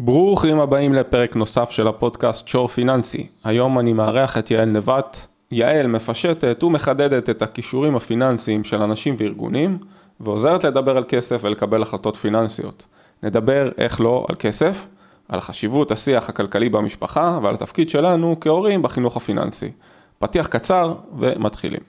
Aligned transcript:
ברוכים 0.00 0.60
הבאים 0.60 0.94
לפרק 0.94 1.36
נוסף 1.36 1.70
של 1.70 1.88
הפודקאסט 1.88 2.48
שור 2.48 2.68
פיננסי. 2.68 3.26
היום 3.44 3.78
אני 3.78 3.92
מארח 3.92 4.38
את 4.38 4.50
יעל 4.50 4.68
נבט. 4.68 5.26
יעל 5.50 5.86
מפשטת 5.86 6.64
ומחדדת 6.64 7.30
את 7.30 7.42
הכישורים 7.42 7.96
הפיננסיים 7.96 8.64
של 8.64 8.82
אנשים 8.82 9.16
וארגונים, 9.18 9.78
ועוזרת 10.20 10.64
לדבר 10.64 10.96
על 10.96 11.04
כסף 11.08 11.40
ולקבל 11.44 11.82
החלטות 11.82 12.16
פיננסיות. 12.16 12.86
נדבר, 13.22 13.70
איך 13.78 14.00
לא, 14.00 14.26
על 14.28 14.36
כסף, 14.38 14.86
על 15.28 15.40
חשיבות 15.40 15.90
השיח 15.90 16.28
הכלכלי 16.28 16.68
במשפחה 16.68 17.38
ועל 17.42 17.54
התפקיד 17.54 17.90
שלנו 17.90 18.36
כהורים 18.40 18.82
בחינוך 18.82 19.16
הפיננסי. 19.16 19.70
פתיח 20.18 20.46
קצר 20.46 20.94
ומתחילים. 21.18 21.80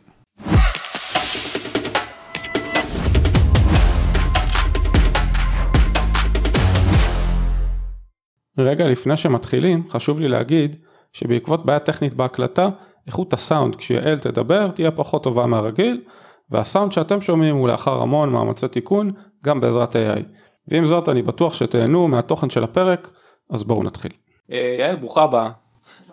רגע 8.62 8.88
לפני 8.88 9.18
שמתחילים, 9.18 9.84
חשוב 9.90 10.20
לי 10.20 10.28
להגיד 10.28 10.76
שבעקבות 11.14 11.66
בעיה 11.66 11.80
טכנית 11.80 12.14
בהקלטה, 12.14 12.70
איכות 13.08 13.34
הסאונד 13.34 13.76
כשיעל 13.76 14.20
תדבר 14.20 14.72
תהיה 14.72 14.92
פחות 14.92 15.24
טובה 15.24 15.46
מהרגיל, 15.46 16.02
והסאונד 16.50 16.92
שאתם 16.92 17.22
שומעים 17.22 17.56
הוא 17.56 17.68
לאחר 17.68 18.02
המון 18.02 18.30
מאמצי 18.30 18.68
תיקון, 18.68 19.12
גם 19.44 19.60
בעזרת 19.60 19.96
AI. 19.96 20.24
ועם 20.68 20.86
זאת 20.86 21.10
אני 21.10 21.22
בטוח 21.22 21.54
שתהנו 21.54 22.08
מהתוכן 22.08 22.50
של 22.50 22.64
הפרק, 22.64 23.12
אז 23.50 23.64
בואו 23.64 23.84
נתחיל. 23.84 24.12
אה, 24.52 24.76
יעל, 24.80 24.96
ברוכה 24.96 25.24
הבאה. 25.24 25.52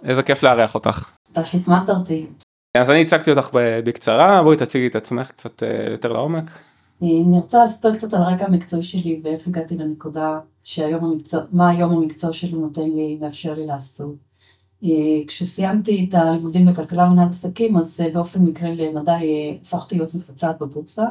איזה 0.05 0.23
כיף 0.23 0.43
לארח 0.43 0.75
אותך. 0.75 1.11
אתה 1.33 1.45
שהזמנת 1.45 1.91
אותי. 1.91 2.27
אז 2.77 2.91
אני 2.91 3.01
הצגתי 3.01 3.31
אותך 3.31 3.51
בקצרה, 3.55 4.43
בואי 4.43 4.57
תציגי 4.57 4.87
את 4.87 4.97
עצמך 4.97 5.31
קצת 5.31 5.63
אה, 5.63 5.91
יותר 5.91 6.13
לעומק. 6.13 6.45
אני 7.03 7.25
רוצה 7.43 7.65
לספר 7.65 7.95
קצת 7.95 8.15
על 8.15 8.23
הרקע 8.23 8.45
המקצועי 8.45 8.83
שלי 8.83 9.21
ואיך 9.25 9.47
הגעתי 9.47 9.77
לנקודה 9.77 10.39
שהיום 10.67 11.05
המקצוע, 11.05 11.41
מה 11.53 11.71
היום 11.71 11.93
המקצוע 11.93 12.33
שלי 12.33 12.59
נותן 12.59 12.91
לי, 12.91 13.19
מאפשר 13.21 13.55
לי 13.55 13.67
לעשות. 13.67 14.15
אה, 14.85 14.89
כשסיימתי 15.27 16.07
את 16.09 16.15
הלימודים 16.15 16.67
בכלכלה 16.67 17.05
ומנהל 17.05 17.29
עסקים, 17.29 17.77
אז 17.77 18.01
אה, 18.01 18.11
באופן 18.11 18.43
מקרה 18.43 18.71
למדי 18.75 19.11
אה, 19.11 19.57
הפכתי 19.63 19.99
להיות 19.99 20.15
מפצעת 20.15 20.59
בבורסה, 20.59 21.07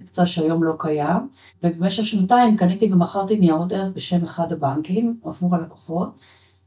מקצוע 0.00 0.26
שהיום 0.26 0.64
לא 0.64 0.74
קיים, 0.78 1.28
ובמשך 1.62 2.06
שנתיים 2.06 2.56
קניתי 2.56 2.92
ומכרתי 2.92 3.38
ניירות 3.38 3.72
ערך 3.72 3.92
בשם 3.94 4.24
אחד 4.24 4.52
הבנקים 4.52 5.20
עבור 5.24 5.54
הלקוחות, 5.54 6.08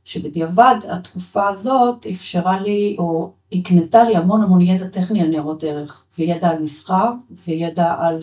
שבדיעבד 0.05 0.75
התקופה 0.89 1.47
הזאת 1.47 2.07
אפשרה 2.11 2.61
לי, 2.61 2.95
או 2.99 3.31
הקנתה 3.51 4.03
לי 4.03 4.15
המון 4.15 4.41
המון 4.41 4.61
ידע 4.61 4.87
טכני 4.87 5.21
על 5.21 5.27
ניירות 5.27 5.63
ערך, 5.63 6.03
וידע 6.17 6.49
על 6.49 6.59
מסחר, 6.61 7.11
וידע 7.47 7.95
על 7.99 8.21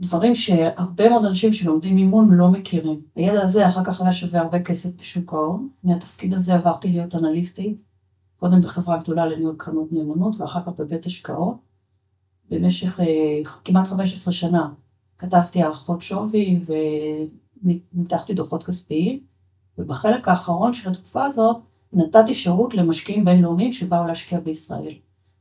דברים 0.00 0.34
שהרבה 0.34 1.08
מאוד 1.08 1.24
אנשים 1.24 1.52
שלומדים 1.52 1.94
מימון 1.94 2.30
לא 2.30 2.48
מכירים. 2.48 3.00
הידע 3.16 3.42
הזה 3.42 3.68
אחר 3.68 3.84
כך 3.84 4.00
היה 4.00 4.12
שווה 4.12 4.40
הרבה 4.40 4.62
כסף 4.62 5.00
בשוק 5.00 5.32
ההון. 5.32 5.68
מהתפקיד 5.84 6.34
הזה 6.34 6.54
עברתי 6.54 6.88
להיות 6.88 7.14
אנליסטית, 7.14 7.76
קודם 8.36 8.60
בחברה 8.60 8.96
גדולה 8.96 9.26
לניהול 9.26 9.54
קרנות 9.58 9.92
נאמנות 9.92 10.40
ואחר 10.40 10.60
כך 10.62 10.72
בבית 10.78 11.06
השקעות. 11.06 11.56
במשך 12.50 13.00
אה, 13.00 13.40
כמעט 13.64 13.86
15 13.86 14.34
שנה 14.34 14.68
כתבתי 15.18 15.62
הערכות 15.62 16.02
שווי 16.02 16.60
וניתחתי 17.64 18.34
דוחות 18.34 18.62
כספיים, 18.62 19.20
ובחלק 19.78 20.28
האחרון 20.28 20.72
של 20.72 20.90
התקופה 20.90 21.24
הזאת 21.24 21.56
נתתי 21.92 22.34
שירות 22.34 22.74
למשקיעים 22.74 23.24
בינלאומיים 23.24 23.72
שבאו 23.72 24.06
להשקיע 24.06 24.40
בישראל. 24.40 24.94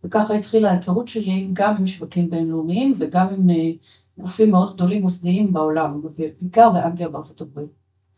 וככה 0.04 0.34
התחילה 0.34 0.72
ההיכרות 0.72 1.08
שלי 1.08 1.50
גם 1.54 1.76
עם 1.80 1.88
שווקים 1.88 2.30
בינלאומיים 2.30 2.94
וגם 2.98 3.28
עם 3.34 3.50
אה, 3.50 3.72
גופים 4.20 4.52
מאוד 4.52 4.74
גדולים 4.74 5.02
מוסדיים 5.02 5.54
בעולם, 5.54 6.02
בעיקר 6.40 6.70
באנגליה 6.70 7.10
ובארצות 7.10 7.42
הברית. 7.42 7.70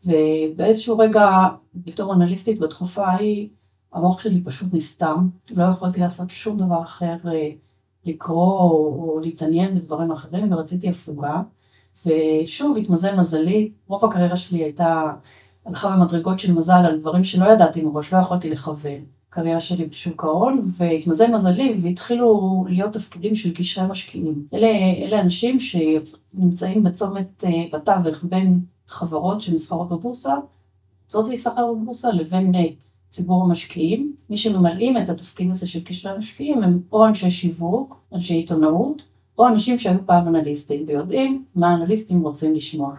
ובאיזשהו 0.06 0.98
רגע, 0.98 1.28
בתור 1.74 2.14
אנליסטית 2.14 2.60
בתקופה 2.60 3.06
ההיא, 3.06 3.48
המוח 3.92 4.20
שלי 4.20 4.44
פשוט 4.44 4.74
נסתם, 4.74 5.28
לא 5.56 5.64
יכולתי 5.64 6.00
לעשות 6.00 6.30
שום 6.30 6.58
דבר 6.58 6.82
אחר, 6.82 7.16
אה, 7.26 7.50
לקרוא 8.04 8.60
או, 8.60 8.96
או 8.98 9.20
להתעניין 9.20 9.74
בדברים 9.74 10.12
אחרים, 10.12 10.52
ורציתי 10.52 10.88
הפוגה. 10.88 11.42
ושוב, 12.06 12.76
התמזל 12.76 13.20
מזלי, 13.20 13.72
רוב 13.88 14.04
הקריירה 14.04 14.36
שלי 14.36 14.58
הייתה, 14.58 15.12
הלכה 15.66 15.96
במדרגות 15.96 16.40
של 16.40 16.52
מזל 16.52 16.72
על 16.72 17.00
דברים 17.00 17.24
שלא 17.24 17.52
ידעתי 17.52 17.84
מראש, 17.84 18.14
לא 18.14 18.18
יכולתי 18.18 18.50
לכוון. 18.50 19.17
הקריירה 19.28 19.60
שלי 19.60 19.86
בשוק 19.86 20.24
ההון, 20.24 20.62
והתמזל 20.64 21.34
מזלי 21.34 21.78
והתחילו 21.82 22.64
להיות 22.68 22.92
תפקידים 22.92 23.34
של 23.34 23.54
קשרי 23.54 23.86
משקיעים. 23.88 24.46
אלה, 24.54 24.68
אלה 25.06 25.20
אנשים 25.20 25.56
שנמצאים 25.60 26.82
בצומת 26.82 27.44
אה, 27.44 27.64
בתווך 27.72 28.24
בין 28.24 28.60
חברות 28.86 29.40
שנסחרות 29.40 29.88
בבורסה, 29.88 30.34
רוצות 31.04 31.28
להיסחר 31.28 31.72
בבורסה, 31.72 32.12
לבין 32.12 32.54
אה, 32.54 32.64
ציבור 33.10 33.44
המשקיעים. 33.44 34.14
מי 34.30 34.36
שממלאים 34.36 34.96
את 34.96 35.08
התפקיד 35.08 35.50
הזה 35.50 35.68
של 35.68 35.84
קשרי 35.84 36.18
משקיעים 36.18 36.62
הם 36.62 36.80
או 36.92 37.06
אנשי 37.06 37.30
שיווק, 37.30 38.00
אנשי 38.12 38.34
עיתונאות, 38.34 39.02
או 39.38 39.48
אנשים 39.48 39.78
שהיו 39.78 40.06
פעם 40.06 40.28
אנליסטים 40.28 40.84
ויודעים 40.86 41.44
מה 41.54 41.70
האנליסטים 41.70 42.22
רוצים 42.22 42.54
לשמוע. 42.54 42.94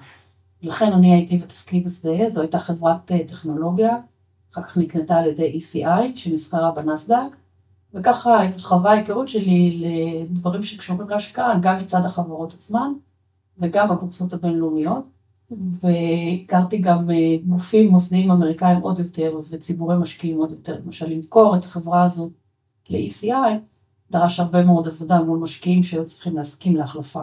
לכן 0.61 0.93
אני 0.93 1.13
הייתי 1.13 1.37
בתפקיד 1.37 1.85
הזה, 1.85 2.17
זו 2.27 2.41
הייתה 2.41 2.59
חברת 2.59 3.11
אה, 3.11 3.19
טכנולוגיה 3.27 3.97
אחר 4.59 4.67
כך 4.67 4.77
נקנתה 4.77 5.17
על 5.17 5.25
ידי 5.25 5.59
ECI 5.59 6.15
שנסחרה 6.15 6.71
בנסדק, 6.71 7.35
וככה 7.93 8.43
התרחבה 8.43 8.91
ההיכרות 8.91 9.29
שלי 9.29 9.83
לדברים 10.31 10.63
שקשורים 10.63 11.09
להשקעה, 11.09 11.59
גם 11.61 11.79
מצד 11.79 12.05
החברות 12.05 12.53
עצמן 12.53 12.93
וגם 13.57 13.89
בבורסות 13.89 14.33
הבינלאומיות, 14.33 15.03
והכרתי 15.51 16.77
גם 16.77 17.11
אה, 17.11 17.37
גופים 17.47 17.91
מוסדיים 17.91 18.31
אמריקאים 18.31 18.81
עוד 18.81 18.99
יותר 18.99 19.39
וציבורי 19.49 19.97
משקיעים 19.97 20.37
עוד 20.37 20.51
יותר, 20.51 20.79
למשל 20.85 21.09
למכור 21.09 21.55
את 21.55 21.65
החברה 21.65 22.03
הזאת 22.03 22.31
ל-ECI, 22.89 23.53
דרש 24.11 24.39
הרבה 24.39 24.63
מאוד 24.63 24.87
עבודה 24.87 25.21
מול 25.21 25.39
משקיעים 25.39 25.83
שהיו 25.83 26.05
צריכים 26.05 26.37
להסכים 26.37 26.75
להחלפה, 26.75 27.21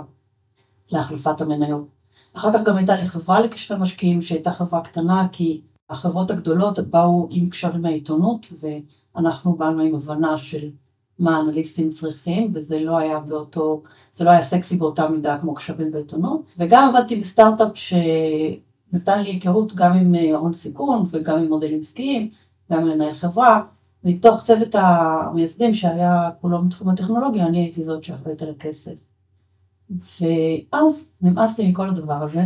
להחלפת 0.91 1.41
המניות. 1.41 1.87
אחר 2.37 2.53
כך 2.53 2.65
גם 2.65 2.77
הייתה 2.77 2.97
לי 2.97 3.05
חברה 3.07 3.41
לקשרי 3.41 3.79
משקיעים 3.81 4.23
שהייתה 4.23 4.53
חברה 4.53 4.81
קטנה 4.81 5.27
כי 5.33 5.61
החברות 5.91 6.31
הגדולות 6.31 6.79
באו 6.79 7.29
עם 7.31 7.49
קשרים 7.49 7.83
מהעיתונות, 7.83 8.47
ואנחנו 8.61 9.57
באנו 9.57 9.83
עם 9.83 9.95
הבנה 9.95 10.39
של 10.39 10.71
מה 11.19 11.37
האנליסטים 11.37 11.89
צריכים, 11.89 12.51
וזה 12.55 12.81
לא 12.81 12.99
היה 12.99 13.21
באותו, 13.21 13.83
זה 14.13 14.25
לא 14.25 14.31
היה 14.31 14.43
סקסי 14.43 14.77
באותה 14.77 15.09
מידה 15.09 15.39
כמו 15.39 15.55
קשרים 15.55 15.91
בעיתונות. 15.91 16.43
וגם 16.59 16.89
עבדתי 16.89 17.17
בסטארט-אפ 17.17 17.77
שנתן 17.77 19.23
לי 19.23 19.31
היכרות 19.31 19.75
גם 19.75 19.93
עם 19.93 20.15
אה, 20.15 20.37
הון 20.37 20.53
סיכון 20.53 21.07
וגם 21.11 21.39
עם 21.39 21.49
מודלים 21.49 21.79
עסקיים, 21.79 22.31
גם 22.73 22.87
לנהל 22.87 23.13
חברה. 23.13 23.63
מתוך 24.05 24.43
צוות 24.43 24.75
המייסדים 24.75 25.75
שהיה 25.75 26.31
כולו 26.41 26.63
מתחום 26.63 26.89
הטכנולוגיה, 26.89 27.47
אני 27.47 27.59
הייתי 27.59 27.85
זאת 27.85 28.05
שאחראית 28.05 28.43
על 28.43 28.51
הכסף. 28.51 28.95
ואז 29.91 31.13
נמאס 31.23 31.59
לי 31.59 31.71
מכל 31.71 31.89
הדבר 31.89 32.23
הזה, 32.23 32.45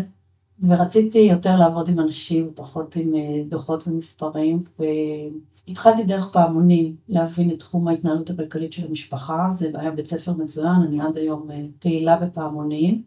ורציתי 0.62 1.18
יותר 1.18 1.56
לעבוד 1.56 1.88
עם 1.88 2.00
אנשים, 2.00 2.50
פחות 2.54 2.96
עם 2.96 3.14
אה, 3.14 3.42
דוחות 3.48 3.88
ומספרים, 3.88 4.62
והתחלתי 4.78 6.04
דרך 6.04 6.32
פעמונים 6.32 6.96
להבין 7.08 7.50
את 7.50 7.58
תחום 7.58 7.88
ההתנהלות 7.88 8.30
הכלכלית 8.30 8.72
של 8.72 8.88
המשפחה, 8.88 9.48
זה 9.50 9.70
היה 9.74 9.90
בית 9.90 10.06
ספר 10.06 10.32
מצוין, 10.32 10.76
אני 10.88 11.00
עד 11.00 11.16
היום 11.16 11.50
אה, 11.50 11.66
פעילה 11.78 12.16
בפעמונים, 12.16 13.02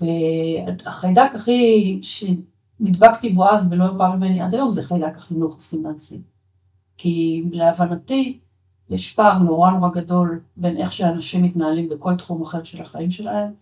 והחיידק 0.00 1.30
הכי 1.34 2.00
שנדבקתי 2.02 3.32
בו 3.32 3.48
אז 3.48 3.72
ולא 3.72 3.84
יופר 3.84 4.16
ממני 4.16 4.40
עד 4.40 4.54
היום 4.54 4.72
זה 4.72 4.82
חיידק 4.82 5.16
החינוך 5.16 5.56
הפיננסי. 5.56 6.20
כי 6.96 7.44
להבנתי 7.52 8.38
יש 8.90 9.14
פער 9.14 9.38
נורא 9.38 9.70
נורא 9.70 9.90
גדול 9.90 10.40
בין 10.56 10.76
איך 10.76 10.92
שאנשים 10.92 11.44
מתנהלים 11.44 11.88
בכל 11.88 12.16
תחום 12.16 12.42
אחר 12.42 12.64
של 12.64 12.82
החיים 12.82 13.10
שלהם, 13.10 13.52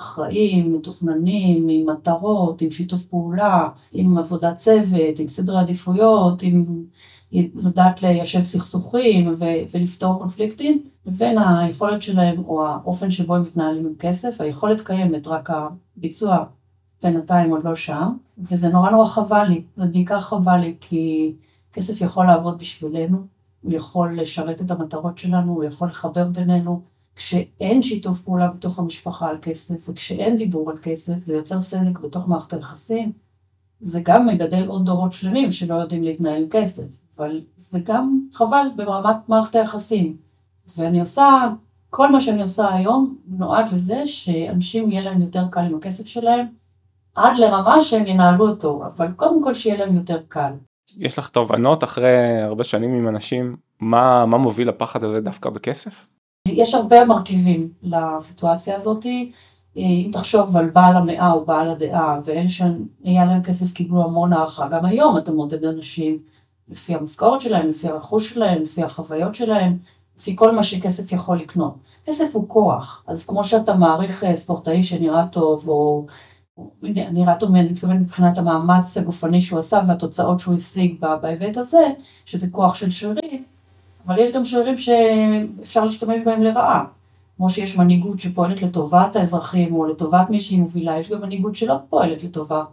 אחראים, 0.00 0.72
מתוכננים, 0.72 1.68
עם 1.70 1.88
מטרות, 1.90 2.62
עם 2.62 2.70
שיתוף 2.70 3.06
פעולה, 3.06 3.68
עם 3.92 4.18
עבודת 4.18 4.56
צוות, 4.56 5.18
עם 5.18 5.28
סדרי 5.28 5.58
עדיפויות, 5.58 6.42
עם 6.42 6.84
לדעת 7.32 8.02
ליישב 8.02 8.40
סכסוכים 8.40 9.34
ולפתור 9.72 10.18
קונפליקטים, 10.18 10.82
לבין 11.06 11.38
היכולת 11.38 12.02
שלהם 12.02 12.44
או 12.44 12.66
האופן 12.66 13.10
שבו 13.10 13.34
הם 13.34 13.42
מתנהלים 13.42 13.86
עם 13.86 13.94
כסף, 13.98 14.40
היכולת 14.40 14.80
קיימת, 14.80 15.26
רק 15.26 15.50
הביצוע 15.96 16.44
בינתיים 17.02 17.50
עוד 17.50 17.64
לא 17.64 17.74
שם, 17.74 18.12
וזה 18.38 18.68
נורא 18.68 18.90
נורא 18.90 19.06
חבל 19.06 19.44
לי, 19.44 19.62
זה 19.76 19.86
בעיקר 19.86 20.20
חבל 20.20 20.56
לי 20.56 20.74
כי 20.80 21.32
כסף 21.72 22.00
יכול 22.00 22.26
לעבוד 22.26 22.58
בשבילנו, 22.58 23.18
הוא 23.62 23.72
יכול 23.72 24.20
לשרת 24.20 24.60
את 24.62 24.70
המטרות 24.70 25.18
שלנו, 25.18 25.52
הוא 25.52 25.64
יכול 25.64 25.88
לחבר 25.88 26.24
בינינו, 26.24 26.80
כשאין 27.18 27.82
שיתוף 27.82 28.22
פעולה 28.22 28.48
בתוך 28.48 28.78
המשפחה 28.78 29.28
על 29.28 29.36
כסף, 29.42 29.88
וכשאין 29.88 30.36
דיבור 30.36 30.70
על 30.70 30.76
כסף, 30.82 31.24
זה 31.24 31.36
יוצר 31.36 31.60
סדק 31.60 31.98
בתוך 31.98 32.28
מערכת 32.28 32.52
היחסים. 32.52 33.12
זה 33.80 34.00
גם 34.04 34.26
מגדל 34.26 34.66
עוד 34.66 34.86
דורות 34.86 35.12
שלמים 35.12 35.50
שלא 35.52 35.74
יודעים 35.74 36.04
להתנהל 36.04 36.42
עם 36.42 36.48
כסף, 36.50 36.82
אבל 37.18 37.40
זה 37.56 37.78
גם 37.84 38.20
חבל 38.32 38.66
ברמת 38.76 39.16
מערכת 39.28 39.54
היחסים. 39.54 40.16
ואני 40.76 41.00
עושה, 41.00 41.48
כל 41.90 42.12
מה 42.12 42.20
שאני 42.20 42.42
עושה 42.42 42.74
היום 42.74 43.16
נועד 43.26 43.72
לזה 43.72 44.06
שאנשים 44.06 44.90
יהיה 44.90 45.02
להם 45.02 45.22
יותר 45.22 45.44
קל 45.50 45.60
עם 45.60 45.74
הכסף 45.74 46.06
שלהם, 46.06 46.46
עד 47.14 47.36
לרמה 47.38 47.82
שהם 47.82 48.06
ינהלו 48.06 48.48
אותו, 48.48 48.82
אבל 48.86 49.08
קודם 49.16 49.44
כל 49.44 49.54
שיהיה 49.54 49.78
להם 49.78 49.96
יותר 49.96 50.20
קל. 50.28 50.52
יש 50.96 51.18
לך 51.18 51.28
תובנות 51.28 51.84
אחרי 51.84 52.40
הרבה 52.42 52.64
שנים 52.64 52.94
עם 52.94 53.08
אנשים, 53.08 53.56
מה, 53.80 54.26
מה 54.26 54.38
מוביל 54.38 54.68
לפחד 54.68 55.04
הזה 55.04 55.20
דווקא 55.20 55.50
בכסף? 55.50 56.06
יש 56.58 56.74
הרבה 56.74 57.04
מרכיבים 57.04 57.68
לסיטואציה 57.82 58.76
הזאת. 58.76 59.06
אם 59.76 60.10
תחשוב 60.12 60.56
על 60.56 60.70
בעל 60.70 60.96
המאה 60.96 61.32
או 61.32 61.44
בעל 61.44 61.70
הדעה, 61.70 62.20
ואלה 62.24 62.48
שהיה 62.48 63.24
להם 63.24 63.42
כסף 63.42 63.72
קיבלו 63.72 64.04
המון 64.04 64.32
הערכה, 64.32 64.68
גם 64.68 64.84
היום 64.84 65.18
אתה 65.18 65.32
מודד 65.32 65.64
אנשים 65.64 66.18
לפי 66.68 66.94
המשכורת 66.94 67.40
שלהם, 67.40 67.68
לפי 67.68 67.88
הרכוש 67.88 68.30
שלהם, 68.30 68.62
לפי 68.62 68.82
החוויות 68.82 69.34
שלהם, 69.34 69.78
לפי 70.18 70.36
כל 70.36 70.54
מה 70.54 70.62
שכסף 70.62 71.12
יכול 71.12 71.38
לקנות. 71.38 71.74
כסף 72.04 72.30
הוא 72.32 72.48
כוח, 72.48 73.04
אז 73.06 73.26
כמו 73.26 73.44
שאתה 73.44 73.74
מעריך 73.74 74.24
אה, 74.24 74.34
ספורטאי 74.34 74.82
שנראה 74.82 75.26
טוב, 75.26 75.68
או 75.68 76.06
נראה 76.82 77.34
טוב, 77.34 77.54
אני 77.54 77.68
מתכוונת 77.68 78.00
מבחינת 78.00 78.38
המאמץ 78.38 78.96
הגופני 78.96 79.42
שהוא 79.42 79.58
עשה 79.58 79.80
והתוצאות 79.86 80.40
שהוא 80.40 80.54
השיג 80.54 81.00
בהיבט 81.22 81.56
הזה, 81.56 81.86
שזה 82.24 82.50
כוח 82.50 82.74
של 82.74 82.90
שרירים, 82.90 83.44
אבל 84.08 84.18
יש 84.18 84.32
גם 84.32 84.44
שרירים 84.44 84.76
שאפשר 84.76 85.84
להשתמש 85.84 86.20
בהם 86.24 86.42
לרעה. 86.42 86.84
כמו 87.36 87.50
שיש 87.50 87.78
מנהיגות 87.78 88.20
שפועלת 88.20 88.62
לטובת 88.62 89.16
האזרחים 89.16 89.74
או 89.74 89.86
לטובת 89.86 90.30
מי 90.30 90.40
שהיא 90.40 90.58
מובילה, 90.58 90.98
יש 90.98 91.10
גם 91.10 91.22
מנהיגות 91.22 91.56
שלא 91.56 91.74
פועלת 91.90 92.24
לטובת 92.24 92.66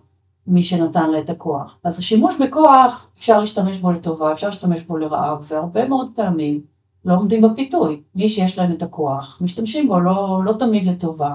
מי 0.47 0.63
שנתן 0.63 1.11
לה 1.11 1.19
את 1.19 1.29
הכוח. 1.29 1.77
אז 1.83 1.99
השימוש 1.99 2.41
בכוח, 2.41 3.07
אפשר 3.17 3.39
להשתמש 3.39 3.77
בו 3.77 3.91
לטובה, 3.91 4.31
אפשר 4.31 4.47
להשתמש 4.47 4.83
בו 4.83 4.97
לרעה, 4.97 5.35
והרבה 5.41 5.87
מאוד 5.87 6.11
פעמים 6.15 6.61
לא 7.05 7.15
עומדים 7.15 7.41
בפיתוי. 7.41 8.01
מי 8.15 8.29
שיש 8.29 8.57
להם 8.57 8.71
את 8.71 8.81
הכוח, 8.81 9.37
משתמשים 9.41 9.87
בו 9.87 9.99
לא, 9.99 10.41
לא 10.45 10.53
תמיד 10.53 10.85
לטובה. 10.85 11.33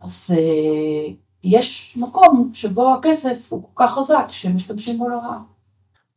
אז 0.00 0.30
אה, 0.38 1.12
יש 1.44 1.96
מקום 2.00 2.50
שבו 2.54 2.94
הכסף 2.94 3.52
הוא 3.52 3.62
כל 3.62 3.84
כך 3.84 3.94
חזק 3.94 4.26
שמשתמשים 4.30 4.98
בו 4.98 5.08
לרעה. 5.08 5.38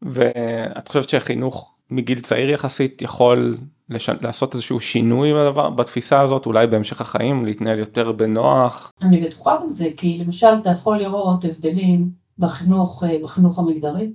ואת 0.01 0.87
חושבת 0.87 1.09
שחינוך 1.09 1.71
מגיל 1.91 2.19
צעיר 2.19 2.49
יחסית 2.49 3.01
יכול 3.01 3.55
לש... 3.89 4.09
לעשות 4.21 4.53
איזשהו 4.53 4.79
שינוי 4.79 5.33
בדבר, 5.33 5.69
בתפיסה 5.69 6.21
הזאת, 6.21 6.45
אולי 6.45 6.67
בהמשך 6.67 7.01
החיים, 7.01 7.45
להתנהל 7.45 7.79
יותר 7.79 8.11
בנוח? 8.11 8.91
אני 9.01 9.21
בטוחה 9.21 9.57
בזה, 9.57 9.89
כי 9.97 10.23
למשל 10.25 10.47
אתה 10.61 10.69
יכול 10.69 10.97
לראות 10.97 11.45
הבדלים 11.45 12.11
בחינוך, 12.39 13.03
אה, 13.03 13.17
בחינוך 13.23 13.59
המגדרי. 13.59 14.11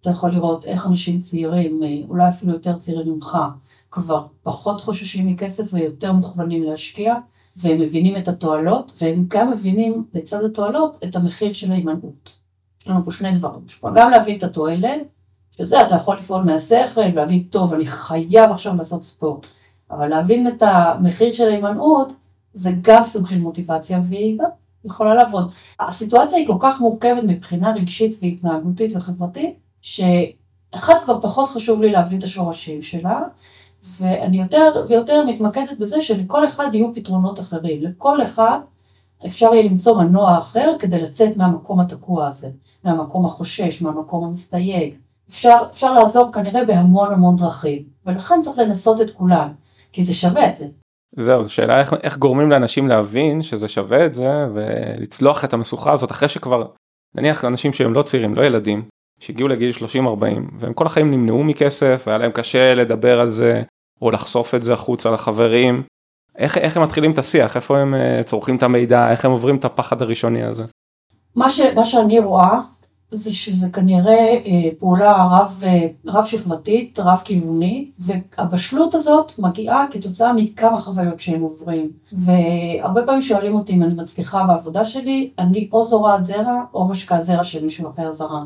אתה 0.00 0.10
יכול 0.10 0.30
לראות 0.30 0.64
איך 0.64 0.86
אנשים 0.86 1.18
צעירים, 1.18 1.82
אה, 1.82 1.88
אולי 2.08 2.28
אפילו 2.28 2.52
יותר 2.52 2.76
צעירים 2.76 3.12
ממך, 3.12 3.38
כבר 3.90 4.26
פחות 4.42 4.80
חוששים 4.80 5.26
מכסף 5.26 5.74
ויותר 5.74 6.12
מוכוונים 6.12 6.62
להשקיע, 6.62 7.14
והם 7.56 7.80
מבינים 7.80 8.16
את 8.16 8.28
התועלות, 8.28 8.92
והם 9.00 9.24
גם 9.28 9.50
מבינים 9.50 10.04
לצד 10.14 10.44
התועלות 10.44 10.98
את 11.04 11.16
המחיר 11.16 11.52
של 11.52 11.72
ההימנעות. 11.72 12.38
יש 12.82 12.88
לנו 12.88 13.04
פה 13.04 13.12
שני 13.12 13.32
דברים, 13.32 13.60
יש 13.68 13.74
פה 13.74 13.90
גם 13.94 14.10
להבין 14.10 14.38
את 14.38 14.42
התועלת, 14.42 15.00
שזה 15.58 15.82
אתה 15.82 15.94
יכול 15.94 16.16
לפעול 16.16 16.42
מהשכל 16.42 17.00
ולהגיד, 17.12 17.46
טוב, 17.50 17.74
אני 17.74 17.86
חייב 17.86 18.50
עכשיו 18.50 18.76
לעשות 18.76 19.02
ספורט. 19.02 19.46
אבל 19.90 20.08
להבין 20.08 20.48
את 20.48 20.62
המחיר 20.62 21.32
של 21.32 21.48
ההימנעות, 21.48 22.12
זה 22.54 22.70
גם 22.82 23.02
סוג 23.02 23.28
של 23.28 23.38
מוטיבציה, 23.38 24.00
והיא 24.08 24.38
גם 24.38 24.48
יכולה 24.84 25.14
לעבוד. 25.14 25.50
הסיטואציה 25.80 26.38
היא 26.38 26.46
כל 26.46 26.56
כך 26.60 26.80
מורכבת 26.80 27.24
מבחינה 27.26 27.72
רגשית 27.72 28.16
והתנהגותית 28.22 28.96
וחברתית, 28.96 29.54
שאחד 29.80 30.94
כבר 31.04 31.20
פחות 31.20 31.48
חשוב 31.48 31.82
לי 31.82 31.92
להבין 31.92 32.18
את 32.18 32.24
השורשים 32.24 32.82
שלה, 32.82 33.22
ואני 33.98 34.40
יותר 34.40 34.84
ויותר 34.88 35.24
מתמקדת 35.26 35.78
בזה 35.78 36.00
שלכל 36.00 36.48
אחד 36.48 36.68
יהיו 36.72 36.94
פתרונות 36.94 37.40
אחרים. 37.40 37.82
לכל 37.82 38.22
אחד 38.22 38.58
אפשר 39.26 39.54
יהיה 39.54 39.70
למצוא 39.70 40.02
מנוע 40.02 40.38
אחר 40.38 40.76
כדי 40.78 41.02
לצאת 41.02 41.36
מהמקום 41.36 41.80
התקוע 41.80 42.26
הזה, 42.26 42.50
מהמקום 42.84 43.26
החושש, 43.26 43.82
מהמקום 43.82 44.24
המסתייג. 44.24 44.94
אפשר, 45.30 45.56
אפשר 45.70 45.92
לעזור 45.92 46.32
כנראה 46.32 46.64
בהמון 46.64 47.12
המון 47.12 47.36
דרכים, 47.36 47.82
ולכן 48.06 48.40
צריך 48.42 48.58
לנסות 48.58 49.00
את 49.00 49.10
כולם, 49.10 49.48
כי 49.92 50.04
זה 50.04 50.14
שווה 50.14 50.48
את 50.48 50.54
זה. 50.54 50.66
זהו, 51.16 51.48
שאלה 51.48 51.80
איך, 51.80 51.94
איך 52.02 52.18
גורמים 52.18 52.50
לאנשים 52.50 52.88
להבין 52.88 53.42
שזה 53.42 53.68
שווה 53.68 54.06
את 54.06 54.14
זה 54.14 54.46
ולצלוח 54.54 55.44
את 55.44 55.52
המשוכה 55.52 55.92
הזאת 55.92 56.10
אחרי 56.10 56.28
שכבר, 56.28 56.66
נניח 57.14 57.44
אנשים 57.44 57.72
שהם 57.72 57.94
לא 57.94 58.02
צעירים, 58.02 58.34
לא 58.34 58.42
ילדים, 58.42 58.82
שהגיעו 59.20 59.48
לגיל 59.48 59.70
30-40 59.70 60.24
והם 60.58 60.72
כל 60.72 60.86
החיים 60.86 61.10
נמנעו 61.10 61.44
מכסף 61.44 62.04
והיה 62.06 62.18
להם 62.18 62.32
קשה 62.32 62.74
לדבר 62.74 63.20
על 63.20 63.30
זה 63.30 63.62
או 64.02 64.10
לחשוף 64.10 64.54
את 64.54 64.62
זה 64.62 64.72
החוצה 64.72 65.10
לחברים. 65.10 65.82
איך, 66.38 66.58
איך 66.58 66.76
הם 66.76 66.82
מתחילים 66.82 67.12
את 67.12 67.18
השיח, 67.18 67.56
איפה 67.56 67.78
הם 67.78 67.94
uh, 67.94 68.22
צורכים 68.22 68.56
את 68.56 68.62
המידע, 68.62 69.10
איך 69.10 69.24
הם 69.24 69.30
עוברים 69.30 69.56
את 69.56 69.64
הפחד 69.64 70.02
הראשוני 70.02 70.42
הזה? 70.42 70.64
מה, 71.36 71.50
ש, 71.50 71.60
מה 71.60 71.84
שאני 71.84 72.18
רואה 72.18 72.60
זה 73.10 73.32
שזה 73.32 73.70
כנראה 73.70 74.40
אה, 74.46 74.70
פעולה 74.78 75.26
רב, 75.30 75.62
אה, 75.66 75.86
רב 76.06 76.24
שכבתית, 76.24 76.98
רב 76.98 77.20
כיוונית, 77.24 77.90
והבשלות 77.98 78.94
הזאת 78.94 79.32
מגיעה 79.38 79.86
כתוצאה 79.90 80.32
מכמה 80.32 80.80
חוויות 80.80 81.20
שהם 81.20 81.42
עוברים. 81.42 81.90
והרבה 82.12 83.06
פעמים 83.06 83.20
שואלים 83.20 83.54
אותי 83.54 83.72
אם 83.72 83.82
אני 83.82 83.94
מצליחה 83.94 84.44
בעבודה 84.44 84.84
שלי, 84.84 85.30
אני 85.38 85.68
או 85.72 85.84
זורעת 85.84 86.24
זרע 86.24 86.64
או 86.74 86.88
משקה 86.88 87.20
זרע 87.20 87.44
של 87.44 87.64
מישהו 87.64 87.90
אחר 87.90 88.12
זרע. 88.12 88.44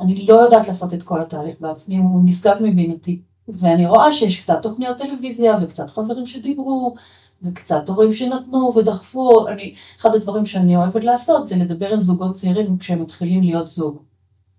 אני 0.00 0.26
לא 0.26 0.34
יודעת 0.34 0.68
לעשות 0.68 0.94
את 0.94 1.02
כל 1.02 1.20
התהליך 1.20 1.54
בעצמי, 1.60 1.96
הוא 1.96 2.20
נשגב 2.24 2.56
מבינתי. 2.60 3.20
ואני 3.48 3.86
רואה 3.86 4.12
שיש 4.12 4.40
קצת 4.40 4.62
תוכניות 4.62 4.98
טלוויזיה 4.98 5.58
וקצת 5.62 5.90
חברים 5.90 6.26
שדיברו, 6.26 6.94
וקצת 7.42 7.88
הורים 7.88 8.12
שנתנו 8.12 8.72
ודחפו, 8.76 9.48
אני, 9.48 9.74
אחד 10.00 10.14
הדברים 10.14 10.44
שאני 10.44 10.76
אוהבת 10.76 11.04
לעשות 11.04 11.46
זה 11.46 11.56
לדבר 11.56 11.92
עם 11.92 12.00
זוגות 12.00 12.34
צעירים 12.34 12.78
כשהם 12.78 13.02
מתחילים 13.02 13.42
להיות 13.42 13.68
זוג. 13.68 14.02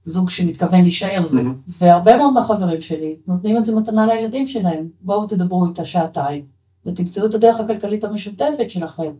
זוג 0.06 0.30
שמתכוון 0.30 0.82
להישאר 0.82 1.24
זוג. 1.24 1.42
Mm-hmm. 1.42 1.72
והרבה 1.80 2.18
מאוד 2.18 2.34
מהחברים 2.34 2.82
שלי 2.82 3.16
נותנים 3.28 3.58
את 3.58 3.66
זה 3.66 3.76
מתנה 3.76 4.06
לילדים 4.06 4.48
שלהם. 4.48 4.88
בואו 5.02 5.28
תדברו 5.28 5.66
איתה 5.66 5.86
שעתיים, 5.86 6.46
ותמצאו 6.86 7.26
את 7.26 7.34
הדרך 7.34 7.60
הכלכלית 7.60 8.04
המשותפת 8.04 8.70
שלכם. 8.70 9.12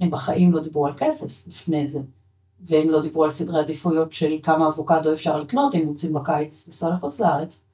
הם 0.00 0.10
בחיים 0.10 0.52
לא 0.52 0.60
דיברו 0.60 0.86
על 0.86 0.92
כסף 0.92 1.46
לפני 1.46 1.86
זה. 1.86 2.00
והם 2.60 2.90
לא 2.90 3.02
דיברו 3.02 3.24
על 3.24 3.30
סדרי 3.30 3.60
עדיפויות 3.60 4.12
של 4.12 4.36
כמה 4.42 4.68
אבוקדו 4.68 5.12
אפשר 5.12 5.40
לקנות 5.40 5.74
אם 5.74 5.84
רוצים 5.86 6.12
בקיץ 6.12 6.68
לנסוע 6.68 6.90
לחוץ 6.90 7.20
לארץ. 7.20 7.64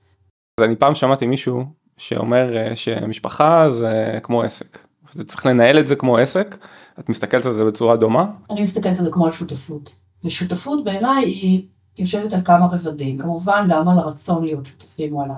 אז 0.61 0.65
אני 0.65 0.77
פעם 0.77 0.95
שמעתי 0.95 1.27
מישהו 1.27 1.65
שאומר 1.97 2.56
אה, 2.56 2.77
שמשפחה 2.77 3.71
זה 3.71 4.19
כמו 4.23 4.43
עסק. 4.43 4.88
צריך 5.27 5.47
לנהל 5.47 5.79
את 5.79 5.87
זה 5.87 5.97
כמו 5.97 6.17
עסק, 6.17 6.57
את 6.99 7.09
מסתכלת 7.09 7.47
על 7.47 7.55
זה 7.55 7.65
בצורה 7.65 7.97
דומה? 7.97 8.27
אני 8.51 8.63
מסתכלת 8.63 8.99
על 8.99 9.05
זה 9.05 9.11
כמו 9.11 9.27
על 9.27 9.33
שותפות. 9.33 9.91
ושותפות 10.25 10.85
בעיניי 10.85 11.25
היא 11.25 11.67
יושבת 11.99 12.33
על 12.33 12.41
כמה 12.45 12.67
רבדים, 12.67 13.19
כמובן 13.19 13.67
גם 13.69 13.89
על 13.89 13.99
הרצון 13.99 14.45
להיות 14.45 14.67
שותפים 14.67 15.15
או 15.15 15.23
על 15.23 15.31
ה... 15.31 15.35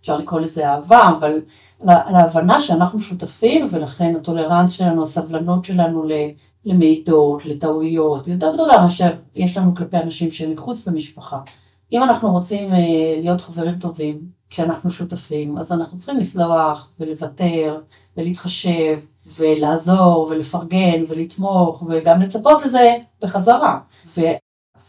אפשר 0.00 0.18
לקרוא 0.18 0.40
לזה 0.40 0.70
אהבה, 0.70 1.10
אבל 1.18 1.40
על 1.80 2.14
ההבנה 2.14 2.60
שאנחנו 2.60 3.00
שותפים 3.00 3.66
ולכן 3.70 4.16
הטולרנס 4.16 4.72
שלנו, 4.72 5.02
הסבלנות 5.02 5.64
שלנו 5.64 6.04
למידות, 6.64 7.46
לטעויות, 7.46 8.28
יותר 8.28 8.54
גדולה 8.54 8.82
מאשר 8.82 9.10
יש 9.34 9.56
לנו 9.56 9.74
כלפי 9.74 9.96
אנשים 9.96 10.30
שהם 10.30 10.52
מחוץ 10.52 10.88
למשפחה. 10.88 11.40
אם 11.92 12.02
אנחנו 12.02 12.32
רוצים 12.32 12.72
אה, 12.72 12.78
להיות 13.22 13.40
חברים 13.40 13.78
טובים 13.78 14.20
כשאנחנו 14.50 14.90
שותפים, 14.90 15.58
אז 15.58 15.72
אנחנו 15.72 15.98
צריכים 15.98 16.20
לסלוח 16.20 16.90
ולוותר 17.00 17.78
ולהתחשב 18.16 18.98
ולעזור 19.26 20.28
ולפרגן 20.30 21.04
ולתמוך 21.08 21.82
וגם 21.88 22.22
לצפות 22.22 22.64
לזה 22.64 22.96
בחזרה. 23.22 23.78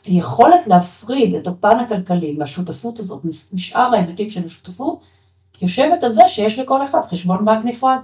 ויכולת 0.08 0.68
להפריד 0.68 1.36
את 1.36 1.48
הפן 1.48 1.78
הכלכלי 1.80 2.34
מהשותפות 2.34 3.00
הזאת, 3.00 3.26
משאר 3.54 3.96
ההיבטים 3.96 4.30
של 4.30 4.46
השותפות, 4.46 5.00
יושבת 5.62 6.04
על 6.04 6.14
זה 6.14 6.24
שיש 6.28 6.60
לכל 6.60 6.86
אחד 6.86 7.02
חשבון 7.02 7.46
בנק 7.46 7.66
נפרד. 7.66 7.98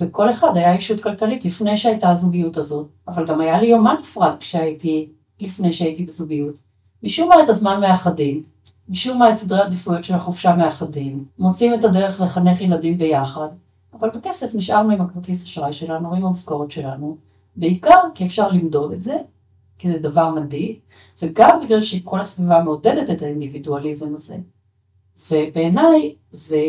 וכל 0.00 0.30
אחד 0.30 0.56
היה 0.56 0.74
אישות 0.74 1.00
כלכלית 1.00 1.44
לפני 1.44 1.76
שהייתה 1.76 2.10
הזוגיות 2.10 2.56
הזאת, 2.56 2.86
אבל 3.08 3.26
גם 3.26 3.40
היה 3.40 3.60
לי 3.60 3.66
יומן 3.66 3.94
נפרד 4.00 4.36
כשהייתי, 4.40 5.08
לפני 5.40 5.72
שהייתי 5.72 6.04
בזוגיות. 6.04 6.54
משום 7.02 7.28
מה 7.28 7.42
את 7.44 7.48
הזמן 7.48 7.80
מאחדים, 7.80 8.42
משום 8.88 9.18
מה 9.18 9.30
את 9.30 9.36
סדרי 9.36 9.60
העדיפויות 9.60 10.04
של 10.04 10.14
החופשה 10.14 10.56
מאחדים, 10.56 11.24
מוצאים 11.38 11.74
את 11.74 11.84
הדרך 11.84 12.20
לחנך 12.20 12.60
ילדים 12.60 12.98
ביחד, 12.98 13.48
אבל 13.94 14.10
בכסף 14.10 14.54
נשארנו 14.54 14.90
עם 14.90 15.00
הכרטיס 15.00 15.44
אשראי 15.44 15.72
שלנו, 15.72 16.14
עם 16.14 16.24
המשכורת 16.24 16.70
שלנו, 16.70 17.16
בעיקר 17.56 18.00
כי 18.14 18.24
אפשר 18.24 18.48
למדוד 18.48 18.92
את 18.92 19.02
זה, 19.02 19.16
כי 19.78 19.92
זה 19.92 19.98
דבר 19.98 20.30
מדהים, 20.30 20.74
וגם 21.22 21.60
בגלל 21.64 21.80
שכל 21.80 22.20
הסביבה 22.20 22.64
מעודדת 22.64 23.10
את 23.10 23.22
האינדיבידואליזם 23.22 24.14
הזה. 24.14 24.36
ובעיניי 25.30 26.14
זה 26.32 26.62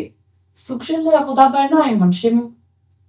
סוג 0.55 0.83
של 0.83 1.07
עבודה 1.19 1.49
בעיניים, 1.53 2.03
אנשים 2.03 2.53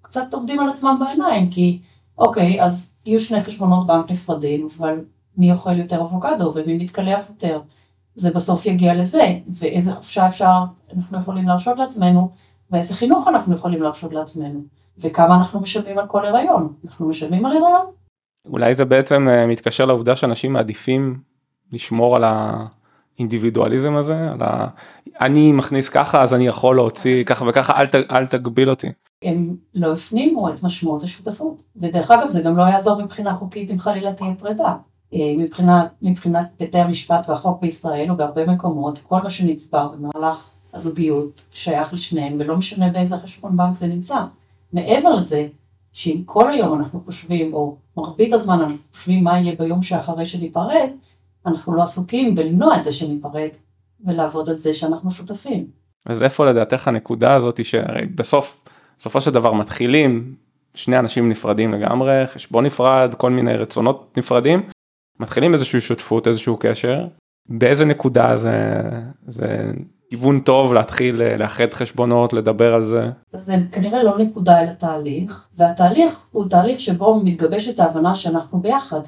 קצת 0.03 0.35
עובדים 0.35 0.61
על 0.61 0.69
עצמם 0.69 0.97
בעיניים, 1.01 1.51
כי 1.51 1.81
אוקיי, 2.19 2.63
אז 2.63 2.95
יהיו 3.07 3.21
שני 3.21 3.45
חשבונות 3.45 3.87
בנק 3.87 4.11
נפרדים, 4.11 4.69
אבל 4.77 5.05
מי 5.37 5.53
אוכל 5.53 5.79
יותר 5.79 6.01
אבוקדו 6.01 6.53
ומי 6.55 6.77
מתקלח 6.77 7.29
יותר? 7.29 7.61
זה 8.15 8.31
בסוף 8.31 8.67
יגיע 8.67 8.95
לזה, 8.95 9.39
ואיזה 9.49 9.93
חופשה 9.93 10.27
אפשר, 10.27 10.65
אנחנו 10.97 11.19
יכולים 11.19 11.49
להרשות 11.49 11.79
לעצמנו, 11.79 12.31
ואיזה 12.75 12.95
חינוך 12.95 13.29
אנחנו 13.29 13.55
יכולים 13.55 13.83
להרשות 13.83 14.13
לעצמנו, 14.13 14.61
וכמה 14.99 15.37
אנחנו 15.37 15.61
משלמים 15.61 15.99
על 15.99 16.07
כל 16.07 16.27
הריון. 16.27 16.73
אנחנו 16.87 17.09
משלמים 17.09 17.47
על 17.47 17.57
הריון? 17.57 17.87
אולי 18.49 18.75
זה 18.75 18.85
בעצם 18.85 19.29
אה, 19.29 19.47
מתקשר 19.47 19.85
לעובדה 19.85 20.17
שאנשים 20.17 20.53
מעדיפים 20.53 21.21
לשמור 21.73 22.17
על 22.17 22.25
האינדיבידואליזם 22.25 23.97
הזה, 23.97 24.31
על 24.31 24.39
ה... 24.43 24.67
אני 25.21 25.53
מכניס 25.53 25.89
ככה 25.89 26.23
אז 26.23 26.35
אני 26.35 26.47
יכול 26.47 26.77
להוציא 26.77 27.25
ככה 27.25 27.45
וככה, 27.49 27.81
אל, 27.81 27.87
ת, 27.87 27.95
אל 27.95 28.27
תגביל 28.27 28.71
אותי. 28.71 28.89
הם 29.23 29.57
לא 29.75 29.93
הפנימו 29.93 30.49
את 30.49 30.63
משמעות 30.63 31.03
השותפות, 31.03 31.63
ודרך 31.77 32.11
אגב 32.11 32.29
זה 32.29 32.43
גם 32.43 32.57
לא 32.57 32.63
יעזור 32.63 33.03
מבחינה 33.03 33.35
חוקית 33.35 33.71
אם 33.71 33.79
חלילה 33.79 34.13
תהיה 34.13 34.35
פרידה. 34.35 34.75
אה, 35.15 35.35
מבחינת, 35.39 35.93
מבחינת 36.03 36.53
בתי 36.61 36.79
המשפט 36.79 37.29
והחוק 37.29 37.61
בישראל 37.61 38.11
או 38.11 38.17
בהרבה 38.17 38.47
מקומות, 38.47 38.99
כל 38.99 39.19
מה 39.23 39.31
שנצבר 39.31 39.89
במהלך 39.89 40.54
הזוגיות 40.75 41.43
שייך 41.53 41.95
לשניהם 41.95 42.37
ולא 42.39 42.57
משנה 42.57 42.89
באיזה 42.89 43.17
חשבון 43.17 43.57
בנק 43.57 43.77
זה 43.77 43.87
נמצא. 43.87 44.17
מעבר 44.73 45.15
לזה, 45.15 45.47
שאם 45.93 46.23
כל 46.27 46.53
היום 46.53 46.79
אנחנו 46.79 47.01
חושבים, 47.05 47.55
או 47.55 47.77
מרבית 47.97 48.33
הזמן 48.33 48.61
אנחנו 48.61 48.77
חושבים 48.95 49.25
מה 49.25 49.41
יהיה 49.41 49.57
ביום 49.59 49.83
שאחרי 49.83 50.27
שניפרד, 50.27 50.89
אנחנו 51.47 51.75
לא 51.75 51.83
עסוקים 51.83 52.35
בלמנוע 52.35 52.77
את 52.77 52.85
זה 52.85 52.93
שניפרד 52.93 53.49
ולעבוד 54.07 54.51
על 54.51 54.59
זה 54.59 54.75
שאנחנו 54.75 55.11
שותפים. 55.11 55.67
אז 56.07 56.23
איפה 56.23 56.45
לדעתך 56.45 56.89
הנקודה 56.89 57.35
הזאת 57.35 57.65
שהרי 57.65 58.07
בסוף, 58.07 58.65
בסופו 58.99 59.21
של 59.21 59.31
דבר 59.31 59.53
מתחילים, 59.53 60.35
שני 60.75 60.99
אנשים 60.99 61.29
נפרדים 61.29 61.73
לגמרי, 61.73 62.27
חשבון 62.27 62.67
נפרד, 62.67 63.15
כל 63.19 63.31
מיני 63.31 63.57
רצונות 63.57 64.13
נפרדים, 64.19 64.63
מתחילים 65.21 65.55
איזושהי 65.55 65.81
שותפות, 65.81 66.29
איזשהו 66.29 66.57
קשר, 66.61 67.07
באיזה 67.49 67.85
נקודה 67.85 68.37
זה, 68.37 68.81
זה 69.27 69.73
כיוון 70.15 70.41
טוב 70.41 70.73
להתחיל 70.73 71.23
אה, 71.23 71.37
לאחד 71.37 71.75
חשבונות, 71.75 72.33
לדבר 72.33 72.75
על 72.75 72.85
זה? 72.85 73.11
זה 73.33 73.57
כנראה 73.73 74.03
לא 74.03 74.19
נקודה 74.19 74.63
אלא 74.63 74.71
תהליך, 74.71 75.47
והתהליך 75.57 76.27
הוא 76.33 76.49
תהליך 76.49 76.81
שבו 76.81 77.21
מתגבשת 77.25 77.81
ההבנה 77.81 78.15
שאנחנו 78.15 78.61
ביחד. 78.61 79.01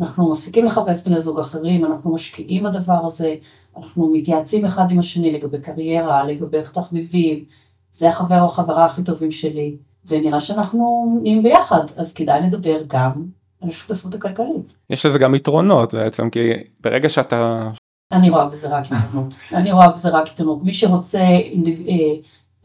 אנחנו 0.00 0.32
מפסיקים 0.32 0.66
לחפש 0.66 1.08
בני 1.08 1.20
זוג 1.20 1.40
אחרים, 1.40 1.84
אנחנו 1.84 2.14
משקיעים 2.14 2.64
בדבר 2.64 3.06
הזה, 3.06 3.34
אנחנו 3.76 4.12
מתייעצים 4.12 4.64
אחד 4.64 4.90
עם 4.90 4.98
השני 4.98 5.30
לגבי 5.32 5.58
קריירה, 5.58 6.24
לגבי 6.24 6.58
תחביבים, 6.72 7.44
זה 7.92 8.08
החבר 8.08 8.40
או 8.40 8.46
החברה 8.46 8.84
הכי 8.84 9.02
טובים 9.02 9.32
שלי, 9.32 9.76
ונראה 10.06 10.40
שאנחנו 10.40 11.06
נהיים 11.22 11.42
ביחד, 11.42 11.84
אז 11.96 12.12
כדאי 12.12 12.40
לדבר 12.46 12.82
גם 12.86 13.12
על 13.60 13.68
השותפות 13.68 14.14
הכלכלית. 14.14 14.76
יש 14.90 15.06
לזה 15.06 15.18
גם 15.18 15.34
יתרונות 15.34 15.94
בעצם, 15.94 16.30
כי 16.30 16.52
ברגע 16.80 17.08
שאתה 17.08 17.70
אני 18.12 18.30
רואה 18.30 18.48
בזה 18.48 18.68
רק 18.68 18.84
עיתונות. 18.92 19.34
אני 19.52 19.72
רואה 19.72 19.90
בזה 19.90 20.08
רק 20.08 20.28
עיתונות. 20.28 20.62
מי 20.62 20.72
שרוצה. 20.72 21.18
אה, 21.18 22.14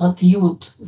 פרטיות 0.02 0.80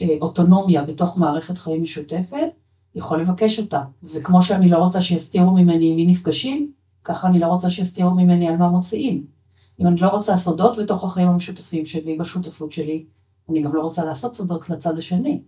ואוטונומיה 0.00 0.82
בתוך 0.82 1.18
מערכת 1.18 1.58
חיים 1.58 1.82
משותפת, 1.82 2.48
יכול 2.94 3.20
לבקש 3.20 3.58
אותה. 3.58 3.82
וכמו 4.02 4.42
שאני 4.42 4.68
לא 4.68 4.78
רוצה 4.78 5.02
שיסתירו 5.02 5.50
ממני 5.50 5.94
מי 5.94 6.06
נפגשים, 6.06 6.72
ככה 7.04 7.28
אני 7.28 7.38
לא 7.38 7.46
רוצה 7.46 7.70
שיסתירו 7.70 8.10
ממני 8.10 8.48
על 8.48 8.56
מה 8.56 8.68
מוציאים. 8.68 9.26
אם 9.80 9.86
אני 9.86 10.00
לא 10.00 10.08
רוצה 10.08 10.36
סודות 10.36 10.78
בתוך 10.78 11.04
החיים 11.04 11.28
המשותפים 11.28 11.84
שלי, 11.84 12.16
בשותפות 12.16 12.72
שלי, 12.72 13.04
אני 13.50 13.62
גם 13.62 13.74
לא 13.74 13.80
רוצה 13.80 14.04
לעשות 14.04 14.34
סודות 14.34 14.70
לצד 14.70 14.98
השני. 14.98 15.40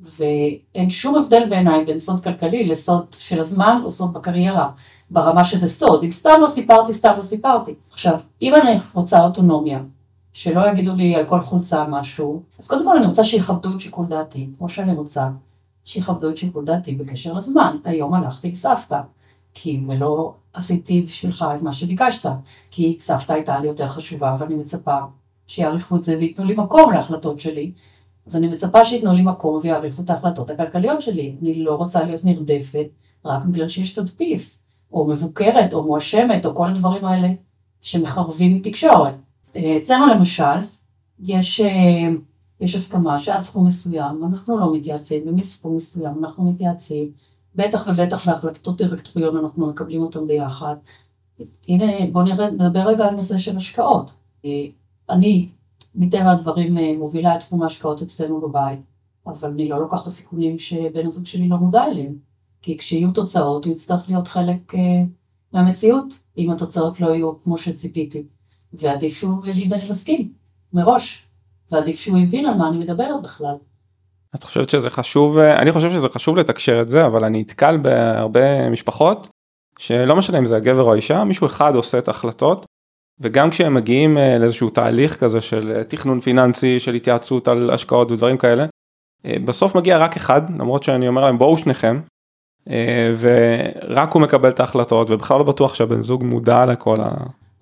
ואין 0.00 0.90
שום 0.90 1.16
הבדל 1.16 1.48
בעיניי 1.50 1.84
בין 1.84 1.98
סוד 1.98 2.24
כלכלי 2.24 2.66
לסוד 2.66 3.06
של 3.18 3.40
הזמן 3.40 3.80
או 3.84 3.92
סוד 3.92 4.12
בקריירה. 4.12 4.70
ברמה 5.10 5.44
שזה 5.44 5.68
סוד, 5.68 6.04
אם 6.04 6.12
סתם 6.12 6.38
לא 6.40 6.48
סיפרתי, 6.48 6.92
סתם 6.92 7.12
לא 7.16 7.22
סיפרתי. 7.22 7.74
עכשיו, 7.90 8.18
אם 8.42 8.54
אני 8.54 8.78
רוצה 8.94 9.24
אוטונומיה, 9.24 9.82
שלא 10.32 10.68
יגידו 10.68 10.94
לי 10.94 11.16
על 11.16 11.24
כל 11.24 11.40
חולצה 11.40 11.86
משהו, 11.88 12.42
אז 12.58 12.68
קודם 12.68 12.84
כל 12.84 12.96
אני 12.96 13.06
רוצה 13.06 13.24
שיכבדו 13.24 13.74
את 13.74 13.80
שיקול 13.80 14.06
דעתי, 14.06 14.48
כמו 14.58 14.68
שאני 14.68 14.92
רוצה 14.92 15.28
שיכבדו 15.84 16.30
את 16.30 16.38
שיקול 16.38 16.64
דעתי 16.64 16.94
בקשר 16.94 17.32
לזמן. 17.32 17.76
היום 17.84 18.14
הלכתי 18.14 18.48
עם 18.48 18.54
סבתא, 18.54 19.00
כי 19.54 19.80
ולא 19.88 20.34
עשיתי 20.52 21.02
בשבילך 21.02 21.44
את 21.56 21.62
מה 21.62 21.72
שביקשת, 21.72 22.30
כי 22.70 22.96
סבתא 23.00 23.32
הייתה 23.32 23.60
לי 23.60 23.66
יותר 23.66 23.88
חשובה 23.88 24.36
ואני 24.38 24.54
מצפה 24.54 24.98
שיעריכו 25.46 25.96
את 25.96 26.04
זה 26.04 26.18
וייתנו 26.18 26.44
לי 26.44 26.54
מקום 26.54 26.92
להחלטות 26.92 27.40
שלי. 27.40 27.72
אז 28.26 28.36
אני 28.36 28.48
מצפה 28.48 28.84
שייתנו 28.84 29.12
לי 29.12 29.22
מקום 29.22 29.58
ויעריכו 29.62 30.02
את 30.02 30.10
ההחלטות 30.10 30.50
הכלכליות 30.50 31.02
שלי. 31.02 31.36
אני 31.42 31.64
לא 31.64 31.74
רוצה 31.74 32.04
להיות 32.04 32.24
נרדפת 32.24 32.86
רק 33.24 33.44
בגלל 33.44 33.68
שיש 33.68 33.92
תדפיס. 33.92 34.59
או 34.92 35.08
מבוקרת, 35.08 35.72
או 35.74 35.82
מואשמת, 35.82 36.46
או 36.46 36.54
כל 36.54 36.68
הדברים 36.68 37.04
האלה 37.04 37.28
שמחרבים 37.80 38.60
תקשורת. 38.62 39.14
אה, 39.56 39.76
אצלנו 39.76 40.14
למשל, 40.14 40.58
יש, 41.20 41.60
אה, 41.60 42.08
יש 42.60 42.74
הסכמה 42.74 43.18
שעד 43.18 43.42
סכום 43.42 43.66
מסוים 43.66 44.24
אנחנו 44.24 44.58
לא 44.58 44.74
מתייעצים, 44.74 45.22
ומסכום 45.26 45.76
מסוים 45.76 46.24
אנחנו 46.24 46.52
מתייעצים, 46.52 47.10
בטח 47.54 47.88
ובטח 47.88 48.28
בהחלטות 48.28 48.76
דירקטוריון 48.76 49.36
אנחנו 49.36 49.66
מקבלים 49.66 50.02
אותם 50.02 50.26
ביחד. 50.26 50.74
הנה, 51.68 51.86
בואו 52.12 52.24
נדבר 52.52 52.80
רגע 52.80 53.04
על 53.04 53.14
נושא 53.14 53.38
של 53.38 53.56
השקעות. 53.56 54.12
אה, 54.44 54.66
אני, 55.10 55.46
מטבע 55.94 56.30
הדברים, 56.30 56.98
מובילה 56.98 57.36
את 57.36 57.40
תחום 57.40 57.62
ההשקעות 57.62 58.02
אצלנו 58.02 58.40
בבית, 58.40 58.80
אבל 59.26 59.50
אני 59.50 59.68
לא 59.68 59.80
לוקחת 59.80 60.10
סיכונים 60.10 60.58
שבן 60.58 61.06
הזוג 61.06 61.26
שלי 61.26 61.48
לא 61.48 61.56
מודע 61.56 61.84
אליהם. 61.84 62.29
כי 62.62 62.78
כשיהיו 62.78 63.10
תוצאות 63.10 63.64
הוא 63.64 63.72
יצטרך 63.72 64.00
להיות 64.08 64.28
חלק 64.28 64.74
uh, 64.74 64.76
מהמציאות, 65.52 66.14
אם 66.38 66.50
התוצאות 66.50 67.00
לא 67.00 67.14
יהיו 67.14 67.42
כמו 67.42 67.58
שציפיתי. 67.58 68.26
ועדיף 68.72 69.18
שהוא 69.18 69.42
מסכים, 69.90 70.32
מראש. 70.72 71.26
ועדיף 71.70 72.00
שהוא 72.00 72.18
יבין 72.18 72.46
על 72.46 72.54
מה 72.54 72.68
אני 72.68 72.78
מדברת 72.78 73.22
בכלל. 73.22 73.54
את 74.34 74.42
חושבת 74.42 74.70
שזה 74.70 74.90
חשוב, 74.90 75.38
אה, 75.38 75.58
אני 75.58 75.72
חושב 75.72 75.90
שזה 75.90 76.08
חשוב 76.08 76.36
לתקשר 76.36 76.80
את 76.82 76.88
זה, 76.88 77.06
אבל 77.06 77.24
אני 77.24 77.40
נתקל 77.40 77.76
בהרבה 77.76 78.70
משפחות, 78.70 79.28
שלא 79.78 80.16
משנה 80.16 80.38
אם 80.38 80.46
זה 80.46 80.56
הגבר 80.56 80.82
או 80.82 80.92
האישה, 80.92 81.24
מישהו 81.24 81.46
אחד 81.46 81.74
עושה 81.74 81.98
את 81.98 82.08
ההחלטות, 82.08 82.66
וגם 83.20 83.50
כשהם 83.50 83.74
מגיעים 83.74 84.18
אה, 84.18 84.38
לאיזשהו 84.38 84.70
תהליך 84.70 85.16
כזה 85.16 85.40
של 85.40 85.82
תכנון 85.82 86.20
פיננסי, 86.20 86.80
של 86.80 86.94
התייעצות 86.94 87.48
על 87.48 87.70
השקעות 87.70 88.10
ודברים 88.10 88.38
כאלה, 88.38 88.66
בסוף 89.44 89.74
מגיע 89.74 89.98
רק 89.98 90.16
אחד, 90.16 90.50
למרות 90.50 90.82
שאני 90.82 91.08
אומר 91.08 91.24
להם 91.24 91.38
בואו 91.38 91.56
שניכם, 91.56 91.96
אה, 91.96 92.09
ורק 93.18 94.12
הוא 94.12 94.22
מקבל 94.22 94.48
את 94.48 94.60
ההחלטות 94.60 95.10
ובכלל 95.10 95.38
לא 95.38 95.44
בטוח 95.44 95.74
שהבן 95.74 96.02
זוג 96.02 96.24
מודע 96.24 96.66
לכל 96.66 97.00
ה... 97.00 97.10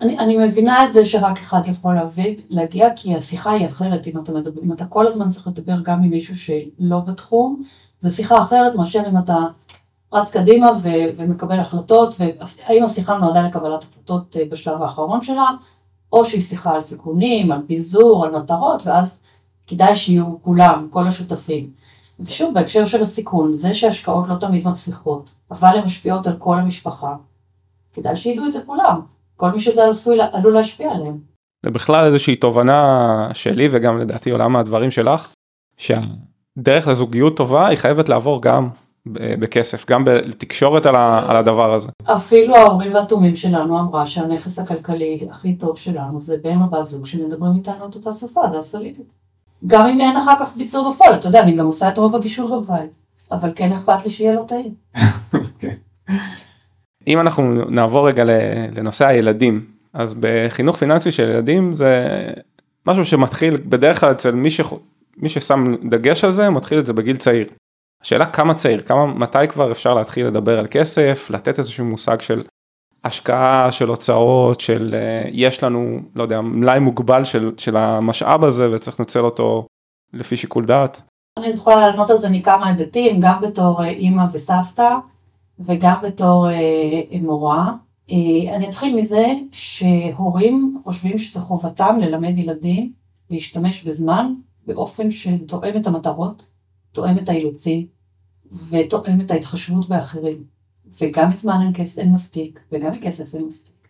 אני, 0.01 0.19
אני 0.19 0.37
מבינה 0.37 0.85
את 0.85 0.93
זה 0.93 1.05
שרק 1.05 1.37
אחד 1.37 1.61
יכול 1.65 1.93
להביא, 1.95 2.35
להגיע, 2.49 2.87
כי 2.95 3.15
השיחה 3.15 3.51
היא 3.51 3.65
אחרת, 3.65 4.07
אם 4.07 4.19
אתה 4.23 4.31
מדבר, 4.31 4.61
אם 4.63 4.73
אתה 4.73 4.85
כל 4.85 5.07
הזמן 5.07 5.29
צריך 5.29 5.47
לדבר 5.47 5.79
גם 5.83 6.03
עם 6.03 6.09
מישהו 6.09 6.35
שלא 6.35 6.99
בתחום, 6.99 7.63
זו 7.99 8.15
שיחה 8.15 8.41
אחרת 8.41 8.75
מאשר 8.75 9.01
אם 9.09 9.17
אתה 9.17 9.37
רץ 10.13 10.31
קדימה 10.31 10.71
ו, 10.83 10.89
ומקבל 11.15 11.59
החלטות, 11.59 12.15
והאם 12.19 12.83
השיחה 12.83 13.17
נועדה 13.17 13.47
לקבלת 13.47 13.83
החלטות 13.83 14.37
אה, 14.39 14.43
בשלב 14.49 14.81
האחרון 14.81 15.23
שלה, 15.23 15.47
או 16.13 16.25
שהיא 16.25 16.41
שיחה 16.41 16.73
על 16.73 16.81
סיכונים, 16.81 17.51
על 17.51 17.61
פיזור, 17.67 18.25
על 18.25 18.31
מטרות, 18.31 18.87
ואז 18.87 19.21
כדאי 19.67 19.95
שיהיו 19.95 20.41
כולם, 20.41 20.87
כל 20.89 21.07
השותפים. 21.07 21.69
ושוב, 22.19 22.53
בהקשר 22.53 22.85
של 22.85 23.01
הסיכון, 23.01 23.53
זה 23.53 23.73
שהשקעות 23.73 24.27
לא 24.27 24.35
תמיד 24.35 24.67
מצליחות, 24.67 25.29
אבל 25.51 25.77
הן 25.77 25.85
משפיעות 25.85 26.27
על 26.27 26.35
כל 26.37 26.57
המשפחה, 26.57 27.15
כדאי 27.93 28.15
שידעו 28.15 28.45
את 28.45 28.53
זה 28.53 28.59
כולם. 28.65 29.01
כל 29.35 29.51
מי 29.51 29.59
שזה 29.59 29.89
עשוי, 29.89 30.17
עלול 30.31 30.53
להשפיע 30.53 30.91
עליהם. 30.91 31.17
זה 31.65 31.71
בכלל 31.71 32.05
איזושהי 32.05 32.35
תובנה 32.35 33.29
שלי 33.33 33.67
וגם 33.71 33.99
לדעתי 33.99 34.31
עולם 34.31 34.55
הדברים 34.55 34.91
שלך, 34.91 35.33
שהדרך 35.77 36.87
לזוגיות 36.87 37.37
טובה 37.37 37.67
היא 37.67 37.77
חייבת 37.77 38.09
לעבור 38.09 38.41
גם 38.41 38.69
בכסף, 39.11 39.89
גם 39.89 40.03
בתקשורת 40.05 40.85
על, 40.85 40.95
על 40.95 41.35
הדבר 41.35 41.73
הזה. 41.73 41.89
אפילו 42.03 42.55
ההורים 42.55 42.93
והתומים 42.93 43.35
שלנו 43.35 43.79
אמרה 43.79 44.07
שהנכס 44.07 44.59
הכלכלי 44.59 45.27
הכי 45.31 45.55
טוב 45.55 45.77
שלנו 45.77 46.19
זה 46.19 46.37
בן 46.43 46.61
או 46.61 46.69
בת 46.69 46.87
זוג 46.87 47.05
שמדברים 47.05 47.55
איתנו 47.55 47.89
את 47.89 47.95
אותה 47.95 48.13
שפה, 48.13 48.49
זה 48.51 48.57
הסולידית. 48.57 49.18
גם 49.67 49.87
אם 49.87 50.01
אין 50.01 50.17
אחר 50.17 50.33
כך 50.39 50.57
ביצור 50.57 50.91
בפועל, 50.91 51.13
אתה 51.13 51.27
יודע, 51.27 51.39
אני 51.39 51.55
גם 51.55 51.65
עושה 51.65 51.89
את 51.89 51.97
רוב 51.97 52.15
הבישול 52.15 52.59
בבית, 52.59 52.91
אבל 53.31 53.51
כן 53.55 53.71
אכפת 53.71 54.05
לי 54.05 54.11
שיהיה 54.11 54.33
לו 54.33 54.43
טעים. 54.43 54.73
כן. 55.59 55.75
אם 57.07 57.19
אנחנו 57.19 57.43
נעבור 57.69 58.07
רגע 58.07 58.23
לנושא 58.71 59.05
הילדים, 59.05 59.65
אז 59.93 60.15
בחינוך 60.19 60.77
פיננסי 60.77 61.11
של 61.11 61.29
ילדים 61.29 61.71
זה 61.71 62.07
משהו 62.85 63.05
שמתחיל 63.05 63.57
בדרך 63.65 63.99
כלל 63.99 64.11
אצל 64.11 64.31
מי, 64.31 64.51
ש... 64.51 64.61
מי 65.17 65.29
ששם 65.29 65.89
דגש 65.89 66.23
על 66.23 66.31
זה, 66.31 66.49
מתחיל 66.49 66.79
את 66.79 66.85
זה 66.85 66.93
בגיל 66.93 67.17
צעיר. 67.17 67.47
השאלה 68.03 68.25
כמה 68.25 68.53
צעיר, 68.53 68.81
כמה, 68.81 69.05
מתי 69.05 69.47
כבר 69.49 69.71
אפשר 69.71 69.93
להתחיל 69.93 70.27
לדבר 70.27 70.59
על 70.59 70.67
כסף, 70.71 71.27
לתת 71.29 71.59
איזשהו 71.59 71.85
מושג 71.85 72.21
של 72.21 72.41
השקעה 73.03 73.71
של 73.71 73.89
הוצאות 73.89 74.59
של 74.59 74.95
אה, 74.95 75.29
יש 75.31 75.63
לנו 75.63 75.99
לא 76.15 76.23
יודע 76.23 76.41
מלאי 76.41 76.79
מוגבל 76.79 77.25
של, 77.25 77.51
של 77.57 77.77
המשאב 77.77 78.43
הזה 78.43 78.75
וצריך 78.75 78.99
לנצל 78.99 79.19
אותו 79.19 79.67
לפי 80.13 80.37
שיקול 80.37 80.65
דעת. 80.65 81.01
אני 81.37 81.47
יכולה 81.47 81.87
לענות 81.87 82.09
על 82.09 82.17
זה 82.17 82.29
מכמה 82.29 82.67
היבטים 82.67 83.19
גם 83.19 83.41
בתור 83.41 83.83
אה, 83.83 83.89
אימא 83.89 84.23
וסבתא 84.33 84.89
וגם 85.59 85.95
בתור 86.03 86.49
אה, 86.49 87.19
מורה. 87.21 87.73
אני 88.55 88.69
אתחיל 88.69 88.95
מזה 88.95 89.25
שהורים 89.51 90.81
חושבים 90.83 91.17
שזו 91.17 91.39
חובתם 91.39 91.97
ללמד 92.01 92.37
ילדים 92.37 92.93
להשתמש 93.29 93.83
בזמן 93.83 94.33
באופן 94.67 95.11
שתואם 95.11 95.77
את 95.77 95.87
המטרות, 95.87 96.49
תואם 96.91 97.17
את 97.17 97.29
האילוצים 97.29 97.87
ותואם 98.69 99.21
את 99.21 99.31
ההתחשבות 99.31 99.89
באחרים. 99.89 100.58
וגם 101.01 101.29
מזמן 101.29 101.61
אין, 101.61 101.73
כס, 101.73 101.99
אין 101.99 102.11
מספיק, 102.11 102.59
וגם 102.71 102.91
כסף 103.01 103.35
אין 103.35 103.47
מספיק. 103.47 103.87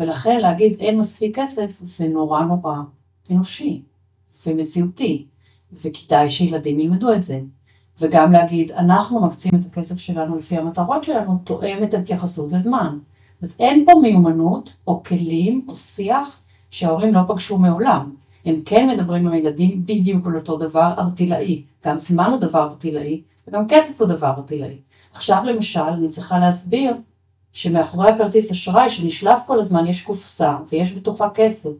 ולכן 0.00 0.40
להגיד 0.40 0.76
אין 0.80 0.98
מספיק 0.98 1.38
כסף 1.38 1.78
זה 1.82 2.08
נורא 2.08 2.40
נורא 2.40 2.76
אנושי 3.30 3.82
ומציאותי, 4.46 5.26
וכדאי 5.72 6.30
שילדים 6.30 6.80
ילמדו 6.80 7.12
את 7.12 7.22
זה. 7.22 7.40
וגם 8.00 8.32
להגיד, 8.32 8.72
אנחנו 8.72 9.26
מקצים 9.26 9.52
את 9.54 9.66
הכסף 9.66 9.98
שלנו 9.98 10.36
לפי 10.36 10.56
המטרות 10.56 11.04
שלנו, 11.04 11.38
תואם 11.44 11.82
את 11.84 11.94
ההתייחסות 11.94 12.52
לזמן. 12.52 12.98
זאת 13.42 13.50
אין 13.58 13.84
פה 13.86 13.92
מיומנות 14.02 14.76
או 14.86 15.02
כלים 15.02 15.66
או 15.68 15.76
שיח 15.76 16.40
שההורים 16.70 17.14
לא 17.14 17.20
פגשו 17.28 17.58
מעולם. 17.58 18.14
הם 18.44 18.60
כן 18.66 18.88
מדברים 18.88 19.26
עם 19.26 19.32
הילדים 19.32 19.86
בדיוק 19.86 20.26
על 20.26 20.36
אותו 20.36 20.56
דבר 20.56 20.94
ארטילאי. 20.98 21.62
גם 21.86 21.98
זמן 21.98 22.30
הוא 22.30 22.40
דבר 22.40 22.62
ארטילאי, 22.62 23.22
וגם 23.48 23.64
כסף 23.68 24.00
הוא 24.00 24.08
דבר 24.08 24.28
ארטילאי. 24.28 24.76
עכשיו 25.14 25.42
למשל, 25.44 25.80
אני 25.80 26.08
צריכה 26.08 26.38
להסביר 26.38 26.96
שמאחורי 27.52 28.10
הכרטיס 28.10 28.50
אשראי 28.50 28.88
שנשלף 28.88 29.38
כל 29.46 29.58
הזמן 29.58 29.86
יש 29.86 30.02
קופסה 30.02 30.56
ויש 30.68 30.92
בתוכה 30.92 31.28
כסף. 31.34 31.70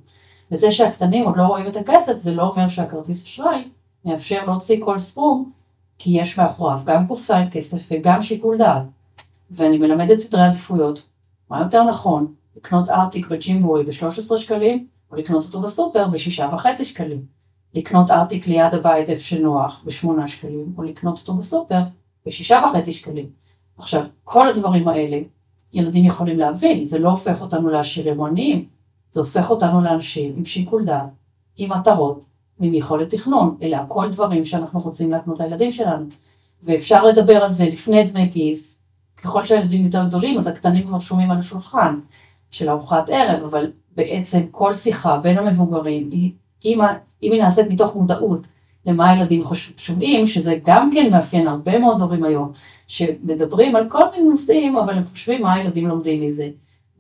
וזה 0.53 0.71
שהקטנים 0.71 1.25
עוד 1.25 1.37
לא 1.37 1.43
רואים 1.43 1.67
את 1.67 1.77
הכסף, 1.77 2.19
זה 2.19 2.35
לא 2.35 2.43
אומר 2.49 2.69
שהכרטיס 2.69 3.25
אשראי 3.25 3.69
מאפשר 4.05 4.45
להוציא 4.47 4.85
כל 4.85 4.99
סכום, 4.99 5.51
כי 5.99 6.11
יש 6.21 6.39
מאחוריו 6.39 6.81
גם 6.85 7.07
קופסה 7.07 7.37
עם 7.37 7.51
כסף 7.51 7.87
וגם 7.91 8.23
שיקול 8.23 8.57
דעת. 8.59 8.83
ואני 9.51 9.79
מלמדת 9.79 10.19
סדרי 10.19 10.43
עדיפויות. 10.43 11.09
מה 11.51 11.61
יותר 11.61 11.85
נכון, 11.85 12.35
לקנות 12.57 12.89
ארטיק 12.89 13.29
בג'ימבורי 13.29 13.85
ב-13 13.85 14.39
שקלים, 14.39 14.87
או 15.11 15.17
לקנות 15.17 15.45
אותו 15.45 15.61
בסופר 15.61 16.09
ב-6.5 16.09 16.85
שקלים. 16.85 17.23
לקנות 17.75 18.11
ארטיק 18.11 18.47
ליד 18.47 18.75
הבית 18.75 19.11
איפה 19.11 19.23
שנוח 19.23 19.85
ב-8 19.85 20.27
שקלים, 20.27 20.75
או 20.79 20.83
לקנות 20.83 21.19
אותו 21.19 21.35
בסופר 21.35 21.81
ב-6.5 22.27 22.93
שקלים. 22.93 23.27
עכשיו, 23.79 24.05
כל 24.25 24.49
הדברים 24.49 24.89
האלה, 24.89 25.19
ילדים 25.73 26.05
יכולים 26.05 26.39
להבין, 26.39 26.87
זה 26.87 26.99
לא 26.99 27.11
הופך 27.11 27.43
אותנו 27.43 27.71
לעשירים 27.71 28.21
או 28.21 28.27
עניים, 28.27 28.69
זה 29.13 29.21
הופך 29.21 29.51
אותנו 29.51 29.81
לאנשים 29.81 30.35
עם 30.37 30.45
שיקול 30.45 30.85
דעת, 30.85 31.09
עם 31.57 31.73
מטרות, 31.73 32.25
ועם 32.61 32.75
יכולת 32.75 33.11
תכנון. 33.11 33.57
אלה 33.63 33.81
הכל 33.81 34.09
דברים 34.11 34.45
שאנחנו 34.45 34.81
רוצים 34.81 35.11
להקנות 35.11 35.41
לילדים 35.41 35.73
שלנו. 35.73 36.05
ואפשר 36.63 37.05
לדבר 37.05 37.45
על 37.45 37.53
זה 37.53 37.65
לפני 37.65 38.05
דמי 38.05 38.31
כיס, 38.33 38.83
ככל 39.17 39.45
שהילדים 39.45 39.85
יותר 39.85 40.07
גדולים, 40.07 40.39
אז 40.39 40.47
הקטנים 40.47 40.87
כבר 40.87 40.99
שומעים 40.99 41.31
על 41.31 41.39
השולחן 41.39 42.01
של 42.51 42.71
ארוחת 42.71 43.09
ערב, 43.09 43.43
אבל 43.45 43.73
בעצם 43.97 44.41
כל 44.51 44.75
שיחה 44.75 45.19
בין 45.19 45.39
המבוגרים, 45.39 46.11
אם 46.65 46.81
היא 47.21 47.43
נעשית 47.43 47.71
מתוך 47.71 47.97
מודעות 47.97 48.41
למה 48.87 49.11
הילדים 49.11 49.45
שומעים, 49.77 50.27
שזה 50.27 50.59
גם 50.65 50.91
כן 50.93 51.13
מאפיין 51.13 51.49
הרבה 51.49 51.79
מאוד 51.79 52.01
הורים 52.01 52.25
היום, 52.25 52.53
שמדברים 52.87 53.77
על 53.77 53.89
כל 53.89 54.11
מיני 54.13 54.29
נושאים, 54.29 54.77
אבל 54.77 54.95
הם 54.95 55.05
חושבים 55.05 55.43
מה 55.43 55.55
הילדים 55.55 55.89
לומדים 55.89 56.27
מזה. 56.27 56.49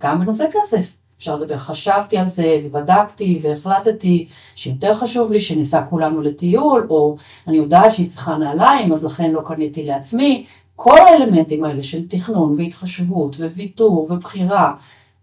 גם 0.02 0.20
בנושא 0.20 0.44
כסף. 0.52 0.96
אפשר 1.18 1.36
לדבר, 1.36 1.56
חשבתי 1.56 2.18
על 2.18 2.26
זה 2.26 2.60
ובדקתי 2.64 3.38
והחלטתי 3.42 4.28
שיותר 4.54 4.94
חשוב 4.94 5.32
לי 5.32 5.40
שניסע 5.40 5.82
כולנו 5.90 6.20
לטיול, 6.20 6.86
או 6.90 7.16
אני 7.48 7.56
יודעת 7.56 7.92
שהיא 7.92 8.08
צריכה 8.08 8.36
נעליים 8.36 8.92
אז 8.92 9.04
לכן 9.04 9.30
לא 9.30 9.40
קניתי 9.44 9.82
לעצמי. 9.82 10.46
כל 10.76 10.98
האלמנטים 10.98 11.64
האלה 11.64 11.82
של 11.82 12.08
תכנון 12.08 12.52
והתחשבות 12.58 13.36
וויתור 13.36 14.06
ובחירה 14.10 14.74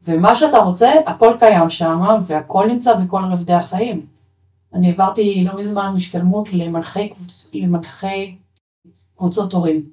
ומה 0.04 0.36
שאתה 0.36 0.58
רוצה, 0.58 0.92
הכל 1.06 1.34
קיים 1.40 1.70
שם 1.70 2.02
והכל 2.28 2.68
נמצא 2.68 2.94
בכל 2.94 3.24
רבדי 3.32 3.54
החיים. 3.54 4.02
אני 4.74 4.88
העברתי 4.88 5.44
לא 5.48 5.62
מזמן 5.62 5.94
השתלמות 5.98 6.54
למנחי, 6.54 7.10
למנחי 7.54 8.36
קבוצות 9.18 9.54
הורים. 9.54 9.90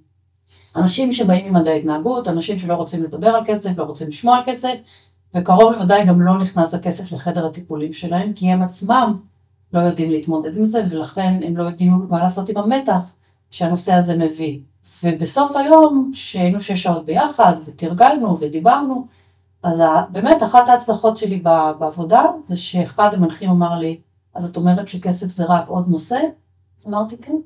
אנשים 0.77 1.13
שבאים 1.13 1.53
ממדעי 1.53 1.79
התנהגות, 1.79 2.29
אנשים 2.29 2.59
שלא 2.59 2.75
רוצים 2.75 3.03
לדבר 3.03 3.29
על 3.29 3.43
כסף, 3.47 3.79
לא 3.79 3.85
רוצים 3.85 4.09
לשמוע 4.09 4.37
על 4.37 4.43
כסף, 4.47 4.75
וקרוב 5.35 5.73
לוודאי 5.73 6.07
גם 6.07 6.23
לא 6.23 6.39
נכנס 6.39 6.75
הכסף 6.75 7.13
לחדר 7.13 7.47
הטיפולים 7.47 7.93
שלהם, 7.93 8.33
כי 8.33 8.47
הם 8.47 8.63
עצמם 8.63 9.17
לא 9.73 9.81
יודעים 9.81 10.11
להתמודד 10.11 10.57
עם 10.57 10.65
זה, 10.65 10.85
ולכן 10.91 11.41
הם 11.47 11.57
לא 11.57 11.63
יודעים 11.63 12.07
מה 12.09 12.19
לעשות 12.19 12.49
עם 12.49 12.57
המתח 12.57 13.13
שהנושא 13.51 13.93
הזה 13.93 14.17
מביא. 14.17 14.59
ובסוף 15.05 15.57
היום, 15.57 16.11
שהיינו 16.15 16.61
שש 16.61 16.83
שעות 16.83 17.05
ביחד, 17.05 17.55
ותרגלנו 17.65 18.41
ודיברנו, 18.41 19.07
אז 19.63 19.83
באמת 20.11 20.43
אחת 20.43 20.69
ההצלחות 20.69 21.17
שלי 21.17 21.43
בעבודה, 21.79 22.23
זה 22.45 22.57
שאחד 22.57 23.15
המנחים 23.15 23.51
אמר 23.51 23.79
לי, 23.79 24.01
אז 24.39 24.51
את 24.51 24.57
אומרת 24.57 24.89
שכסף 24.89 25.27
זה 25.27 25.45
רק 25.45 25.69
עוד 25.69 25.89
נושא? 25.89 26.19
אז 26.81 26.89
אמרתי, 26.89 27.17
כן, 27.17 27.37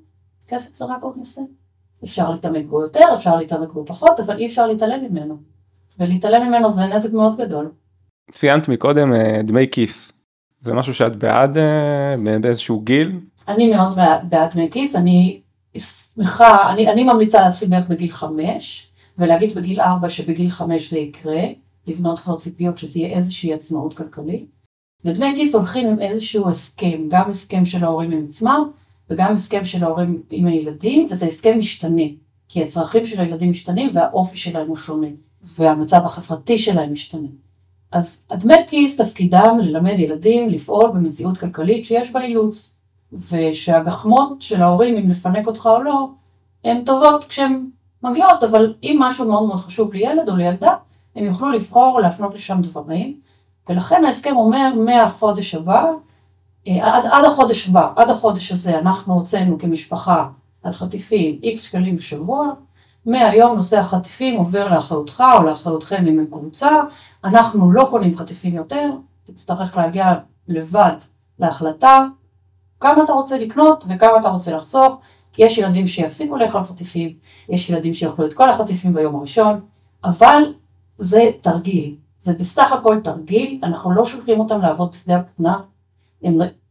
כסף 0.49 0.75
זה 0.75 0.85
רק 0.85 1.03
עוד 1.03 1.17
נושא. 1.17 1.41
אפשר 2.05 2.31
להתעמק 2.31 2.65
בו 2.69 2.83
יותר, 2.83 3.05
אפשר 3.15 3.37
להתעמק 3.37 3.73
בו 3.73 3.87
פחות, 3.87 4.21
אבל 4.21 4.39
אי 4.39 4.47
אפשר 4.47 4.67
להתעלם 4.67 5.05
ממנו. 5.05 5.37
ולהתעלם 5.99 6.49
ממנו 6.49 6.73
זה 6.73 6.81
נזק 6.87 7.13
מאוד 7.13 7.37
גדול. 7.37 7.71
ציינת 8.33 8.69
מקודם 8.69 9.13
אה, 9.13 9.41
דמי 9.43 9.67
כיס. 9.71 10.23
זה 10.61 10.75
משהו 10.75 10.95
שאת 10.95 11.17
בעד 11.17 11.57
אה, 11.57 12.15
באיזשהו 12.41 12.81
גיל? 12.81 13.21
אני 13.49 13.75
מאוד 13.75 13.97
בעד 14.29 14.53
דמי 14.53 14.71
כיס, 14.71 14.97
אני 14.97 15.41
שמחה, 15.79 16.73
אני, 16.73 16.93
אני 16.93 17.05
ממליצה 17.05 17.41
להתחיל 17.41 17.69
בערך 17.69 17.89
בגיל 17.89 18.13
חמש, 18.13 18.93
ולהגיד 19.19 19.55
בגיל 19.55 19.81
ארבע 19.81 20.09
שבגיל 20.09 20.51
חמש 20.51 20.91
זה 20.91 20.99
יקרה, 20.99 21.43
לבנות 21.87 22.19
כבר 22.19 22.37
ציפיות 22.37 22.79
שתהיה 22.79 23.09
איזושהי 23.09 23.55
עצמאות 23.55 23.97
כלכלית. 23.97 24.62
ודמי 25.05 25.33
כיס 25.37 25.55
הולכים 25.55 25.89
עם 25.89 26.01
איזשהו 26.01 26.49
הסכם, 26.49 27.09
גם 27.09 27.31
הסכם 27.31 27.65
של 27.65 27.85
ההורים 27.85 28.11
עם 28.11 28.25
עצמם, 28.27 28.71
וגם 29.11 29.35
הסכם 29.35 29.65
של 29.65 29.85
ההורים 29.85 30.23
עם 30.31 30.47
הילדים, 30.47 31.09
וזה 31.11 31.27
הסכם 31.27 31.59
משתנה, 31.59 32.03
כי 32.49 32.63
הצרכים 32.63 33.05
של 33.05 33.21
הילדים 33.21 33.51
משתנים 33.51 33.91
והאופי 33.93 34.37
שלהם 34.37 34.69
הוא 34.69 34.77
שונה, 34.77 35.07
והמצב 35.43 36.01
החברתי 36.05 36.59
שלהם 36.59 36.93
משתנה. 36.93 37.29
אז 37.93 38.27
הדמי 38.31 38.55
כיס 38.69 39.01
תפקידם 39.01 39.59
ללמד 39.63 39.99
ילדים 39.99 40.49
לפעול 40.49 40.91
במציאות 40.95 41.39
כלכלית 41.39 41.85
שיש 41.85 42.13
בה 42.13 42.23
אילוץ, 42.23 42.77
ושהגחמות 43.31 44.43
של 44.43 44.63
ההורים 44.63 44.97
אם 44.97 45.11
לפנק 45.11 45.47
אותך 45.47 45.67
או 45.67 45.83
לא, 45.83 46.09
הן 46.65 46.85
טובות 46.85 47.25
כשהן 47.25 47.67
מגיעות, 48.03 48.45
אבל 48.45 48.75
אם 48.83 48.97
משהו 49.01 49.29
מאוד 49.29 49.47
מאוד 49.49 49.59
חשוב 49.59 49.95
לילד 49.95 50.29
או 50.29 50.37
לילדה, 50.37 50.75
הם 51.17 51.25
יוכלו 51.25 51.51
לבחור 51.51 52.01
להפנות 52.01 52.35
לשם 52.35 52.59
דברים, 52.63 53.21
ולכן 53.69 54.05
ההסכם 54.05 54.37
אומר 54.37 54.75
מהחודש 54.75 55.55
הבא, 55.55 55.87
אה, 56.69 56.97
עד, 56.97 57.07
עד 57.07 57.25
החודש 57.25 57.69
הבא, 57.69 57.93
עד 57.97 58.11
החודש 58.11 58.53
הזה 58.53 58.79
אנחנו 58.79 59.15
הוצאנו 59.15 59.59
כמשפחה 59.59 60.27
על 60.63 60.73
חטיפים 60.73 61.39
איקס 61.43 61.63
שקלים 61.63 61.97
בשבוע, 61.97 62.49
מהיום 63.07 63.57
נושא 63.57 63.79
החטיפים 63.79 64.39
עובר 64.39 64.75
לאחריותך 64.75 65.25
או 65.37 65.43
לאחריותכם 65.43 66.07
אם 66.07 66.19
הם 66.19 66.27
קבוצה, 66.27 66.71
אנחנו 67.25 67.73
לא 67.73 67.87
קונים 67.91 68.17
חטיפים 68.17 68.55
יותר, 68.55 68.91
תצטרך 69.25 69.77
להגיע 69.77 70.15
לבד 70.49 70.97
להחלטה, 71.39 72.07
כמה 72.81 73.05
אתה 73.05 73.13
רוצה 73.13 73.39
לקנות 73.39 73.85
וכמה 73.89 74.21
אתה 74.21 74.29
רוצה 74.29 74.57
לחסוך, 74.57 75.01
יש 75.39 75.59
ילדים 75.59 75.87
שיפסיקו 75.87 76.37
לאכול 76.37 76.63
חטיפים, 76.63 77.13
יש 77.49 77.71
ילדים 77.71 77.95
שיאכלו 77.95 78.27
את 78.27 78.33
כל 78.33 78.51
החטיפים 78.51 78.95
ביום 78.95 79.17
הראשון, 79.17 79.61
אבל 80.05 80.43
זה 80.99 81.31
תרגיל, 81.41 81.97
זה 82.23 82.33
בסך 82.33 82.73
הכל 82.73 83.01
תרגיל, 83.01 83.59
אנחנו 83.63 83.93
לא 83.93 84.05
שולחים 84.05 84.41
אותם 84.41 84.61
לעבוד 84.61 84.91
בשדה 84.93 85.17
הכותנה, 85.17 85.59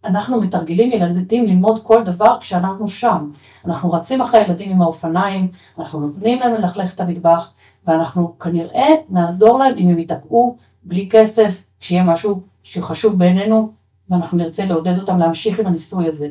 אנחנו 0.06 0.42
מתרגלים 0.42 0.92
ילדים 0.92 1.46
ללמוד 1.46 1.84
כל 1.84 2.04
דבר 2.04 2.38
כשאנחנו 2.42 2.88
שם. 2.88 3.30
אנחנו 3.66 3.92
רצים 3.92 4.22
אחרי 4.22 4.40
הילדים 4.40 4.72
עם 4.72 4.82
האופניים, 4.82 5.48
אנחנו 5.80 6.00
נותנים 6.00 6.40
להם 6.40 6.54
ללכלך 6.54 6.96
את 6.96 7.00
המטבח, 7.00 7.52
ואנחנו 7.88 8.40
כנראה 8.40 8.88
נעזור 9.10 9.60
להם 9.60 9.78
אם 9.78 9.90
הם 9.90 10.00
ייתקעו 10.00 10.58
בלי 10.84 11.10
כסף, 11.12 11.64
כשיהיה 11.80 12.04
משהו 12.04 12.42
שחשוב 12.64 13.20
בעינינו, 13.20 13.72
ואנחנו 14.10 14.38
נרצה 14.38 14.66
לעודד 14.66 15.00
אותם 15.00 15.20
להמשיך 15.20 15.60
עם 15.60 15.68
הניסוי 15.68 16.08
הזה. 16.08 16.28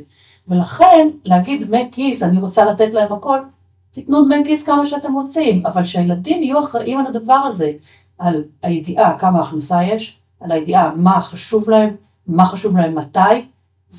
ולכן, 0.49 1.09
להגיד 1.25 1.67
דמי 1.67 1.89
כיס, 1.93 2.23
אני 2.23 2.41
רוצה 2.41 2.65
לתת 2.65 2.95
להם 2.95 3.13
הכל, 3.13 3.39
תיתנו 3.91 4.25
דמי 4.25 4.45
כיס 4.45 4.65
כמה 4.65 4.87
שאתם 4.87 5.13
רוצים, 5.13 5.67
אבל 5.67 5.85
שהילדים 5.85 6.43
יהיו 6.43 6.61
אחראים 6.61 6.99
על 6.99 7.07
הדבר 7.07 7.35
הזה, 7.35 7.73
על 8.21 8.45
הידיעה 8.63 9.19
כמה 9.19 9.43
הכנסה 9.43 9.85
יש, 9.85 10.19
על 10.41 10.53
הידיעה 10.53 10.93
מה 10.97 11.21
חשוב 11.21 11.71
להם, 11.71 11.97
מה 12.27 12.47
חשוב 12.47 12.77
להם 12.77 12.99
מתי, 12.99 13.19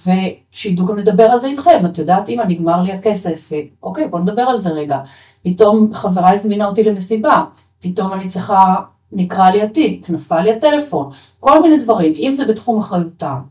ושידעו 0.05 0.85
גם 0.85 0.97
לדבר 0.97 1.23
על 1.23 1.39
זה 1.39 1.47
איתכם, 1.47 1.85
את 1.85 1.97
יודעת, 1.97 2.29
אמא, 2.29 2.43
נגמר 2.43 2.81
לי 2.81 2.91
הכסף, 2.91 3.49
אוקיי, 3.83 4.07
בוא 4.07 4.19
נדבר 4.19 4.41
על 4.41 4.57
זה 4.57 4.69
רגע. 4.69 4.99
פתאום 5.43 5.93
חברה 5.93 6.33
הזמינה 6.33 6.67
אותי 6.67 6.83
למסיבה, 6.83 7.43
פתאום 7.79 8.13
אני 8.13 8.29
צריכה, 8.29 8.75
נקרא 9.11 9.49
לי 9.49 9.61
התיק, 9.61 10.09
נפל 10.09 10.41
לי 10.41 10.53
הטלפון, 10.53 11.09
כל 11.39 11.61
מיני 11.61 11.77
דברים, 11.79 12.13
אם 12.15 12.33
זה 12.33 12.45
בתחום 12.45 12.79
אחריותם, 12.79 13.41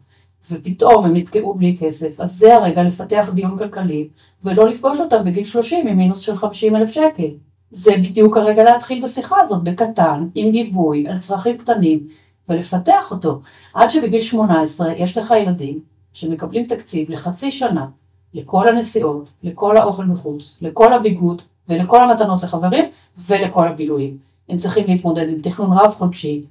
ופתאום 0.51 1.05
הם 1.05 1.17
נתקעו 1.17 1.55
בלי 1.55 1.77
כסף, 1.81 2.21
אז 2.21 2.39
זה 2.39 2.55
הרגע 2.55 2.83
לפתח 2.83 3.31
דיון 3.35 3.59
כלכלי, 3.59 4.09
ולא 4.45 4.69
לפגוש 4.69 5.01
אותם 5.01 5.25
בגיל 5.25 5.45
30 5.45 5.87
עם 5.87 5.97
מינוס 5.97 6.21
של 6.21 6.37
50 6.37 6.77
אלף 6.77 6.91
שקל. 6.91 7.31
זה 7.71 7.93
בדיוק 7.97 8.37
הרגע 8.37 8.65
להתחיל 8.65 9.03
בשיחה 9.03 9.41
הזאת, 9.41 9.65
בקטן, 9.65 10.29
עם 10.35 10.51
גיבוי, 10.51 11.09
על 11.09 11.19
צרכים 11.19 11.57
קטנים, 11.57 12.07
ולפתח 12.49 13.11
אותו. 13.11 13.41
עד 13.75 13.91
שבגיל 13.91 14.23
18 14.23 14.93
יש 14.93 15.19
לך 15.19 15.35
ילדים 15.43 15.81
שמקבלים 16.13 16.67
תקציב 16.67 17.11
לחצי 17.11 17.51
שנה, 17.51 17.87
לכל 18.35 18.69
הנסיעות, 18.69 19.31
לכל 19.43 19.77
האוכל 19.77 20.05
מחוץ, 20.05 20.59
לכל 20.63 20.93
הביגוד 20.93 21.43
ולכל 21.69 22.03
המתנות 22.03 22.43
לחברים 22.43 22.85
ולכל 23.27 23.69
הבילויים. 23.69 24.17
הם 24.49 24.57
צריכים 24.57 24.87
להתמודד 24.87 25.29
עם 25.29 25.41
תכנון 25.41 25.73
רב 25.73 25.91
חודשי, 25.91 26.45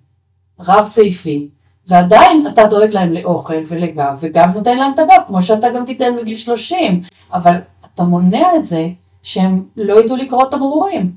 רב 0.59 0.85
סעיפי, 0.85 1.49
ועדיין 1.87 2.47
אתה 2.47 2.65
דואג 2.65 2.93
להם 2.93 3.13
לאוכל 3.13 3.61
ולגב, 3.67 4.17
וגם 4.19 4.51
נותן 4.51 4.77
להם 4.77 4.93
את 4.93 4.99
הגב, 4.99 5.21
כמו 5.27 5.41
שאתה 5.41 5.69
גם 5.69 5.85
תיתן 5.85 6.17
בגיל 6.21 6.37
30, 6.37 7.01
אבל 7.33 7.55
אתה 7.93 8.03
מונע 8.03 8.55
את 8.55 8.65
זה 8.65 8.89
שהם 9.23 9.63
לא 9.77 10.03
ידעו 10.03 10.15
לקרוא 10.17 10.45
תמרורים. 10.45 11.11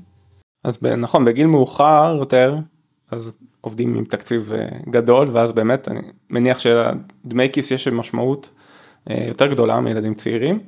אז 0.63 0.83
נכון, 0.83 1.25
בגיל 1.25 1.47
מאוחר 1.47 2.15
יותר, 2.19 2.55
אז 3.11 3.37
עובדים 3.61 3.95
עם 3.95 4.05
תקציב 4.05 4.53
אה, 4.53 4.67
גדול, 4.89 5.29
ואז 5.31 5.51
באמת 5.51 5.87
אני 5.87 5.99
מניח 6.29 6.59
שלדמי 6.59 7.49
כיס 7.53 7.71
יש 7.71 7.87
משמעות 7.87 8.49
אה, 9.09 9.25
יותר 9.27 9.47
גדולה 9.47 9.79
מילדים 9.79 10.13
צעירים. 10.13 10.59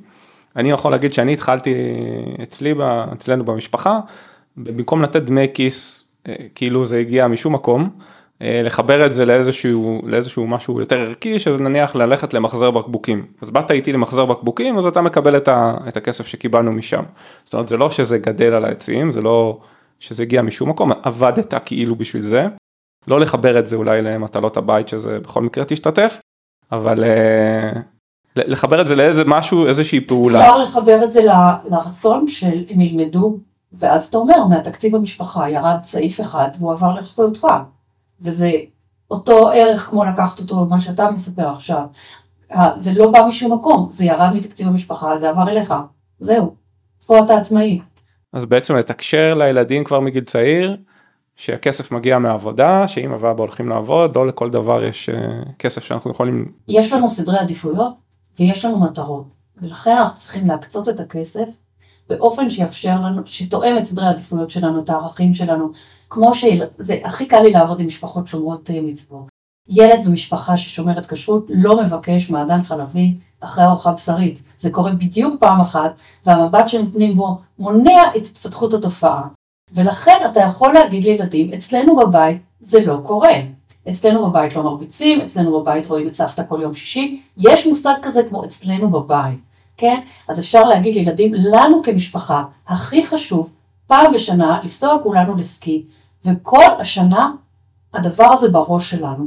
אני 0.56 0.70
יכול 0.70 0.90
להגיד 0.90 1.12
שאני 1.12 1.32
התחלתי 1.32 1.74
אצלי, 2.42 2.74
אצלנו 3.12 3.44
במשפחה, 3.44 4.00
במקום 4.56 5.02
לתת 5.02 5.22
דמי 5.22 5.46
כיס, 5.54 6.08
אה, 6.28 6.34
כאילו 6.54 6.84
זה 6.84 6.98
הגיע 6.98 7.28
משום 7.28 7.54
מקום, 7.54 7.90
לחבר 8.40 9.06
את 9.06 9.12
זה 9.12 9.24
לאיזשהו, 9.24 10.02
לאיזשהו 10.04 10.46
משהו 10.46 10.80
יותר 10.80 11.00
ערכי, 11.00 11.38
שזה 11.38 11.58
נניח 11.58 11.96
ללכת 11.96 12.34
למחזר 12.34 12.70
בקבוקים. 12.70 13.26
אז 13.42 13.50
באת 13.50 13.70
איתי 13.70 13.92
למחזר 13.92 14.24
בקבוקים, 14.24 14.78
אז 14.78 14.86
אתה 14.86 15.02
מקבל 15.02 15.36
את, 15.36 15.48
ה, 15.48 15.74
את 15.88 15.96
הכסף 15.96 16.26
שקיבלנו 16.26 16.72
משם. 16.72 17.02
זאת 17.44 17.54
אומרת, 17.54 17.68
זה 17.68 17.76
לא 17.76 17.90
שזה 17.90 18.18
גדל 18.18 18.52
על 18.52 18.64
העצים, 18.64 19.10
זה 19.10 19.20
לא 19.20 19.58
שזה 19.98 20.22
הגיע 20.22 20.42
משום 20.42 20.68
מקום, 20.68 20.92
עבדת 21.02 21.54
כאילו 21.64 21.96
בשביל 21.96 22.22
זה. 22.22 22.48
לא 23.08 23.20
לחבר 23.20 23.58
את 23.58 23.66
זה 23.66 23.76
אולי 23.76 24.02
למטלות 24.02 24.56
הבית 24.56 24.88
שזה 24.88 25.20
בכל 25.20 25.42
מקרה 25.42 25.64
תשתתף, 25.64 26.20
אבל 26.72 27.04
uh, 27.04 27.78
לחבר 28.36 28.80
את 28.80 28.88
זה 28.88 28.96
לאיזה 28.96 29.24
משהו, 29.26 29.66
איזושהי 29.66 30.00
פעולה. 30.00 30.40
אפשר 30.40 30.58
לחבר 30.58 31.04
את 31.04 31.12
זה 31.12 31.20
לרצון 31.64 32.28
של 32.28 32.64
הם 32.70 32.80
ילמדו, 32.80 33.38
ואז 33.72 34.06
אתה 34.06 34.18
אומר, 34.18 34.44
מהתקציב 34.44 34.94
המשפחה 34.94 35.50
ירד 35.50 35.78
סעיף 35.82 36.20
אחד 36.20 36.48
והוא 36.58 36.72
עבר 36.72 36.94
לאחריותך, 36.94 37.46
וזה 38.20 38.52
אותו 39.10 39.50
ערך 39.50 39.80
כמו 39.80 40.04
לקחת 40.04 40.40
אותו 40.40 40.64
מה 40.64 40.80
שאתה 40.80 41.10
מספר 41.10 41.48
עכשיו. 41.48 41.84
זה 42.76 42.92
לא 42.96 43.10
בא 43.10 43.24
משום 43.28 43.52
מקום, 43.52 43.88
זה 43.90 44.04
ירד 44.04 44.32
מתקציב 44.34 44.66
המשפחה, 44.66 45.18
זה 45.18 45.30
עבר 45.30 45.48
אליך, 45.48 45.74
זהו, 46.20 46.54
פה 47.06 47.24
אתה 47.24 47.36
עצמאי. 47.36 47.80
אז 48.32 48.46
בעצם 48.46 48.76
לתקשר 48.76 49.34
לילדים 49.34 49.84
כבר 49.84 50.00
מגיל 50.00 50.24
צעיר, 50.24 50.76
שהכסף 51.36 51.92
מגיע 51.92 52.18
מהעבודה, 52.18 52.88
שאמא 52.88 53.16
ואבא 53.20 53.42
הולכים 53.42 53.68
לעבוד, 53.68 54.16
לא 54.16 54.26
לכל 54.26 54.50
דבר 54.50 54.84
יש 54.84 55.08
אה, 55.08 55.42
כסף 55.58 55.84
שאנחנו 55.84 56.10
יכולים... 56.10 56.52
יש 56.68 56.92
לנו 56.92 57.08
סדרי 57.08 57.38
עדיפויות 57.38 57.94
ויש 58.38 58.64
לנו 58.64 58.80
מטרות, 58.80 59.34
ולכן 59.62 59.96
אנחנו 59.96 60.18
צריכים 60.18 60.48
להקצות 60.48 60.88
את 60.88 61.00
הכסף 61.00 61.48
באופן 62.08 62.50
שיאפשר 62.50 63.00
לנו, 63.00 63.22
שתואם 63.24 63.78
את 63.78 63.84
סדרי 63.84 64.06
העדיפויות 64.06 64.50
שלנו, 64.50 64.80
את 64.80 64.90
הערכים 64.90 65.34
שלנו, 65.34 65.70
כמו 66.10 66.34
שזה 66.34 66.94
הכי 67.04 67.26
קל 67.26 67.40
לי 67.40 67.50
לעבוד 67.50 67.80
עם 67.80 67.86
משפחות 67.86 68.26
שומרות 68.26 68.70
אה, 68.70 68.80
מצוות. 68.80 69.28
ילד 69.68 70.04
במשפחה 70.06 70.56
ששומרת 70.56 71.06
כשרות 71.06 71.46
לא 71.48 71.82
מבקש 71.82 72.30
מעדן 72.30 72.62
חלבי 72.62 73.14
אחרי 73.40 73.64
ארוחה 73.64 73.92
בשרית. 73.92 74.38
זה 74.58 74.70
קורה 74.70 74.92
בדיוק 74.92 75.40
פעם 75.40 75.60
אחת, 75.60 75.94
והמבט 76.26 76.68
שנותנים 76.68 77.16
בו 77.16 77.38
מונע 77.58 78.02
את 78.16 78.22
התפתחות 78.22 78.74
התופעה. 78.74 79.22
ולכן 79.72 80.16
אתה 80.30 80.40
יכול 80.40 80.72
להגיד 80.72 81.04
לילדים, 81.04 81.52
אצלנו 81.52 81.96
בבית 81.96 82.42
זה 82.60 82.84
לא 82.86 83.00
קורה. 83.02 83.38
אצלנו 83.88 84.30
בבית 84.30 84.56
לא 84.56 84.62
מרביצים, 84.62 85.20
אצלנו 85.20 85.60
בבית 85.60 85.86
רואים 85.86 86.08
את 86.08 86.12
סבתא 86.12 86.42
כל 86.48 86.58
יום 86.62 86.74
שישי, 86.74 87.22
יש 87.36 87.66
מושג 87.66 87.94
כזה 88.02 88.22
כמו 88.28 88.44
אצלנו 88.44 88.90
בבית, 88.90 89.38
כן? 89.76 90.00
אז 90.28 90.40
אפשר 90.40 90.64
להגיד 90.64 90.94
לילדים, 90.94 91.32
לנו 91.34 91.82
כמשפחה, 91.82 92.44
הכי 92.68 93.06
חשוב, 93.06 93.56
פעם 93.86 94.12
בשנה, 94.12 94.60
לנסוע 94.62 94.98
כולנו 95.02 95.36
לסקי, 95.36 95.84
וכל 96.26 96.64
השנה 96.80 97.30
הדבר 97.94 98.32
הזה 98.32 98.48
בראש 98.48 98.90
שלנו. 98.90 99.26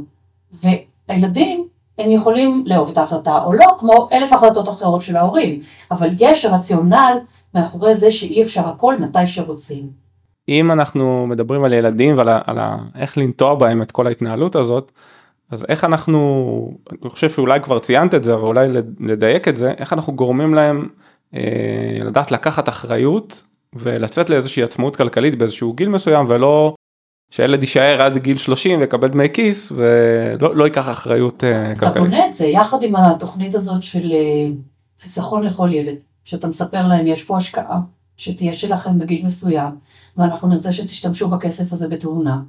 והילדים, 0.52 1.66
הם 1.98 2.10
יכולים 2.10 2.64
לאהוב 2.66 2.90
את 2.90 2.98
ההחלטה 2.98 3.38
או 3.44 3.52
לא, 3.52 3.76
כמו 3.78 4.08
אלף 4.12 4.32
החלטות 4.32 4.68
אחרות 4.68 5.02
של 5.02 5.16
ההורים, 5.16 5.60
אבל 5.90 6.08
יש 6.18 6.44
רציונל 6.44 7.18
מאחורי 7.54 7.94
זה 7.94 8.10
שאי 8.10 8.42
אפשר 8.42 8.68
הכל 8.68 8.96
מתי 8.98 9.26
שרוצים. 9.26 9.90
אם 10.48 10.70
אנחנו 10.70 11.26
מדברים 11.26 11.64
על 11.64 11.72
ילדים 11.72 12.18
ועל 12.18 12.28
ה, 12.28 12.40
על 12.46 12.58
ה, 12.58 12.76
איך 12.94 13.18
לנטוע 13.18 13.54
בהם 13.54 13.82
את 13.82 13.90
כל 13.90 14.06
ההתנהלות 14.06 14.56
הזאת, 14.56 14.92
אז 15.50 15.66
איך 15.68 15.84
אנחנו, 15.84 16.78
אני 17.02 17.10
חושב 17.10 17.30
שאולי 17.30 17.60
כבר 17.60 17.78
ציינת 17.78 18.14
את 18.14 18.24
זה, 18.24 18.34
אבל 18.34 18.42
אולי 18.42 18.68
לדייק 19.00 19.48
את 19.48 19.56
זה, 19.56 19.72
איך 19.78 19.92
אנחנו 19.92 20.12
גורמים 20.12 20.54
להם 20.54 20.88
אה, 21.34 21.98
לדעת 22.00 22.30
לקחת 22.30 22.68
אחריות 22.68 23.44
ולצאת 23.72 24.30
לאיזושהי 24.30 24.62
עצמאות 24.62 24.96
כלכלית 24.96 25.34
באיזשהו 25.34 25.72
גיל 25.72 25.88
מסוים 25.88 26.26
ולא 26.28 26.74
שהילד 27.30 27.62
יישאר 27.62 28.02
עד 28.02 28.18
גיל 28.18 28.38
30 28.38 28.80
ויקבל 28.80 29.08
דמי 29.08 29.28
כיס 29.32 29.72
ולא 29.72 30.56
לא 30.56 30.64
ייקח 30.64 30.88
אחריות 30.88 31.44
אה, 31.44 31.74
כלכלית. 31.74 31.92
אתה 31.92 32.00
בונה 32.00 32.26
את 32.26 32.34
זה 32.34 32.46
יחד 32.46 32.82
עם 32.82 32.96
התוכנית 32.96 33.54
הזאת 33.54 33.82
של 33.82 34.12
אה, 34.12 34.48
חיסכון 35.02 35.42
לכל 35.42 35.68
ילד, 35.72 35.96
שאתה 36.24 36.46
מספר 36.46 36.86
להם 36.86 37.06
יש 37.06 37.24
פה 37.24 37.36
השקעה 37.36 37.80
שתהיה 38.16 38.52
שלכם 38.52 38.98
בגיל 38.98 39.26
מסוים. 39.26 39.70
ואנחנו 40.16 40.48
נרצה 40.48 40.72
שתשתמשו 40.72 41.28
בכסף 41.28 41.72
הזה 41.72 41.88
בתאונה. 41.88 42.40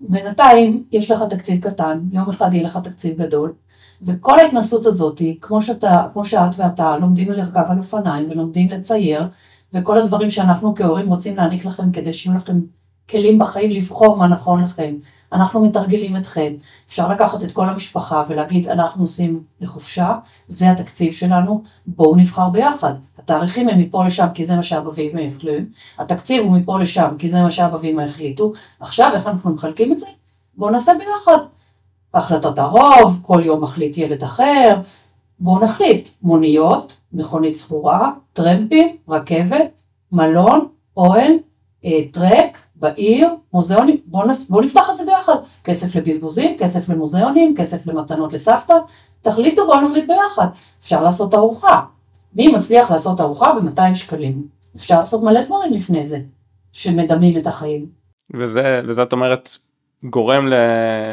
בינתיים 0.00 0.84
יש 0.92 1.10
לך 1.10 1.22
תקציב 1.30 1.60
קטן, 1.62 2.00
יום 2.12 2.30
אחד 2.30 2.54
יהיה 2.54 2.66
לך 2.66 2.78
תקציב 2.84 3.22
גדול, 3.22 3.52
וכל 4.02 4.38
ההתנסות 4.38 4.86
הזאת, 4.86 5.22
כמו, 5.40 5.62
שאתה, 5.62 6.06
כמו 6.12 6.24
שאת 6.24 6.50
ואתה 6.58 6.98
לומדים 6.98 7.32
לרכב 7.32 7.64
על 7.68 7.78
אופניים 7.78 8.30
ולומדים 8.30 8.70
לצייר, 8.70 9.22
וכל 9.74 9.98
הדברים 9.98 10.30
שאנחנו 10.30 10.74
כהורים 10.74 11.08
רוצים 11.08 11.36
להעניק 11.36 11.64
לכם 11.64 11.92
כדי 11.92 12.12
שיהיו 12.12 12.36
לכם 12.36 12.60
כלים 13.10 13.38
בחיים 13.38 13.70
לבחור 13.70 14.16
מה 14.16 14.28
נכון 14.28 14.64
לכם. 14.64 14.94
אנחנו 15.32 15.64
מתרגלים 15.66 16.16
אתכם. 16.16 16.52
אפשר 16.88 17.12
לקחת 17.12 17.42
את 17.44 17.52
כל 17.52 17.68
המשפחה 17.68 18.22
ולהגיד, 18.28 18.68
אנחנו 18.68 19.00
נוסעים 19.00 19.42
לחופשה, 19.60 20.14
זה 20.48 20.70
התקציב 20.70 21.12
שלנו, 21.12 21.62
בואו 21.86 22.16
נבחר 22.16 22.48
ביחד. 22.48 22.94
התאריכים 23.18 23.68
הם 23.68 23.78
מפה 23.78 24.04
לשם 24.06 24.26
כי 24.34 24.46
זה 24.46 24.56
מה 24.56 24.62
ואמא 24.94 25.20
החליטו, 25.20 25.64
התקציב 25.98 26.44
הוא 26.44 26.52
מפה 26.52 26.78
לשם 26.78 27.08
כי 27.18 27.28
זה 27.28 27.42
מה 27.42 27.48
ואמא 27.80 28.02
החליטו, 28.02 28.52
עכשיו 28.80 29.10
איך 29.14 29.26
אנחנו 29.26 29.50
מחלקים 29.50 29.92
את 29.92 29.98
זה? 29.98 30.06
בואו 30.56 30.70
נעשה 30.70 30.92
ביחד. 30.98 31.38
החלטות 32.14 32.58
הרוב, 32.58 33.20
כל 33.22 33.42
יום 33.44 33.62
מחליט 33.62 33.98
ילד 33.98 34.22
אחר, 34.22 34.76
בואו 35.40 35.64
נחליט, 35.64 36.08
מוניות, 36.22 37.00
מכונית 37.12 37.56
סחורה, 37.56 38.10
טרמפים, 38.32 38.96
רכבת, 39.08 39.82
מלון, 40.12 40.68
אוהל, 40.96 41.32
טרק, 42.10 42.58
בעיר, 42.76 43.28
מוזיאונים, 43.52 43.96
בואו 44.06 44.28
בוא 44.50 44.62
נפתח 44.62 44.90
את 44.90 44.96
זה 44.96 45.04
ביחד. 45.04 45.34
כסף 45.64 45.96
לבזבוזים, 45.96 46.56
כסף 46.58 46.88
למוזיאונים, 46.88 47.54
כסף 47.56 47.86
למתנות 47.86 48.32
לסבתא, 48.32 48.74
תחליטו 49.22 49.66
בואו 49.66 49.80
נחליט 49.80 50.04
ביחד. 50.06 50.46
אפשר 50.80 51.02
לעשות 51.02 51.34
ארוחה. 51.34 51.80
מי 52.34 52.48
מצליח 52.48 52.90
לעשות 52.90 53.20
ארוחה 53.20 53.52
ב-200 53.52 53.94
שקלים? 53.94 54.42
אפשר 54.76 54.98
לעשות 55.00 55.22
מלא 55.22 55.42
דברים 55.42 55.72
לפני 55.72 56.06
זה, 56.06 56.20
שמדמים 56.72 57.38
את 57.38 57.46
החיים. 57.46 57.86
וזה, 58.34 58.80
וזה 58.84 59.02
את 59.02 59.12
אומרת, 59.12 59.56
גורם 60.04 60.48
ל... 60.48 60.54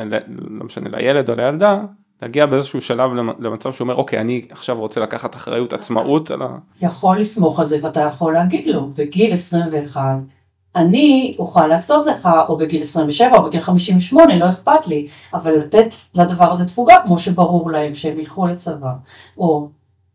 ל... 0.05 0.17
לא 0.49 0.65
משנה, 0.65 0.89
לילד 0.89 1.29
או 1.29 1.35
לילדה, 1.35 1.81
להגיע 2.21 2.45
באיזשהו 2.45 2.81
שלב 2.81 3.11
למצב 3.39 3.73
שהוא 3.73 3.85
אומר, 3.85 3.95
אוקיי, 3.95 4.19
אני 4.19 4.41
עכשיו 4.49 4.79
רוצה 4.79 5.01
לקחת 5.01 5.35
אחריות 5.35 5.73
עצמאות 5.73 6.31
על 6.31 6.41
ה... 6.41 6.47
יכול 6.81 7.19
לסמוך 7.19 7.59
על 7.59 7.65
זה 7.65 7.77
ואתה 7.81 8.01
יכול 8.01 8.33
להגיד 8.33 8.67
לו, 8.67 8.89
בגיל 8.97 9.33
21, 9.33 10.01
אני 10.77 11.35
אוכל 11.39 11.67
להקצות 11.67 12.05
לך, 12.05 12.29
או 12.49 12.57
בגיל 12.57 12.81
27 12.81 13.37
או 13.37 13.43
בגיל 13.43 13.61
58, 13.61 14.35
לא 14.35 14.49
אכפת 14.49 14.87
לי, 14.87 15.07
אבל 15.33 15.51
לתת 15.51 15.87
לדבר 16.15 16.51
הזה 16.51 16.65
תפוגה, 16.65 16.95
כמו 17.03 17.19
שברור 17.19 17.71
להם 17.71 17.93
שהם 17.93 18.19
ילכו 18.19 18.45
לצבא, 18.45 18.93
או 19.37 19.69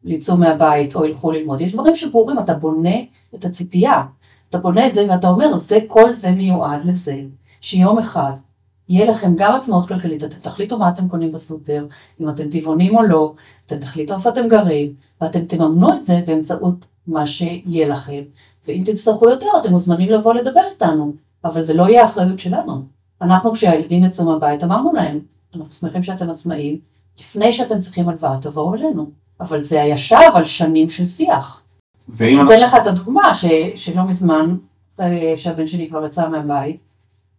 יצאו 0.05 0.37
מהבית, 0.37 0.96
או 0.96 1.05
ילכו 1.05 1.31
ללמוד. 1.31 1.61
יש 1.61 1.72
דברים 1.72 1.94
שברורים, 1.94 2.38
אתה 2.38 2.55
בונה 2.55 2.96
את 3.35 3.44
הציפייה. 3.44 4.03
אתה 4.51 4.59
בונה 4.59 4.87
את 4.87 4.94
זה 4.94 5.07
ואתה 5.09 5.29
אומר, 5.29 5.57
זה, 5.57 5.79
כל 5.87 6.12
זה 6.12 6.31
מיועד 6.31 6.85
לזה, 6.85 7.20
שיום 7.61 7.98
אחד 7.98 8.33
יהיה 8.88 9.11
לכם 9.11 9.33
גם 9.37 9.55
עצמאות 9.55 9.88
כלכלית, 9.88 10.25
אתם 10.25 10.37
תחליטו 10.37 10.79
מה 10.79 10.88
אתם 10.88 11.09
קונים 11.09 11.33
בסופר, 11.33 11.87
אם 12.20 12.29
אתם 12.29 12.51
טבעונים 12.51 12.96
או 12.96 13.03
לא, 13.03 13.35
אתם 13.66 13.79
תחליטו 13.79 14.14
איפה 14.14 14.31
אתם 14.31 14.48
גרים, 14.48 14.94
ואתם 15.20 15.44
תממנו 15.44 15.94
את 15.94 16.05
זה 16.05 16.20
באמצעות 16.27 16.87
מה 17.07 17.27
שיהיה 17.27 17.88
לכם. 17.88 18.22
ואם 18.66 18.83
תצטרכו 18.87 19.31
יותר, 19.31 19.46
אתם 19.61 19.70
מוזמנים 19.70 20.11
לבוא 20.11 20.35
לדבר 20.35 20.62
איתנו, 20.72 21.12
אבל 21.44 21.62
זה 21.62 21.75
לא 21.75 21.88
יהיה 21.88 22.03
האחריות 22.03 22.38
שלנו. 22.38 22.83
אנחנו 23.22 23.53
כשהילדים 23.53 24.05
יצאו 24.05 24.25
מהבית 24.25 24.64
אמרנו 24.64 24.92
להם, 24.92 25.20
אנחנו 25.55 25.72
שמחים 25.72 26.03
שאתם 26.03 26.31
עצמאים, 26.31 26.79
לפני 27.20 27.53
שאתם 27.53 27.79
צריכים 27.79 28.09
הלוואה 28.09 28.38
תבואו 28.40 28.75
אלינו. 28.75 29.07
אבל 29.42 29.61
זה 29.61 29.77
ישב 29.77 30.31
על 30.35 30.44
שנים 30.44 30.88
של 30.88 31.07
שיח. 31.07 31.62
ואם... 32.09 32.40
אני 32.40 32.48
אתן 32.48 32.61
לך 32.61 32.77
את 32.83 32.87
הדוגמה 32.87 33.35
ש, 33.35 33.46
שלא 33.77 34.05
מזמן, 34.05 34.57
שהבן 35.37 35.66
שלי 35.66 35.88
כבר 35.88 36.07
יצא 36.07 36.29
מהבית, 36.29 36.77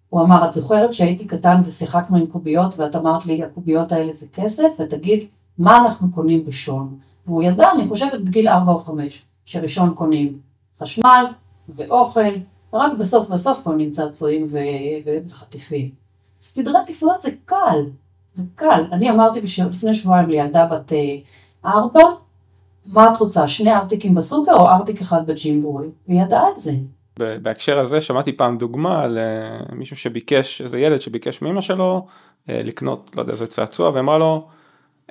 הוא 0.10 0.22
אמר, 0.22 0.48
את 0.48 0.54
זוכרת 0.54 0.94
שהייתי 0.94 1.28
קטן 1.28 1.62
ושיחקנו 1.64 2.18
עם 2.18 2.26
קוביות 2.26 2.80
ואת 2.80 2.96
אמרת 2.96 3.26
לי, 3.26 3.44
הקוביות 3.44 3.92
האלה 3.92 4.14
זה 4.14 4.26
כסף, 4.34 4.70
ותגיד, 4.80 5.24
מה 5.58 5.78
אנחנו 5.78 6.12
קונים 6.12 6.46
בשון? 6.46 6.98
והוא 7.26 7.44
ידע, 7.44 7.72
אני 7.72 7.88
חושבת, 7.88 8.22
בגיל 8.22 8.48
4 8.48 8.72
או 8.72 8.78
5, 8.78 9.22
שראשון 9.46 9.94
קונים 9.94 10.40
חשמל 10.84 11.26
ואוכל, 11.70 12.22
ורק 12.74 12.92
בסוף 13.00 13.30
בסוף 13.30 13.64
קונים 13.64 13.92
צעצועים 13.92 14.48
וחטיפים. 15.28 15.90
סדרי 16.40 16.78
עדיפויות 16.78 17.22
זה 17.22 17.30
קל, 17.46 17.80
זה 18.34 18.44
קל. 18.56 18.84
אני 18.92 19.10
אמרתי 19.10 19.42
לפני 19.42 19.94
שבועיים 19.94 20.30
לילדה 20.30 20.66
בת 20.66 20.94
אה, 20.94 21.16
ארבע, 21.66 22.04
מה 22.86 23.14
את 23.14 23.18
רוצה, 23.18 23.48
שני 23.48 23.74
ארטיקים 23.74 24.16
בסופר 24.16 24.54
או 24.54 24.70
ארטיק 24.70 25.02
אחד 25.02 25.28
בג'ימבורי? 25.28 25.88
והיא 26.08 26.22
ידעה 26.22 26.50
את 26.50 26.62
זה. 26.62 26.72
בהקשר 27.18 27.80
הזה 27.80 28.02
שמעתי 28.02 28.32
פעם 28.32 28.58
דוגמה 28.58 29.04
על 29.04 29.18
אה, 29.18 29.76
מישהו 29.76 29.98
שביקש, 29.98 30.62
איזה 30.62 30.80
ילד 30.80 31.02
שביקש 31.02 31.42
מאמא 31.42 31.62
שלו 31.62 32.06
אה, 32.50 32.62
לקנות, 32.64 33.12
לא 33.16 33.22
יודע, 33.22 33.32
איזה 33.32 33.48
צעצוע, 33.48 33.92
ואמרה 33.94 34.18
לו, 34.18 34.48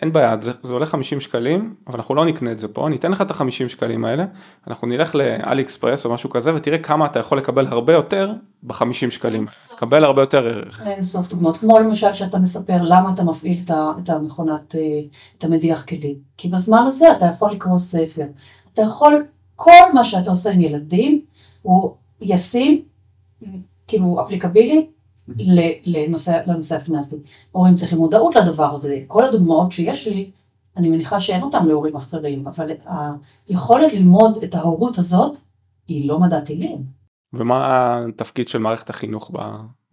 אין 0.02 0.12
בעיה, 0.12 0.36
זה, 0.40 0.52
זה 0.62 0.72
עולה 0.72 0.86
50 0.86 1.20
שקלים, 1.20 1.74
אבל 1.86 1.96
אנחנו 1.96 2.14
לא 2.14 2.24
נקנה 2.24 2.52
את 2.52 2.58
זה 2.58 2.68
פה, 2.68 2.88
ניתן 2.88 3.10
לך 3.12 3.22
את 3.22 3.30
ה-50 3.30 3.68
שקלים 3.68 4.04
האלה, 4.04 4.24
אנחנו 4.68 4.88
נלך 4.88 5.14
לאלי 5.14 5.62
אקספרס 5.62 6.04
או 6.04 6.14
משהו 6.14 6.30
כזה, 6.30 6.54
ותראה 6.54 6.78
כמה 6.78 7.06
אתה 7.06 7.18
יכול 7.18 7.38
לקבל 7.38 7.66
הרבה 7.66 7.92
יותר 7.92 8.32
ב-50 8.62 9.10
שקלים, 9.10 9.44
תקבל 9.68 10.04
הרבה 10.04 10.22
יותר 10.22 10.46
ערך. 10.46 10.86
אין 10.86 11.02
סוף 11.02 11.28
דוגמאות, 11.28 11.56
כמו 11.56 11.78
למשל 11.78 12.14
שאתה 12.14 12.38
מספר 12.38 12.82
למה 12.82 13.12
אתה 13.14 13.22
מפעיל 13.24 13.58
את 14.02 14.08
המכונת, 14.08 14.74
אה, 14.74 14.80
את 15.38 15.44
המדיח 15.44 15.84
כלים, 15.84 16.16
כי 16.36 16.48
בזמן 16.48 16.84
הזה 16.86 17.12
אתה 17.12 17.26
יכול 17.26 17.50
לקרוא 17.50 17.78
ספר, 17.78 18.24
אתה 18.74 18.82
יכול, 18.82 19.24
כל 19.56 19.92
מה 19.94 20.04
שאתה 20.04 20.30
עושה 20.30 20.50
עם 20.50 20.60
ילדים, 20.60 21.20
הוא 21.62 21.94
ישים, 22.20 22.82
כאילו 23.88 24.20
אפליקבילי, 24.26 24.86
לנושא, 25.86 26.40
לנושא 26.46 26.76
הפיננסי. 26.76 27.16
הורים 27.52 27.74
צריכים 27.74 27.98
מודעות 27.98 28.36
לדבר 28.36 28.74
הזה. 28.74 29.00
כל 29.06 29.24
הדוגמאות 29.24 29.72
שיש 29.72 30.08
לי, 30.08 30.30
אני 30.76 30.88
מניחה 30.88 31.20
שאין 31.20 31.42
אותן 31.42 31.66
להורים 31.66 31.96
אחרים, 31.96 32.46
אבל 32.46 32.70
היכולת 33.48 33.92
ללמוד 33.92 34.38
את 34.44 34.54
ההורות 34.54 34.98
הזאת, 34.98 35.38
היא 35.88 36.08
לא 36.08 36.20
מדע 36.20 36.40
טילים. 36.40 36.84
ומה 37.32 37.98
התפקיד 38.08 38.48
של 38.48 38.58
מערכת 38.58 38.90
החינוך 38.90 39.30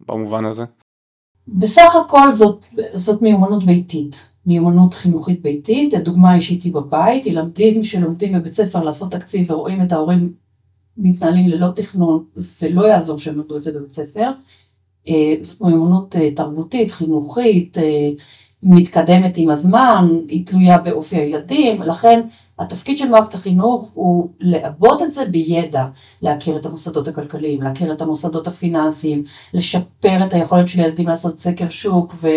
במובן 0.00 0.44
הזה? 0.44 0.64
בסך 1.48 1.96
הכל 2.04 2.30
זאת, 2.30 2.66
זאת 2.92 3.22
מיומנות 3.22 3.64
ביתית, 3.64 4.32
מיומנות 4.46 4.94
חינוכית 4.94 5.42
ביתית, 5.42 5.94
הדוגמה 5.94 6.30
האישית 6.30 6.62
היא 6.62 6.74
בבית, 6.74 7.26
ילדים 7.26 7.84
שלומדים 7.84 8.32
בבית 8.32 8.52
ספר 8.52 8.82
לעשות 8.82 9.12
תקציב 9.12 9.50
ורואים 9.50 9.82
את 9.82 9.92
ההורים 9.92 10.32
מתנהלים 10.96 11.48
ללא 11.48 11.68
תכנון, 11.76 12.24
זה 12.34 12.68
לא 12.70 12.86
יעזור 12.86 13.18
שהם 13.18 13.38
למדו 13.38 13.56
את 13.56 13.62
זה 13.62 13.72
בבית 13.72 13.90
ספר. 13.90 14.30
אה, 15.08 15.34
זאת 15.40 15.60
מיומנות 15.62 16.16
אה, 16.16 16.30
תרבותית, 16.30 16.90
חינוכית, 16.90 17.78
אה, 17.78 18.08
מתקדמת 18.62 19.32
עם 19.36 19.50
הזמן, 19.50 20.08
היא 20.28 20.46
תלויה 20.46 20.78
באופי 20.78 21.16
הילדים, 21.16 21.82
לכן 21.82 22.20
התפקיד 22.58 22.98
של 22.98 23.08
מערכת 23.08 23.34
החינוך 23.34 23.90
הוא 23.94 24.28
לעבוד 24.40 25.02
את 25.02 25.12
זה 25.12 25.24
בידע, 25.24 25.84
להכיר 26.22 26.56
את 26.56 26.66
המוסדות 26.66 27.08
הכלכליים, 27.08 27.62
להכיר 27.62 27.92
את 27.92 28.02
המוסדות 28.02 28.46
הפיננסיים, 28.46 29.24
לשפר 29.54 30.26
את 30.26 30.32
היכולת 30.32 30.68
של 30.68 30.80
ילדים 30.80 31.08
לעשות 31.08 31.40
סקר 31.40 31.70
שוק 31.70 32.14
ו- 32.20 32.28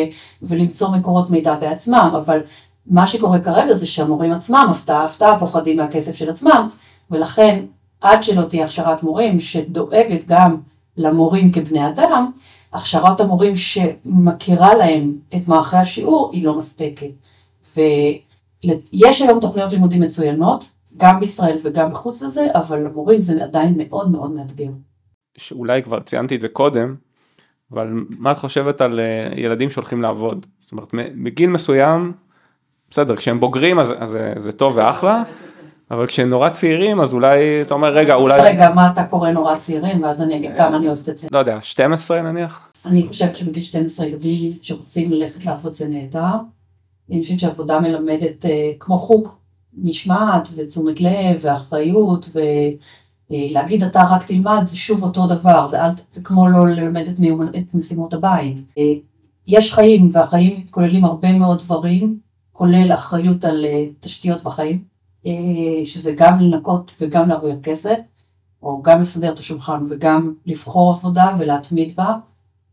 ולמצוא 0.42 0.90
מקורות 0.90 1.30
מידע 1.30 1.56
בעצמם, 1.56 2.14
אבל 2.18 2.40
מה 2.86 3.08
שקורה 3.08 3.40
כרגע 3.40 3.74
זה 3.74 3.88
שהמורים 3.88 4.32
עצמם, 4.32 4.68
הפתעה 4.72 5.04
הפתעה, 5.04 5.40
פוחדים 5.40 5.78
מהכסף 5.78 6.16
של 6.16 6.30
עצמם, 6.30 6.68
ולכן 7.12 7.66
עד 8.02 8.24
שלא 8.24 8.42
תהיה 8.42 8.66
הכשרת 8.66 9.04
מורים 9.04 9.40
שדואגת 9.40 10.28
גם 10.28 10.58
למורים 10.98 11.52
כבני 11.52 11.88
אדם, 11.88 12.32
הכשרת 12.74 13.22
המורים 13.22 13.54
שמכירה 13.56 14.76
להם 14.76 15.18
את 15.36 15.48
מערכי 15.48 15.78
השיעור 15.78 16.30
היא 16.34 16.46
לא 16.46 16.58
מספקת. 16.58 17.12
ויש 17.76 19.22
היום 19.22 19.40
תוכניות 19.40 19.72
לימודים 19.72 20.02
מצוינות, 20.02 20.72
גם 20.98 21.20
בישראל 21.20 21.58
וגם 21.64 21.92
מחוץ 21.92 22.22
לזה, 22.22 22.48
אבל 22.54 22.80
למורים 22.80 23.20
זה 23.20 23.44
עדיין 23.44 23.74
מאוד 23.78 24.12
מאוד 24.12 24.32
מאתגר. 24.32 24.70
שאולי 25.38 25.84
כבר 25.84 26.00
ציינתי 26.00 26.36
את 26.36 26.42
זה 26.42 26.48
קודם, 26.48 26.96
אבל 27.72 27.94
מה 28.10 28.32
את 28.32 28.38
חושבת 28.38 28.82
על 28.82 29.00
אה, 29.00 29.30
ילדים 29.36 29.70
שהולכים 29.70 30.02
לעבוד? 30.02 30.46
זאת 30.60 30.72
אומרת, 30.72 30.94
מגיל 31.16 31.50
מסוים, 31.50 32.14
בסדר, 32.90 33.16
כשהם 33.16 33.40
בוגרים 33.40 33.80
אז, 33.80 33.94
אז 34.00 34.18
זה 34.38 34.52
טוב 34.52 34.78
ואחלה, 34.78 35.24
אבל 35.92 36.08
כשהם 36.08 36.30
נורא 36.30 36.50
צעירים 36.50 37.02
אז 37.02 37.14
אולי 37.14 37.62
אתה 37.62 37.74
אומר 37.74 37.94
רגע 37.94 38.16
אולי 38.16 38.42
רגע 38.42 38.70
מה 38.70 38.92
אתה 38.92 39.04
קורא 39.04 39.32
נורא 39.32 39.56
צעירים 39.56 40.04
ואז 40.04 40.22
אני 40.22 40.36
אגיד 40.36 40.52
כמה 40.58 40.78
אני 40.78 40.88
אוהבת 40.88 41.10
את 41.10 41.18
זה. 41.18 41.28
לא 41.32 41.40
יודע 41.40 41.58
12 41.62 42.22
נניח. 42.22 42.70
אני 42.86 43.08
חושבת 43.08 43.38
שבגיל 43.38 43.64
12 43.64 44.06
ילדים 44.06 44.54
שרוצים 44.62 45.12
ללכת 45.12 45.46
לעבוד 45.46 45.74
זה 45.74 45.88
נהדר. 45.88 46.36
אני 47.12 47.24
חושבת 47.24 47.40
שעבודה 47.40 47.80
מלמדת 47.80 48.46
אה, 48.46 48.72
כמו 48.80 48.98
חוג 48.98 49.28
משמעת 49.78 50.50
ותשומת 50.56 51.02
לב 51.02 51.40
ואחריות 51.42 52.30
ולהגיד 53.30 53.84
אתה 53.84 54.04
רק 54.12 54.24
תלמד 54.24 54.62
זה 54.64 54.78
שוב 54.78 55.04
אותו 55.04 55.28
דבר 55.28 55.68
זה, 55.68 55.78
זה 56.10 56.24
כמו 56.24 56.50
לא 56.50 56.68
ללמד 56.68 57.08
את, 57.08 57.20
מיומנ... 57.20 57.48
את 57.48 57.76
משימות 57.76 58.14
הבית. 58.14 58.58
אה, 58.78 58.94
יש 59.48 59.74
חיים 59.74 60.10
והחיים 60.12 60.66
כוללים 60.72 61.06
הרבה 61.06 61.34
מאוד 61.34 61.60
דברים 61.60 62.20
כולל 62.52 62.94
אחריות 62.94 63.46
על 63.46 63.66
אה, 63.66 63.86
תשתיות 64.00 64.44
בחיים. 64.44 64.93
אה, 65.26 65.86
שזה 65.86 66.14
גם 66.18 66.40
לנקות 66.40 66.92
וגם 67.02 67.30
להרוויח 67.30 67.58
כסף, 67.64 67.98
או 68.64 68.82
גם 68.82 69.02
לסדר 69.02 69.34
את 69.34 69.40
השולחן 69.40 69.84
וגם 69.90 70.34
לבחור 70.46 70.92
עבודה 70.92 71.32
ולהתמיד 71.40 71.96
בה, 71.96 72.18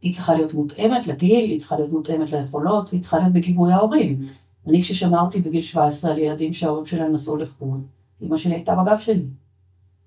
היא 0.03 0.15
צריכה 0.15 0.35
להיות 0.35 0.55
מותאמת 0.55 1.07
לגיל, 1.07 1.51
היא 1.51 1.61
צריכה 1.61 1.77
להיות 1.77 1.93
מותאמת 1.93 2.33
ליכולות, 2.33 2.91
היא 2.91 3.01
צריכה 3.01 3.19
להיות 3.19 3.33
בגיבוי 3.33 3.73
ההורים. 3.73 4.27
אני 4.69 4.83
כששמרתי 4.83 5.41
בגיל 5.41 5.63
17 5.63 6.13
על 6.13 6.19
ילדים 6.19 6.53
שההורים 6.53 6.87
שלהם 6.87 7.13
נסעו 7.13 7.37
לחו"ל, 7.37 7.79
אמא 8.23 8.37
שלי 8.37 8.55
הייתה 8.55 8.75
בגב 8.75 9.01
שלי. 9.01 9.25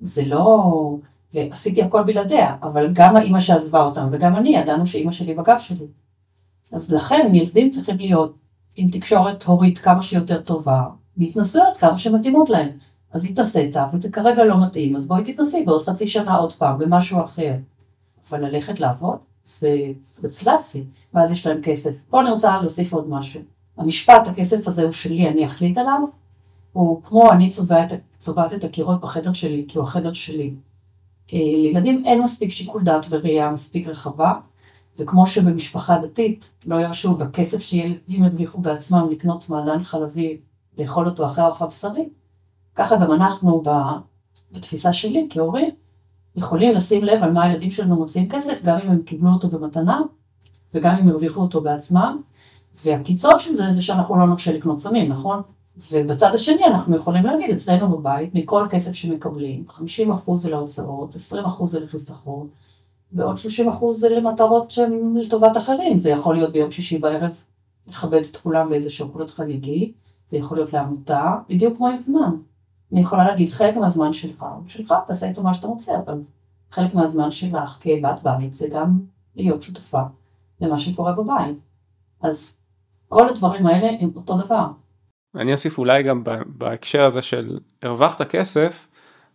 זה 0.02 0.26
לא... 0.26 0.96
ועשיתי 1.34 1.84
הכל 1.84 2.04
בלעדיה, 2.04 2.56
אבל 2.64 2.90
גם 2.94 3.16
האימא 3.16 3.40
שעזבה 3.40 3.82
אותם 3.82 4.08
וגם 4.12 4.36
אני 4.36 4.50
ידענו 4.50 4.88
שאימא 4.88 5.12
שלי 5.12 5.34
בגב 5.34 5.60
שלי. 5.60 5.86
אז 6.72 6.94
לכן 6.94 7.32
ילדים 7.34 7.70
צריכים 7.70 7.98
להיות 7.98 8.36
עם 8.76 8.90
תקשורת 8.90 9.44
הורית 9.44 9.80
כמה 9.80 10.04
שיותר 10.04 10.42
טובה, 10.42 10.84
והתנסויות 11.18 11.78
כמה 11.78 11.98
שמתאימות 11.98 12.50
להם. 12.50 12.70
אז 13.12 13.26
התנסית, 13.26 13.76
וזה 13.94 14.12
כרגע 14.12 14.46
לא 14.46 14.66
מתאים, 14.66 14.96
אז 14.96 15.08
בואי 15.08 15.34
תתנסי 15.34 15.64
בעוד 15.66 15.84
חצי 15.84 16.08
שנה 16.08 16.36
עוד 16.36 16.54
פעם, 16.54 16.78
במשהו 16.80 17.24
אחר. 17.24 17.54
אבל 18.30 18.46
ללכת 18.46 18.80
לעבוד, 18.80 19.18
זה, 19.44 19.78
זה 20.18 20.30
קלאסי, 20.40 20.84
ואז 21.14 21.32
יש 21.32 21.48
להם 21.48 21.62
כסף. 21.62 22.02
פה 22.10 22.22
אני 22.22 22.32
רוצה 22.32 22.62
להוסיף 22.62 22.94
עוד 22.94 23.10
משהו. 23.10 23.42
המשפט, 23.78 24.28
הכסף 24.28 24.68
הזה 24.68 24.84
הוא 24.84 24.92
שלי, 24.92 25.30
אני 25.30 25.46
אחליט 25.46 25.78
עליו, 25.78 26.00
הוא 26.74 27.04
כמו 27.04 27.32
אני 27.32 27.50
צובעת, 27.50 27.92
צובעת 28.18 28.54
את 28.54 28.64
הקירות 28.64 29.02
בחדר 29.02 29.34
שלי, 29.34 29.66
כי 29.68 29.78
הוא 29.78 29.88
החדר 29.88 30.14
שלי. 30.14 30.54
אה, 31.34 31.38
לילדים 31.40 32.04
אין 32.06 32.22
מספיק 32.22 32.52
שיקול 32.52 32.84
דעת 32.84 33.06
וראייה 33.10 33.52
מספיק 33.52 33.88
רחבה, 33.88 34.34
וכמו 34.98 35.28
שבמשפחה 35.28 35.98
דתית 35.98 36.52
לא 36.66 36.76
ירשו 36.76 37.16
בכסף 37.16 37.60
שילדים 37.60 38.24
הרוויחו 38.24 38.62
בעצמם 38.62 39.08
לקנות 39.12 39.50
מעדן 39.50 39.84
חלבי 39.84 40.38
לאכול 40.78 41.06
אותו 41.06 41.26
אחרי 41.26 41.46
ארוחה 41.46 41.68
בשרית, 41.68 42.10
ככה 42.76 42.96
גם 42.96 43.12
אנחנו 43.12 43.64
בתפיסה 44.52 44.94
שלי 44.94 45.28
כהורים, 45.30 45.70
יכולים 46.36 46.76
לשים 46.76 47.04
לב 47.04 47.24
על 47.24 47.32
מה 47.32 47.44
הילדים 47.44 47.72
שלנו 47.72 47.96
מוצאים 47.96 48.30
כסף, 48.30 48.64
גם 48.64 48.78
אם 48.78 48.90
הם 48.90 49.02
קיבלו 49.02 49.30
אותו 49.30 49.48
במתנה, 49.48 50.02
וגם 50.74 50.96
אם 50.96 51.10
הרוויחו 51.10 51.42
אותו 51.42 51.62
בעצמם, 51.62 52.22
והקיצון 52.84 53.40
של 53.40 53.56
זה 53.56 53.72
זה 53.72 53.82
שאנחנו 53.82 54.16
לא 54.16 54.28
נרשה 54.28 54.54
לקנות 54.54 54.80
סמים, 54.80 55.12
נכון? 55.12 55.42
ובצד 55.92 56.34
השני 56.34 56.66
אנחנו 56.66 56.96
יכולים 56.96 57.26
להגיד 57.26 57.50
אצלנו 57.50 57.98
בבית, 57.98 58.36
מכל 58.36 58.68
כסף 58.70 58.94
שמקבלים, 58.94 59.64
50% 59.70 60.36
זה 60.36 60.50
להוצאות, 60.50 61.16
20% 61.16 61.66
זה 61.66 61.80
לחיסכון, 61.80 62.48
ועוד 63.14 63.36
30% 63.36 63.92
זה 63.92 64.10
למטרות 64.10 64.72
שהן 64.72 65.18
לטובת 65.18 65.58
אחרים, 65.58 65.98
זה 65.98 66.10
יכול 66.10 66.36
להיות 66.36 66.52
ביום 66.54 66.72
שישי 66.72 66.98
בערב, 66.98 67.44
לכבד 67.88 68.22
את 68.32 68.38
כולם 68.38 68.70
באיזה 68.70 68.90
שוקולד 68.90 69.30
חגיגי, 69.30 69.92
זה 70.26 70.38
יכול 70.38 70.58
להיות 70.58 70.74
לעמותה, 70.74 71.36
בדיוק 71.50 71.78
כמו 71.78 71.88
עם 71.88 71.98
זמן. 71.98 72.32
אני 72.92 73.02
יכולה 73.02 73.28
להגיד, 73.28 73.50
חלק 73.50 73.78
מהזמן 73.78 74.14
שלך 74.14 74.46
הוא 74.56 74.68
שלך, 74.68 74.94
תעשה 75.08 75.30
איתו 75.30 75.44
מה 75.44 75.54
שאתה 75.54 75.68
רוצה, 75.68 75.92
אבל 76.06 76.22
חלק 76.72 76.94
מהזמן 76.94 77.32
שלך 77.32 77.78
כבת 77.80 78.24
בית 78.24 78.54
זה 78.54 78.68
גם 78.68 79.00
להיות 79.36 79.62
שותפה 79.62 80.02
למה 80.62 80.80
שקורה 80.80 81.12
בבית. 81.12 81.58
אז 82.22 82.58
כל 83.10 83.30
הדברים 83.30 83.68
האלה 83.68 83.98
הם 84.00 84.10
אותו 84.16 84.38
דבר. 84.38 84.66
אני 85.36 85.54
אוסיף 85.54 85.78
אולי 85.78 86.04
גם 86.04 86.24
בהקשר 86.46 87.06
הזה 87.06 87.22
של 87.22 87.60
הרווחת 87.82 88.22
כסף, 88.22 88.88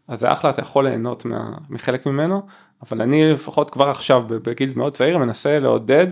אז 0.08 0.20
זה 0.20 0.32
אחלה, 0.32 0.50
אתה 0.50 0.62
יכול 0.62 0.88
ליהנות 0.88 1.24
מה, 1.24 1.48
מחלק 1.70 2.06
ממנו, 2.06 2.42
אבל 2.82 3.02
אני 3.02 3.32
לפחות 3.32 3.70
כבר 3.70 3.88
עכשיו 3.88 4.24
בגיל 4.28 4.72
מאוד 4.76 4.92
צעיר 4.92 5.18
מנסה 5.18 5.60
לעודד 5.60 6.06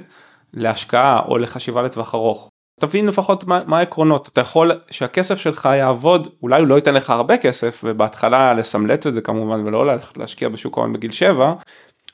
להשקעה 0.52 1.22
או 1.28 1.38
לחשיבה 1.38 1.82
לטווח 1.82 2.14
ארוך. 2.14 2.48
תבין 2.80 3.06
לפחות 3.06 3.44
מה, 3.44 3.60
מה 3.66 3.78
העקרונות 3.78 4.28
אתה 4.28 4.40
יכול 4.40 4.72
שהכסף 4.90 5.38
שלך 5.38 5.68
יעבוד 5.78 6.28
אולי 6.42 6.60
הוא 6.60 6.68
לא 6.68 6.74
ייתן 6.74 6.94
לך 6.94 7.10
הרבה 7.10 7.36
כסף 7.36 7.80
ובהתחלה 7.84 8.54
לסמלץ 8.54 9.06
את 9.06 9.14
זה 9.14 9.20
כמובן 9.20 9.66
ולא 9.66 9.86
להשקיע 10.16 10.48
בשוק 10.48 10.78
ההון 10.78 10.92
בגיל 10.92 11.10
7 11.10 11.52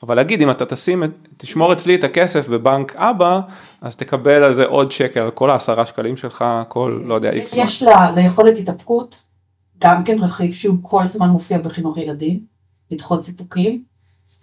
אבל 0.03 0.15
להגיד 0.15 0.41
אם 0.41 0.51
אתה 0.51 0.65
תשים 0.65 1.03
תשמור 1.37 1.73
אצלי 1.73 1.95
את 1.95 2.03
הכסף 2.03 2.49
בבנק 2.49 2.95
אבא 2.95 3.39
אז 3.81 3.95
תקבל 3.95 4.43
על 4.43 4.53
זה 4.53 4.65
עוד 4.65 4.91
שקל 4.91 5.31
כל 5.31 5.49
העשרה 5.49 5.85
שקלים 5.85 6.17
שלך 6.17 6.45
כל 6.67 7.01
לא 7.05 7.13
יודע 7.15 7.31
איקס. 7.31 7.53
יש 7.55 7.83
לה 7.83 8.11
ליכולת 8.11 8.57
התאפקות 8.57 9.23
גם 9.79 10.03
כן 10.03 10.17
רכיב 10.19 10.53
שהוא 10.53 10.77
כל 10.81 11.03
הזמן 11.03 11.29
מופיע 11.29 11.57
בחינוך 11.57 11.97
ילדים 11.97 12.39
לדחות 12.91 13.23
סיפוקים 13.23 13.83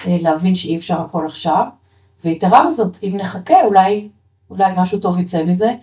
אה, 0.07 0.17
להבין 0.21 0.55
שאי 0.55 0.77
אפשר 0.77 1.01
הכל 1.01 1.27
עכשיו 1.27 1.65
ויתרה 2.25 2.67
מזאת, 2.67 2.97
אם 3.03 3.13
נחכה, 3.17 3.63
אולי, 3.65 4.09
אולי 4.51 4.73
משהו 4.77 4.99
טוב 4.99 5.19
יצא 5.19 5.45
מזה. 5.45 5.75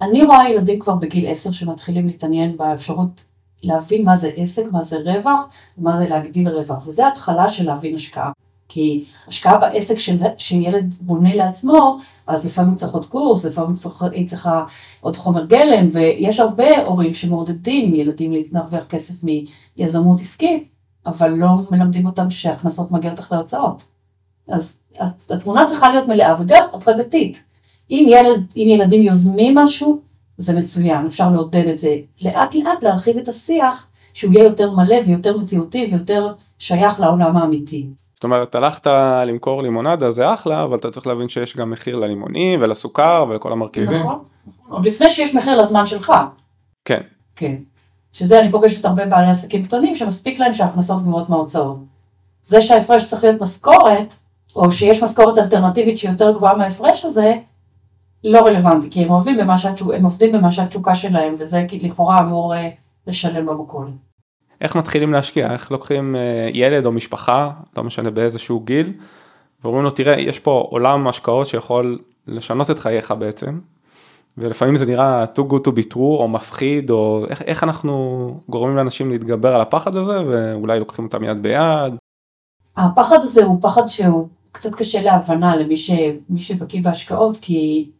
אני 0.00 0.24
רואה 0.24 0.50
ילדים 0.50 0.78
כבר 0.78 0.94
בגיל 0.94 1.26
עשר 1.30 1.52
שמתחילים 1.52 2.06
להתעניין 2.06 2.56
באפשרות 2.56 3.24
להבין 3.62 4.04
מה 4.04 4.16
זה 4.16 4.30
עסק, 4.36 4.64
מה 4.72 4.82
זה 4.82 4.96
רווח, 5.04 5.48
ומה 5.78 5.98
זה 5.98 6.08
להגדיל 6.08 6.48
רווח, 6.48 6.86
וזה 6.86 7.08
התחלה 7.08 7.48
של 7.48 7.66
להבין 7.66 7.94
השקעה. 7.94 8.32
כי 8.68 9.04
השקעה 9.28 9.58
בעסק 9.58 9.94
שילד 10.38 10.94
בונה 11.00 11.34
לעצמו, 11.34 11.98
אז 12.26 12.46
לפעמים 12.46 12.74
צריך 12.74 12.92
עוד 12.92 13.06
קורס, 13.06 13.44
לפעמים 13.44 13.76
היא 14.12 14.26
צריכה 14.26 14.64
עוד 15.00 15.16
חומר 15.16 15.44
גלם, 15.44 15.88
ויש 15.92 16.40
הרבה 16.40 16.86
הורים 16.86 17.14
שמעודדים 17.14 17.94
ילדים 17.94 18.32
להרוויח 18.52 18.86
כסף 18.86 19.14
מיזמות 19.76 20.20
עסקית, 20.20 20.68
אבל 21.06 21.30
לא 21.30 21.48
מלמדים 21.70 22.06
אותם 22.06 22.30
שהכנסות 22.30 22.90
מגיעות 22.90 23.20
אחרי 23.20 23.38
ההוצאות. 23.38 23.82
אז 24.48 24.76
התמונה 25.30 25.66
צריכה 25.66 25.90
להיות 25.90 26.08
מלאה 26.08 26.40
וגם 26.40 26.64
הדרגתית. 26.72 27.49
אם, 27.90 28.06
ילד, 28.08 28.52
אם 28.56 28.66
ילדים 28.68 29.02
יוזמים 29.02 29.54
משהו, 29.54 30.00
זה 30.36 30.58
מצוין, 30.58 31.06
אפשר 31.06 31.30
לעודד 31.32 31.66
את 31.66 31.78
זה. 31.78 31.96
לאט 32.22 32.54
לאט 32.54 32.82
להרחיב 32.82 33.18
את 33.18 33.28
השיח, 33.28 33.86
שהוא 34.14 34.32
יהיה 34.32 34.44
יותר 34.44 34.70
מלא 34.70 34.96
ויותר 35.06 35.36
מציאותי 35.36 35.88
ויותר 35.92 36.32
שייך 36.58 37.00
לעולם 37.00 37.36
האמיתי. 37.36 37.86
זאת 38.14 38.24
אומרת, 38.24 38.54
הלכת 38.54 38.86
למכור 39.26 39.62
לימונדה, 39.62 40.10
זה 40.10 40.34
אחלה, 40.34 40.64
אבל 40.64 40.78
אתה 40.78 40.90
צריך 40.90 41.06
להבין 41.06 41.28
שיש 41.28 41.56
גם 41.56 41.70
מחיר 41.70 41.96
ללימונים 41.96 42.62
ולסוכר 42.62 43.26
ולכל 43.28 43.52
המרכיבים. 43.52 44.00
נכון, 44.00 44.18
עוד 44.68 44.86
לפני 44.86 45.10
שיש 45.10 45.34
מחיר 45.34 45.62
לזמן 45.62 45.86
שלך. 45.86 46.12
כן. 46.84 47.00
כן. 47.36 47.54
שזה 48.12 48.40
אני 48.40 48.50
פוגשת 48.50 48.84
הרבה 48.84 49.06
בעלי 49.06 49.30
עסקים 49.30 49.62
קטנים, 49.62 49.94
שמספיק 49.94 50.38
להם 50.38 50.52
שההכנסות 50.52 51.02
גבוהות 51.02 51.28
מההוצאות. 51.28 51.76
זה 52.42 52.60
שההפרש 52.60 53.08
צריך 53.08 53.24
להיות 53.24 53.40
משכורת, 53.40 54.14
או 54.56 54.72
שיש 54.72 55.02
משכורת 55.02 55.38
אלטרנטיבית 55.38 55.98
שהיא 55.98 56.10
יותר 56.10 56.32
גבוהה 56.32 56.56
מההפרש 56.56 57.04
הזה, 57.04 57.34
לא 58.24 58.46
רלוונטי, 58.46 58.90
כי 58.90 59.04
הם 59.04 59.08
עובדים 59.08 59.36
במה, 59.36 59.58
שהתשוק, 59.58 59.94
הם 59.94 60.04
עובדים 60.04 60.32
במה 60.32 60.52
שהתשוקה 60.52 60.94
שלהם, 60.94 61.34
וזה 61.38 61.66
לכאורה 61.82 62.20
אמור 62.20 62.54
אה, 62.54 62.68
לשלם 63.06 63.46
במקום. 63.46 63.96
איך 64.60 64.76
מתחילים 64.76 65.12
להשקיע, 65.12 65.52
איך 65.52 65.70
לוקחים 65.70 66.16
אה, 66.16 66.50
ילד 66.52 66.86
או 66.86 66.92
משפחה, 66.92 67.50
לא 67.76 67.84
משנה 67.84 68.10
באיזשהו 68.10 68.60
גיל, 68.60 68.92
ואומרים 69.62 69.84
לו 69.84 69.90
תראה 69.90 70.20
יש 70.20 70.38
פה 70.38 70.66
עולם 70.70 71.08
השקעות 71.08 71.46
שיכול 71.46 71.98
לשנות 72.26 72.70
את 72.70 72.78
חייך 72.78 73.14
בעצם, 73.18 73.60
ולפעמים 74.38 74.76
זה 74.76 74.86
נראה 74.86 75.24
too 75.24 75.52
good 75.52 75.68
to 75.68 75.70
be 75.70 75.92
true 75.92 75.96
או 75.96 76.28
מפחיד 76.28 76.90
או 76.90 77.26
איך, 77.28 77.42
איך 77.42 77.64
אנחנו 77.64 78.34
גורמים 78.48 78.76
לאנשים 78.76 79.10
להתגבר 79.10 79.54
על 79.54 79.60
הפחד 79.60 79.96
הזה 79.96 80.26
ואולי 80.26 80.78
לוקחים 80.78 81.04
אותם 81.04 81.24
יד 81.24 81.42
ביד. 81.42 81.94
הפחד 82.76 83.18
הזה 83.22 83.44
הוא 83.44 83.58
פחד 83.62 83.86
שהוא 83.86 84.28
קצת 84.52 84.74
קשה 84.74 85.02
להבנה 85.02 85.56
למי 85.56 85.76
ש, 85.76 85.90
שבקיא 86.36 86.82
בהשקעות 86.82 87.36
כי 87.36 87.90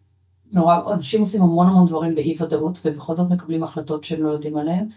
נורא 0.53 0.93
אנשים 0.93 1.21
עושים 1.21 1.43
המון 1.43 1.67
המון 1.67 1.87
דברים 1.87 2.15
באי 2.15 2.37
ודאות 2.41 2.79
ובכל 2.85 3.17
זאת 3.17 3.31
מקבלים 3.31 3.63
החלטות 3.63 4.05
שהם 4.05 4.23
לא 4.23 4.29
יודעים 4.29 4.57
עליהן. 4.57 4.89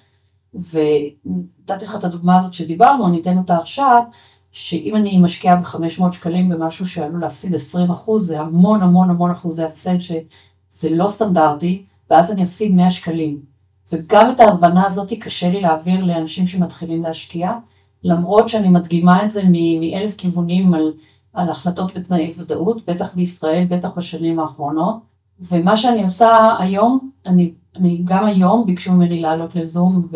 ונתתי 0.54 1.86
לך 1.86 1.96
את 1.96 2.04
הדוגמה 2.04 2.38
הזאת 2.38 2.54
שדיברנו, 2.54 3.08
אני 3.08 3.22
אתן 3.22 3.38
אותה 3.38 3.58
עכשיו, 3.58 4.04
שאם 4.52 4.96
אני 4.96 5.18
משקיעה 5.18 5.56
ב-500 5.56 6.12
שקלים 6.12 6.50
במשהו 6.50 6.88
שעלול 6.88 7.22
להפסיד 7.22 7.56
20 7.56 7.92
אחוז, 7.92 8.28
זה 8.28 8.42
המון 8.42 8.82
המון 8.82 9.10
המון 9.10 9.32
אחוזי 9.32 9.63
הפסד 9.63 10.00
שזה 10.00 10.89
לא 10.92 11.08
סטנדרטי, 11.08 11.86
ואז 12.10 12.32
אני 12.32 12.44
אפסיד 12.44 12.76
100 12.76 12.89
שקלים. 12.89 13.39
וגם 13.92 14.32
את 14.32 14.39
ההבנה 14.39 14.88
הזאת 14.88 15.13
קשה 15.13 15.50
לי 15.50 15.62
להעביר 15.62 16.06
לאנשים 16.06 16.48
שמתחילים 16.48 17.04
להשקיע, 17.04 17.52
למרות 18.04 18.50
שאני 18.50 18.70
מדגימה 18.70 19.26
את 19.26 19.32
זה 19.32 19.42
מאלף 19.80 20.16
כיוונים 20.18 20.74
על, 20.74 20.94
על 21.34 21.50
החלטות 21.50 21.98
בתנאי 21.98 22.34
ודאות, 22.38 22.86
בטח 22.89 23.16
בישראל, 23.16 23.66
בטח 23.70 23.89
בשנים 23.98 24.39
האחרונות. 24.39 25.12
ומה 25.39 25.78
שאני 25.78 26.04
עושה 26.04 26.56
היום, 26.60 27.12
אני 27.26 27.54
אני 27.76 28.02
גם 28.04 28.26
היום 28.26 28.65
ביקשו 28.65 28.93
ממני 28.93 29.22
לעלות 29.22 29.56
לזום 29.56 30.08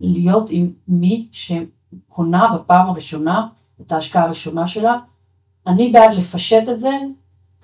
ולהיות 0.00 0.48
עם 0.50 0.72
מי 0.88 1.28
שקונה 1.32 2.48
בפעם 2.54 2.88
הראשונה 2.88 3.48
את 3.80 3.92
ההשקעה 3.92 4.24
הראשונה 4.24 4.66
שלה. 4.66 4.98
אני 5.66 5.92
בעד 5.92 6.12
לפשט 6.12 6.68
את 6.68 6.78
זה 6.78 6.90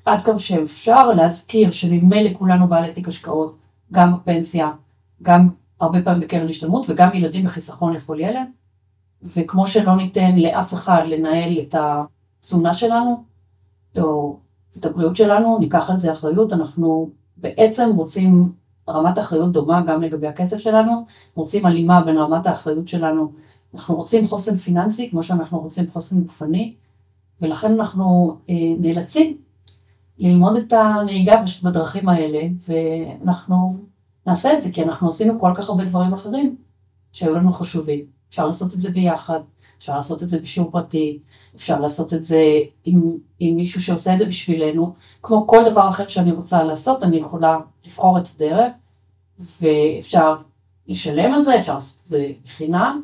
עד 0.05 0.21
כמה 0.21 0.39
שאפשר, 0.39 1.09
להזכיר 1.09 1.71
שממילא 1.71 2.31
כולנו 2.39 2.69
בעלי 2.69 2.93
תיק 2.93 3.09
השקעות, 3.09 3.59
גם 3.93 4.15
בפנסיה, 4.15 4.71
גם 5.23 5.49
הרבה 5.81 6.03
פעמים 6.03 6.21
בקרן 6.21 6.49
השתלמות 6.49 6.87
וגם 6.89 7.09
ילדים 7.15 7.45
בחיסכון 7.45 7.93
לכל 7.93 8.17
ילד. 8.21 8.47
וכמו 9.23 9.67
שלא 9.67 9.97
ניתן 9.97 10.37
לאף 10.39 10.75
אחד 10.75 11.03
לנהל 11.07 11.59
את 11.59 11.75
התזונה 11.79 12.75
שלנו, 12.75 13.25
או 13.99 14.39
את 14.79 14.87
הבריאות 14.87 15.17
שלנו, 15.17 15.59
ניקח 15.59 15.91
על 15.91 15.99
זה 15.99 16.13
אחריות, 16.13 16.53
אנחנו 16.53 17.11
בעצם 17.37 17.91
רוצים 17.97 18.53
רמת 18.89 19.19
אחריות 19.19 19.53
דומה 19.53 19.83
גם 19.87 20.03
לגבי 20.03 20.27
הכסף 20.27 20.57
שלנו, 20.57 21.05
רוצים 21.35 21.67
הלימה 21.67 22.01
בין 22.01 22.19
רמת 22.19 22.47
האחריות 22.47 22.89
שלנו, 22.89 23.33
אנחנו 23.75 23.95
רוצים 23.97 24.27
חוסן 24.27 24.57
פיננסי 24.57 25.11
כמו 25.11 25.23
שאנחנו 25.23 25.61
רוצים 25.61 25.91
חוסן 25.91 26.23
גופני, 26.23 26.75
ולכן 27.41 27.73
אנחנו 27.73 28.37
אה, 28.51 28.55
נאלצים 28.79 29.37
ללמוד 30.19 30.57
את 30.57 30.73
הנהיגה 30.73 31.43
בדרכים 31.63 32.09
האלה, 32.09 32.41
ואנחנו 32.69 33.77
נעשה 34.27 34.53
את 34.53 34.63
זה, 34.63 34.71
כי 34.73 34.83
אנחנו 34.83 35.09
עשינו 35.09 35.41
כל 35.41 35.53
כך 35.55 35.69
הרבה 35.69 35.85
דברים 35.85 36.13
אחרים 36.13 36.57
שהיו 37.13 37.35
לנו 37.35 37.53
חשובים. 37.53 38.05
אפשר 38.29 38.47
לעשות 38.47 38.75
את 38.75 38.81
זה 38.81 38.91
ביחד, 38.91 39.41
אפשר 39.79 39.97
לעשות 39.97 40.23
את 40.23 40.29
זה 40.29 40.41
בשיעור 40.41 40.71
פרטי, 40.71 41.19
אפשר 41.57 41.81
לעשות 41.81 42.15
את 42.15 42.23
זה 42.23 42.43
עם, 42.85 43.17
עם 43.39 43.57
מישהו 43.57 43.83
שעושה 43.83 44.15
את 44.15 44.19
זה 44.19 44.27
בשבילנו, 44.27 44.95
כמו 45.23 45.47
כל 45.47 45.71
דבר 45.71 45.89
אחר 45.89 46.09
שאני 46.09 46.33
רוצה 46.33 46.63
לעשות, 46.63 47.03
אני 47.03 47.17
יכולה 47.17 47.59
לבחור 47.87 48.19
את 48.19 48.29
הדרך, 48.37 48.73
ואפשר 49.61 50.37
לשלם 50.87 51.35
על 51.35 51.43
זה, 51.43 51.59
אפשר 51.59 51.75
לעשות 51.75 52.03
את 52.03 52.09
זה 52.09 52.33
בחינם, 52.45 53.03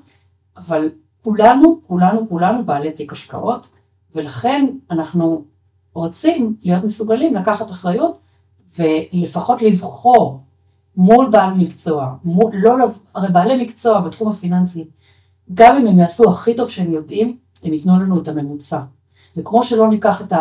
אבל 0.56 0.88
כולנו, 1.22 1.80
כולנו, 1.86 2.28
כולנו 2.28 2.64
בעלי 2.64 2.92
תיק 2.92 3.12
השקעות, 3.12 3.66
ולכן 4.14 4.66
אנחנו 4.90 5.44
רוצים 5.94 6.56
להיות 6.62 6.84
מסוגלים 6.84 7.34
לקחת 7.34 7.70
אחריות 7.70 8.20
ולפחות 8.78 9.62
לבחור 9.62 10.40
מול 10.96 11.30
בעל 11.30 11.54
מקצוע, 11.54 12.14
מול, 12.24 12.52
לא, 12.54 12.74
הרי 13.14 13.28
בעלי 13.28 13.64
מקצוע 13.64 14.00
בתחום 14.00 14.28
הפיננסי 14.28 14.88
גם 15.54 15.76
אם 15.76 15.86
הם 15.86 15.98
יעשו 15.98 16.30
הכי 16.30 16.54
טוב 16.54 16.70
שהם 16.70 16.92
יודעים, 16.92 17.36
הם 17.62 17.72
ייתנו 17.72 18.00
לנו 18.00 18.22
את 18.22 18.28
הממוצע. 18.28 18.80
וכמו 19.36 19.62
שלא 19.62 19.88
ניקח 19.88 20.22
את 20.22 20.32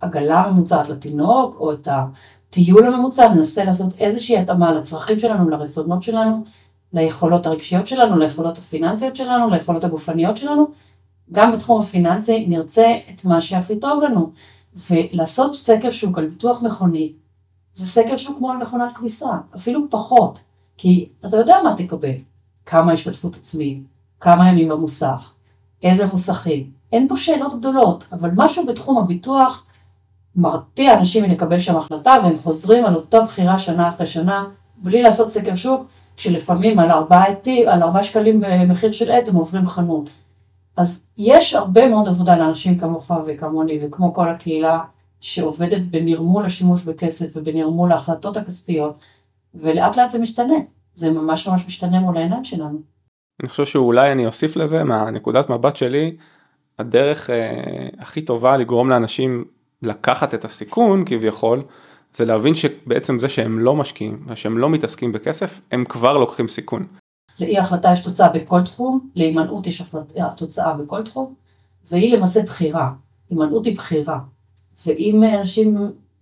העגלה 0.00 0.40
הממוצעת 0.40 0.88
לתינוק, 0.88 1.56
או 1.60 1.72
את 1.72 1.88
הטיול 1.90 2.86
הממוצע, 2.86 3.34
ננסה 3.34 3.64
לעשות 3.64 3.98
איזושהי 3.98 4.38
התאמה 4.38 4.72
לצרכים 4.72 5.18
שלנו, 5.18 5.48
לרצונות 5.48 6.02
שלנו, 6.02 6.44
ליכולות 6.92 7.46
הרגשיות 7.46 7.88
שלנו, 7.88 8.18
ליכולות 8.18 8.58
הפיננסיות 8.58 9.16
שלנו, 9.16 9.50
ליכולות 9.50 9.84
הגופניות 9.84 10.36
שלנו. 10.36 10.66
גם 11.32 11.52
בתחום 11.52 11.80
הפיננסי 11.80 12.46
נרצה 12.48 12.98
את 13.14 13.24
מה 13.24 13.40
שהכי 13.40 13.76
טוב 13.76 14.02
לנו. 14.02 14.32
ולעשות 14.90 15.56
סקר 15.56 15.90
שוק 15.90 16.18
על 16.18 16.26
ביטוח 16.26 16.62
מכוני, 16.62 17.12
זה 17.74 17.86
סקר 17.86 18.16
שוק 18.16 18.38
כמו 18.38 18.50
על 18.50 18.56
מכונת 18.56 18.92
כביסה, 18.94 19.30
אפילו 19.56 19.90
פחות, 19.90 20.40
כי 20.76 21.08
אתה 21.26 21.36
יודע 21.36 21.56
מה 21.64 21.74
תקבל, 21.76 22.14
כמה 22.66 22.92
השתתפות 22.92 23.36
עצמית, 23.36 23.82
כמה 24.22 24.48
ימים 24.48 24.68
במוסך, 24.68 25.30
איזה 25.82 26.06
מוסכים. 26.06 26.70
אין 26.92 27.08
פה 27.08 27.16
שאלות 27.16 27.58
גדולות, 27.58 28.04
אבל 28.12 28.30
משהו 28.34 28.66
בתחום 28.66 28.98
הביטוח 28.98 29.66
מרתיע 30.36 30.98
אנשים 30.98 31.24
מלקבל 31.24 31.60
שם 31.60 31.76
החלטה, 31.76 32.14
והם 32.22 32.36
חוזרים 32.36 32.84
על 32.84 32.94
אותה 32.94 33.20
בחירה 33.20 33.58
שנה 33.58 33.88
אחרי 33.88 34.06
שנה, 34.06 34.44
בלי 34.76 35.02
לעשות 35.02 35.30
סקר 35.30 35.56
שוק, 35.56 35.86
כשלפעמים 36.16 36.78
על 36.78 36.90
ארבעה 36.90 37.24
ארבעה 37.66 38.04
שקלים 38.04 38.40
במחיר 38.40 38.92
של 38.92 39.10
עט 39.10 39.28
הם 39.28 39.34
עוברים 39.34 39.68
חנות. 39.68 40.10
אז 40.76 41.06
יש 41.18 41.54
הרבה 41.54 41.88
מאוד 41.88 42.08
עבודה 42.08 42.38
לאנשים 42.38 42.78
כמוך 42.78 43.10
וכמוני 43.26 43.78
וכמו 43.82 44.14
כל 44.14 44.28
הקהילה 44.28 44.80
שעובדת 45.20 45.82
בנרמול 45.82 46.46
השימוש 46.46 46.84
בכסף 46.84 47.36
ובנרמול 47.36 47.92
ההחלטות 47.92 48.36
הכספיות, 48.36 48.94
ולאט 49.54 49.96
לאט 49.96 50.10
זה 50.10 50.18
משתנה. 50.18 50.56
זה 50.94 51.10
ממש 51.10 51.48
ממש 51.48 51.66
משתנה 51.66 52.00
מול 52.00 52.16
העיניים 52.16 52.44
שלנו. 52.44 52.91
אני 53.42 53.48
חושב 53.48 53.64
שאולי 53.64 54.12
אני 54.12 54.26
אוסיף 54.26 54.56
לזה 54.56 54.84
מהנקודת 54.84 55.50
מבט 55.50 55.76
שלי, 55.76 56.16
הדרך 56.78 57.30
אה, 57.30 57.88
הכי 57.98 58.22
טובה 58.22 58.56
לגרום 58.56 58.90
לאנשים 58.90 59.44
לקחת 59.82 60.34
את 60.34 60.44
הסיכון 60.44 61.04
כביכול, 61.06 61.62
זה 62.12 62.24
להבין 62.24 62.54
שבעצם 62.54 63.18
זה 63.18 63.28
שהם 63.28 63.58
לא 63.58 63.76
משקיעים 63.76 64.24
ושהם 64.26 64.58
לא 64.58 64.70
מתעסקים 64.70 65.12
בכסף, 65.12 65.60
הם 65.72 65.84
כבר 65.84 66.18
לוקחים 66.18 66.48
סיכון. 66.48 66.86
לאי 67.40 67.58
החלטה 67.58 67.92
יש 67.92 68.02
תוצאה 68.02 68.28
בכל 68.28 68.62
תחום, 68.62 69.08
להימנעות 69.14 69.66
יש 69.66 69.82
תוצאה 70.36 70.72
בכל 70.72 71.02
תחום, 71.02 71.34
והיא 71.90 72.16
למעשה 72.16 72.42
בחירה, 72.42 72.90
הימנעות 73.30 73.66
היא 73.66 73.76
בחירה. 73.76 74.18
ואם 74.86 75.22
אנשים 75.24 75.76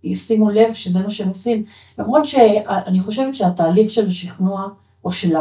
ישימו 0.04 0.50
לב 0.50 0.74
שזה 0.74 1.02
מה 1.02 1.10
שהם 1.10 1.28
עושים, 1.28 1.64
למרות 1.98 2.26
שאני 2.26 3.00
חושבת 3.00 3.34
שהתהליך 3.34 3.90
של 3.90 4.06
השכנוע 4.06 4.68
או 5.04 5.12
של 5.12 5.36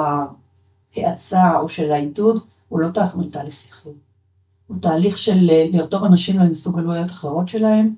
ההאצה 0.96 1.60
או 1.60 1.70
של 1.70 1.92
העידוד, 1.92 2.44
הוא 2.70 2.80
לא 2.80 2.90
תהליך 3.32 3.52
שכלי. 3.52 3.92
הוא 4.68 4.78
תהליך 4.82 5.18
של 5.18 5.50
אה, 5.50 5.66
לרתום 5.74 6.06
אנשים 6.06 6.40
למסוגלויות 6.40 7.12
אחרות 7.12 7.50
שלהם, 7.50 7.96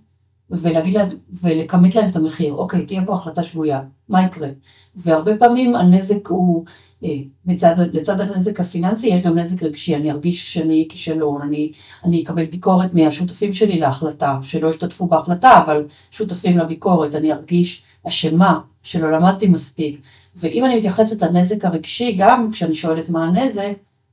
ולהגיד 0.50 0.94
להם, 0.94 1.10
ולכמת 1.42 1.96
להם 1.96 2.10
את 2.10 2.16
המחיר, 2.16 2.54
אוקיי, 2.54 2.86
תהיה 2.86 3.06
פה 3.06 3.14
החלטה 3.14 3.44
שגויה, 3.44 3.82
מה 4.10 4.26
יקרה? 4.26 4.48
והרבה 4.96 5.38
פעמים 5.38 5.76
הנזק 5.76 6.28
הוא, 6.28 6.66
אה, 7.04 7.10
מצד, 7.46 7.76
לצד 7.94 8.22
הנזק 8.22 8.60
הפיננסי 8.60 9.08
יש 9.08 9.22
גם 9.22 9.38
נזק 9.38 9.64
רגשי, 9.64 9.96
אני 9.96 10.12
ארגיש 10.12 10.54
שאני 10.54 10.88
כישלון, 10.90 11.42
אני, 11.42 11.72
אני 12.04 12.24
אקבל 12.24 12.46
ביקורת 12.46 12.94
מהשותפים 12.94 13.54
שלי 13.54 13.80
להחלטה, 13.80 14.40
שלא 14.42 14.70
השתתפו 14.70 15.08
בהחלטה, 15.08 15.64
אבל 15.66 15.86
שותפים 16.12 16.58
לביקורת, 16.58 17.16
אני 17.16 17.34
ארגיש 17.34 17.84
אשמה, 18.08 18.60
שלא 18.84 19.12
למדתי 19.12 19.48
מספיק. 19.48 20.02
ואם 20.36 20.66
אני 20.66 20.78
מתייחסת 20.78 21.22
לנזק 21.22 21.66
הרגשי, 21.66 22.16
גם 22.18 22.52
כשאני 22.52 22.76
שואלת 22.76 23.10
מה 23.10 23.26
הנזק, 23.26 23.72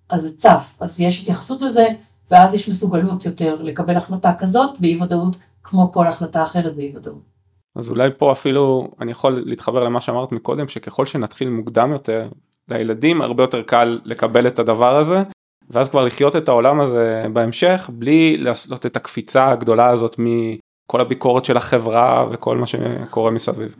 אז 0.08 0.22
זה 0.22 0.36
צף, 0.36 0.76
אז 0.80 1.00
יש 1.00 1.22
התייחסות 1.22 1.62
לזה, 1.62 1.86
ואז 2.30 2.54
יש 2.54 2.68
מסוגלות 2.68 3.24
יותר 3.24 3.62
לקבל 3.62 3.96
החלטה 3.96 4.32
כזאת 4.38 4.70
באי 4.80 5.02
ודאות 5.02 5.36
כמו 5.62 5.92
כל 5.92 6.06
החלטה 6.06 6.44
אחרת 6.44 6.76
באי 6.76 6.92
ודאות. 6.96 7.38
אז 7.76 7.90
אולי 7.90 8.10
פה 8.16 8.32
אפילו 8.32 8.90
אני 9.00 9.10
יכול 9.10 9.42
להתחבר 9.46 9.84
למה 9.84 10.00
שאמרת 10.00 10.32
מקודם 10.32 10.68
שככל 10.68 11.06
שנתחיל 11.06 11.48
מוקדם 11.48 11.92
יותר 11.92 12.28
לילדים 12.68 13.22
הרבה 13.22 13.42
יותר 13.42 13.62
קל 13.62 14.00
לקבל 14.04 14.46
את 14.46 14.58
הדבר 14.58 14.96
הזה 14.96 15.22
ואז 15.70 15.88
כבר 15.88 16.04
לחיות 16.04 16.36
את 16.36 16.48
העולם 16.48 16.80
הזה 16.80 17.26
בהמשך 17.32 17.90
בלי 17.92 18.36
לעשות 18.36 18.86
את 18.86 18.96
הקפיצה 18.96 19.50
הגדולה 19.50 19.86
הזאת 19.86 20.16
מכל 20.18 21.00
הביקורת 21.00 21.44
של 21.44 21.56
החברה 21.56 22.26
וכל 22.30 22.56
מה 22.56 22.66
שקורה 22.66 23.30
מסביב. 23.30 23.76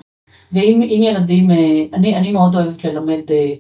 ואם 0.53 1.03
ילדים, 1.03 1.51
אה, 1.51 1.85
אני, 1.93 2.17
אני 2.17 2.33
מאוד 2.33 2.55
אוהבת 2.55 2.85
ללמד 2.85 3.21
אה, 3.31 3.55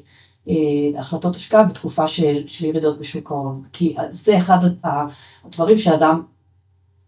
אה, 0.48 1.00
החלטות 1.00 1.36
השקעה 1.36 1.64
בתקופה 1.64 2.08
של, 2.08 2.42
של 2.46 2.64
ירידות 2.64 2.98
בשוק 2.98 3.30
ההון, 3.30 3.62
כי 3.72 3.96
זה 4.10 4.38
אחד 4.38 4.58
הדברים 4.84 5.78
שאדם, 5.78 6.22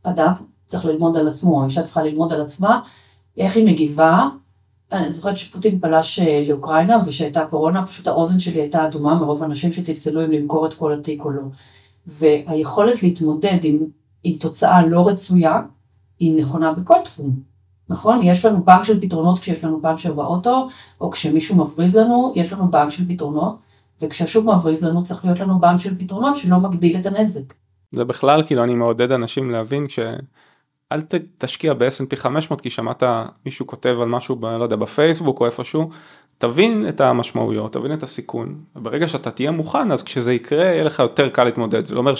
אדם 0.02 0.32
צריך 0.66 0.84
ללמוד 0.84 1.16
על 1.16 1.28
עצמו, 1.28 1.62
האישה 1.62 1.82
צריכה 1.82 2.02
ללמוד 2.02 2.32
על 2.32 2.40
עצמה, 2.40 2.80
איך 3.36 3.56
היא 3.56 3.66
מגיבה. 3.66 4.28
אני 4.92 5.12
זוכרת 5.12 5.38
שפוטין 5.38 5.80
פלש 5.80 6.18
לאוקראינה 6.18 6.98
ושהייתה 7.06 7.46
קורונה, 7.46 7.86
פשוט 7.86 8.06
האוזן 8.06 8.40
שלי 8.40 8.60
הייתה 8.60 8.86
אדומה 8.86 9.14
מרוב 9.14 9.42
אנשים 9.42 9.72
שצלצלו 9.72 10.24
אם 10.24 10.30
למכור 10.30 10.66
את 10.66 10.74
כל 10.74 10.92
התיק 10.92 11.24
או 11.24 11.30
לא. 11.30 11.42
והיכולת 12.06 13.02
להתמודד 13.02 13.58
עם, 13.62 13.78
עם 14.24 14.36
תוצאה 14.36 14.86
לא 14.86 15.08
רצויה, 15.08 15.60
היא 16.18 16.42
נכונה 16.42 16.72
בכל 16.72 16.96
תחום. 17.04 17.49
נכון? 17.90 18.20
יש 18.22 18.44
לנו 18.44 18.64
בנק 18.64 18.84
של 18.84 19.00
פתרונות 19.00 19.38
כשיש 19.38 19.64
לנו 19.64 19.82
פאנצ'ר 19.82 20.12
באוטו, 20.12 20.68
או 21.00 21.10
כשמישהו 21.10 21.56
מבריז 21.56 21.96
לנו, 21.96 22.32
יש 22.36 22.52
לנו 22.52 22.70
בנק 22.70 22.90
של 22.90 23.08
פתרונות, 23.08 23.56
וכשהשוק 24.02 24.46
מבריז 24.46 24.84
לנו 24.84 25.04
צריך 25.04 25.24
להיות 25.24 25.40
לנו 25.40 25.60
בנק 25.60 25.80
של 25.80 25.98
פתרונות 25.98 26.36
שלא 26.36 26.58
מגדיל 26.58 27.00
את 27.00 27.06
הנזק. 27.06 27.54
זה 27.90 28.04
בכלל, 28.04 28.42
כאילו 28.46 28.64
אני 28.64 28.74
מעודד 28.74 29.12
אנשים 29.12 29.50
להבין 29.50 29.88
ש... 29.88 29.98
אל 30.92 31.00
תשקיע 31.38 31.74
ב-S&P 31.74 32.16
500 32.16 32.60
כי 32.60 32.70
שמעת 32.70 33.02
מישהו 33.46 33.66
כותב 33.66 33.96
על 34.02 34.08
משהו, 34.08 34.36
ב, 34.36 34.46
לא 34.46 34.62
יודע, 34.62 34.76
בפייסבוק 34.76 35.40
או 35.40 35.46
איפשהו, 35.46 35.88
תבין 36.38 36.88
את 36.88 37.00
המשמעויות, 37.00 37.72
תבין 37.72 37.92
את 37.92 38.02
הסיכון, 38.02 38.60
וברגע 38.76 39.08
שאתה 39.08 39.30
תהיה 39.30 39.50
מוכן 39.50 39.92
אז 39.92 40.02
כשזה 40.02 40.32
יקרה 40.32 40.64
יהיה 40.64 40.84
לך 40.84 40.98
יותר 40.98 41.28
קל 41.28 41.44
להתמודד, 41.44 41.84
זה 41.84 41.94
לא 41.94 42.00
אומר 42.00 42.14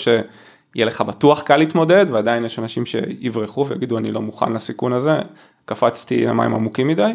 שיהיה 0.73 0.85
לך 0.85 1.01
בטוח 1.01 1.41
קל 1.41 1.57
להתמודד 1.57 2.05
ועדיין 2.11 2.45
יש 2.45 2.59
אנשים 2.59 2.85
שיברחו 2.85 3.65
ויגידו 3.67 3.97
אני 3.97 4.11
לא 4.11 4.21
מוכן 4.21 4.53
לסיכון 4.53 4.93
הזה, 4.93 5.19
קפצתי 5.65 6.25
למים 6.25 6.55
עמוקים 6.55 6.87
מדי, 6.87 7.11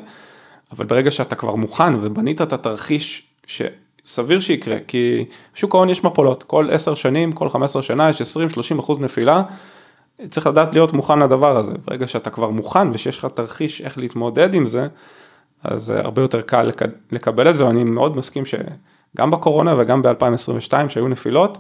אבל 0.72 0.86
ברגע 0.86 1.11
שאתה 1.11 1.34
כבר 1.34 1.54
מוכן 1.54 1.94
ובנית 1.94 2.42
את 2.42 2.52
התרחיש 2.52 3.28
שסביר 3.46 4.40
שיקרה, 4.40 4.76
כי 4.86 5.24
בשוק 5.54 5.74
ההון 5.74 5.88
יש 5.88 6.04
מפולות, 6.04 6.42
כל 6.42 6.68
10 6.70 6.94
שנים, 6.94 7.32
כל 7.32 7.48
15 7.48 7.82
שנה 7.82 8.11
יש 8.11 8.22
20-30 8.22 8.80
אחוז 8.80 9.00
נפילה, 9.00 9.42
צריך 10.28 10.46
לדעת 10.46 10.74
להיות 10.74 10.92
מוכן 10.92 11.18
לדבר 11.18 11.57
הזה, 11.57 11.72
ברגע 11.84 12.09
שאתה 12.09 12.30
כבר 12.30 12.50
מוכן 12.50 12.90
ושיש 12.92 13.18
לך 13.18 13.24
תרחיש 13.24 13.80
איך 13.80 13.98
להתמודד 13.98 14.54
עם 14.54 14.66
זה, 14.66 14.88
אז 15.64 15.90
הרבה 15.90 16.22
יותר 16.22 16.42
קל 16.42 16.70
לקבל 17.12 17.50
את 17.50 17.57
זה, 17.57 17.66
ואני 17.66 17.84
מאוד 17.84 18.16
מסכים 18.16 18.44
שגם 18.46 19.30
בקורונה 19.30 19.74
וגם 19.78 20.02
ב-2022 20.02 20.88
שהיו 20.88 21.09
נפילות, 21.09 21.59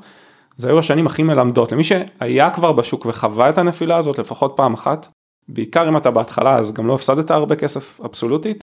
זה 0.56 0.68
היו 0.68 0.78
השנים 0.78 1.06
הכי 1.06 1.22
מלמדות, 1.22 1.72
למי 1.72 1.84
שהיה 1.84 2.50
כבר 2.50 2.72
בשוק 2.72 3.06
וחווה 3.06 3.50
את 3.50 3.58
הנפילה 3.58 3.96
הזאת 3.96 4.18
לפחות 4.18 4.52
פעם 4.56 4.74
אחת, 4.74 5.06
בעיקר 5.48 5.88
אם 5.88 5.96
אתה 5.96 6.10
בהתחלה 6.10 6.54
אז 6.54 6.72
גם 6.72 6.86
לא 6.86 6.94
הפסדת 6.94 7.30
הרבה 7.30 7.56
כסף 7.56 8.00
אבסולוטית, 8.00 8.64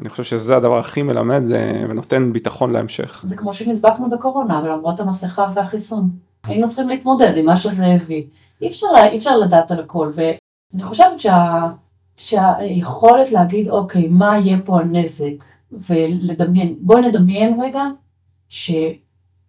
אני 0.00 0.08
חושב 0.08 0.24
שזה 0.24 0.56
הדבר 0.56 0.78
הכי 0.78 1.02
מלמד 1.02 1.42
אה, 1.52 1.84
ונותן 1.88 2.32
ביטחון 2.32 2.72
להמשך. 2.72 3.22
זה 3.24 3.36
כמו 3.36 3.54
שנדבקנו 3.54 4.10
בקורונה, 4.10 4.60
ולמרות 4.64 5.00
המסכה 5.00 5.46
והחיסון, 5.54 6.10
היינו 6.46 6.68
צריכים 6.68 6.88
להתמודד 6.88 7.36
עם 7.36 7.46
מה 7.46 7.56
שזה 7.56 7.86
הביא. 7.86 8.24
אי 8.62 8.68
אפשר, 8.68 8.86
אי 9.10 9.16
אפשר 9.16 9.36
לדעת 9.36 9.70
על 9.70 9.80
הכל, 9.80 10.10
ואני 10.14 10.82
חושבת 10.82 11.20
שה, 11.20 11.66
שהיכולת 12.16 13.32
להגיד, 13.32 13.68
אוקיי, 13.68 14.08
מה 14.08 14.38
יהיה 14.38 14.58
פה 14.64 14.80
הנזק, 14.80 15.44
ולדמיין, 15.72 16.76
בואי 16.80 17.08
נדמיין 17.08 17.60
רגע, 17.62 17.84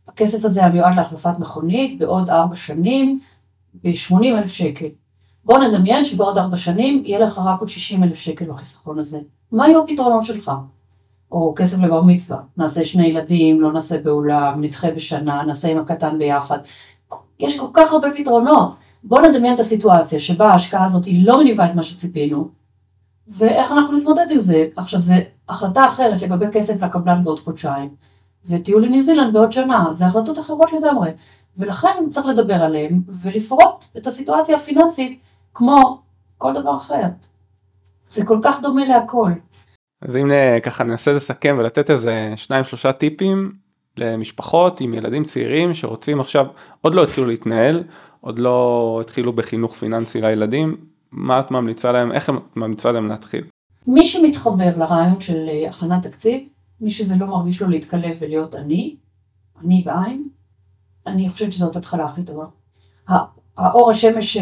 שהכסף 0.05 0.45
הזה 0.45 0.65
המיועד 0.65 0.95
להחלפת 0.95 1.39
מכונית 1.39 1.99
בעוד 1.99 2.29
ארבע 2.29 2.55
שנים, 2.55 3.19
ב-80 3.83 4.25
אלף 4.25 4.51
שקל. 4.51 4.85
בוא 5.45 5.59
נדמיין 5.59 6.05
שבעוד 6.05 6.37
ארבע 6.37 6.57
שנים 6.57 7.03
יהיה 7.05 7.19
לך 7.19 7.41
רק 7.45 7.59
עוד 7.59 7.69
60 7.69 8.03
אלף 8.03 8.15
שקל 8.17 8.45
בחיסכון 8.45 8.99
הזה. 8.99 9.19
מה 9.51 9.67
יהיו 9.67 9.83
הפתרונות 9.83 10.25
שלך? 10.25 10.51
או 11.31 11.53
כסף 11.57 11.79
לבר 11.79 12.01
מצווה, 12.01 12.39
נעשה 12.57 12.85
שני 12.85 13.07
ילדים, 13.07 13.61
לא 13.61 13.73
נעשה 13.73 14.01
באולם, 14.01 14.61
נדחה 14.61 14.91
בשנה, 14.91 15.43
נעשה 15.43 15.71
עם 15.71 15.77
הקטן 15.77 16.17
ביחד. 16.17 16.57
יש 17.39 17.59
כל 17.59 17.67
כך 17.73 17.91
הרבה 17.91 18.07
פתרונות. 18.17 18.75
בואו 19.03 19.21
נדמיין 19.21 19.53
את 19.53 19.59
הסיטואציה 19.59 20.19
שבה 20.19 20.47
ההשקעה 20.47 20.83
הזאת 20.83 21.05
היא 21.05 21.27
לא 21.27 21.39
מניבה 21.39 21.65
את 21.65 21.75
מה 21.75 21.83
שציפינו, 21.83 22.49
ואיך 23.27 23.71
אנחנו 23.71 23.97
נתמודד 23.97 24.25
עם 24.31 24.39
זה. 24.39 24.67
עכשיו, 24.75 25.01
זו 25.01 25.13
החלטה 25.49 25.87
אחרת 25.87 26.21
לגבי 26.21 26.45
כסף 26.51 26.83
לקבלן 26.83 27.23
בעוד 27.23 27.39
חודשיים, 27.39 27.89
וטיול 28.49 28.83
לניו 28.83 29.01
זילנד 29.01 29.33
בעוד 29.33 29.51
שנה, 29.51 29.87
זה 29.91 30.05
החלטות 30.05 30.39
אחרות 30.39 30.73
לגמרי. 30.73 31.11
ולכן 31.57 32.09
צריך 32.09 32.25
לדבר 32.25 32.63
עליהן 32.63 33.01
ולפרוט 33.21 33.85
את 33.97 34.07
הסיטואציה 34.07 34.55
הפיננסית 34.55 35.19
כמו 35.53 36.01
כל 36.37 36.53
דבר 36.53 36.77
אחר. 36.77 37.03
זה 38.07 38.25
כל 38.25 38.39
כך 38.43 38.61
דומה 38.61 38.85
להכל. 38.85 39.31
אז 40.01 40.17
אם 40.17 40.31
ככה 40.63 40.83
ננסה 40.83 41.11
לסכם 41.11 41.55
ולתת 41.59 41.89
איזה 41.89 42.33
שניים 42.35 42.63
שלושה 42.63 42.91
טיפים 42.91 43.51
למשפחות 43.97 44.81
עם 44.81 44.93
ילדים 44.93 45.23
צעירים 45.23 45.73
שרוצים 45.73 46.19
עכשיו, 46.19 46.45
עוד 46.81 46.95
לא 46.95 47.03
התחילו 47.03 47.27
להתנהל, 47.27 47.83
עוד 48.21 48.39
לא 48.39 48.97
התחילו 49.01 49.33
בחינוך 49.33 49.75
פיננסי 49.75 50.21
לילדים, 50.21 50.77
מה 51.11 51.39
את 51.39 51.51
ממליצה 51.51 51.91
להם, 51.91 52.11
איך 52.11 52.29
את 52.29 52.35
ממליצה 52.55 52.91
להם 52.91 53.07
להתחיל? 53.07 53.43
מי 53.87 54.05
שמתחבר 54.05 54.77
לרעיון 54.77 55.21
של 55.21 55.49
אה, 55.49 55.69
הכנת 55.69 56.07
תקציב, 56.07 56.41
מי 56.81 56.89
שזה 56.89 57.15
לא 57.15 57.27
מרגיש 57.27 57.61
לו 57.61 57.69
להתקלב 57.69 58.17
ולהיות 58.19 58.55
אני, 58.55 58.95
אני 59.61 59.83
בעין, 59.85 60.29
אני 61.07 61.29
חושבת 61.29 61.53
שזאת 61.53 61.75
התחלה 61.75 62.05
הכי 62.05 62.23
טובה. 62.23 62.45
האור 63.57 63.91
השמש 63.91 64.37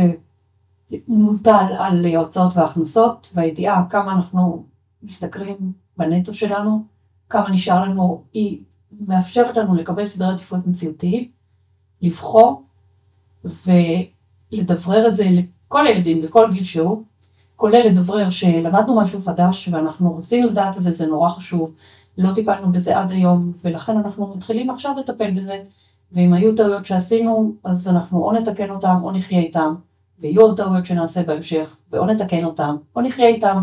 מוטל 1.08 1.74
על 1.80 2.06
ההוצאות 2.16 2.58
וההכנסות, 2.58 3.32
והידיעה 3.34 3.86
כמה 3.90 4.14
אנחנו 4.14 4.66
משתכרים 5.04 5.74
בנטו 5.98 6.34
שלנו, 6.34 6.84
כמה 7.30 7.50
נשאר 7.50 7.84
לנו, 7.84 8.24
היא 8.34 8.64
מאפשרת 8.92 9.58
לנו 9.58 9.76
לקבל 9.76 10.06
סדרי 10.06 10.28
עדיפויות 10.28 10.68
מציאותיים, 10.68 11.32
לבחור 12.02 12.64
ולדברר 13.44 15.08
את 15.08 15.16
זה 15.16 15.30
לכל 15.30 15.88
הילדים 15.88 16.22
בכל 16.22 16.50
גיל 16.52 16.64
שהוא, 16.64 17.04
כולל 17.56 17.86
לדברר 17.86 18.30
שלמדנו 18.30 19.02
משהו 19.02 19.22
חדש 19.22 19.68
ואנחנו 19.68 20.12
רוצים 20.12 20.46
לדעת 20.46 20.78
את 20.78 20.82
זה, 20.82 20.92
זה 20.92 21.08
נורא 21.08 21.30
חשוב, 21.30 21.76
לא 22.18 22.34
טיפלנו 22.36 22.72
בזה 22.72 23.00
עד 23.00 23.12
היום 23.12 23.52
ולכן 23.64 23.98
אנחנו 23.98 24.28
מתחילים 24.28 24.70
עכשיו 24.70 24.96
לטפל 25.00 25.32
בזה, 25.32 25.60
ואם 26.12 26.34
היו 26.34 26.56
טעויות 26.56 26.86
שעשינו 26.86 27.54
אז 27.64 27.88
אנחנו 27.88 28.24
או 28.24 28.32
נתקן 28.32 28.70
אותם 28.70 28.96
או 29.04 29.12
נחיה 29.12 29.40
איתם, 29.40 29.76
ויהיו 30.20 30.42
עוד 30.42 30.58
טעויות 30.58 30.86
שנעשה 30.86 31.24
בהמשך, 31.24 31.78
ואו 31.92 32.06
נתקן 32.06 32.44
אותם 32.46 32.76
או 32.96 33.02
נחיה 33.02 33.28
איתם, 33.28 33.62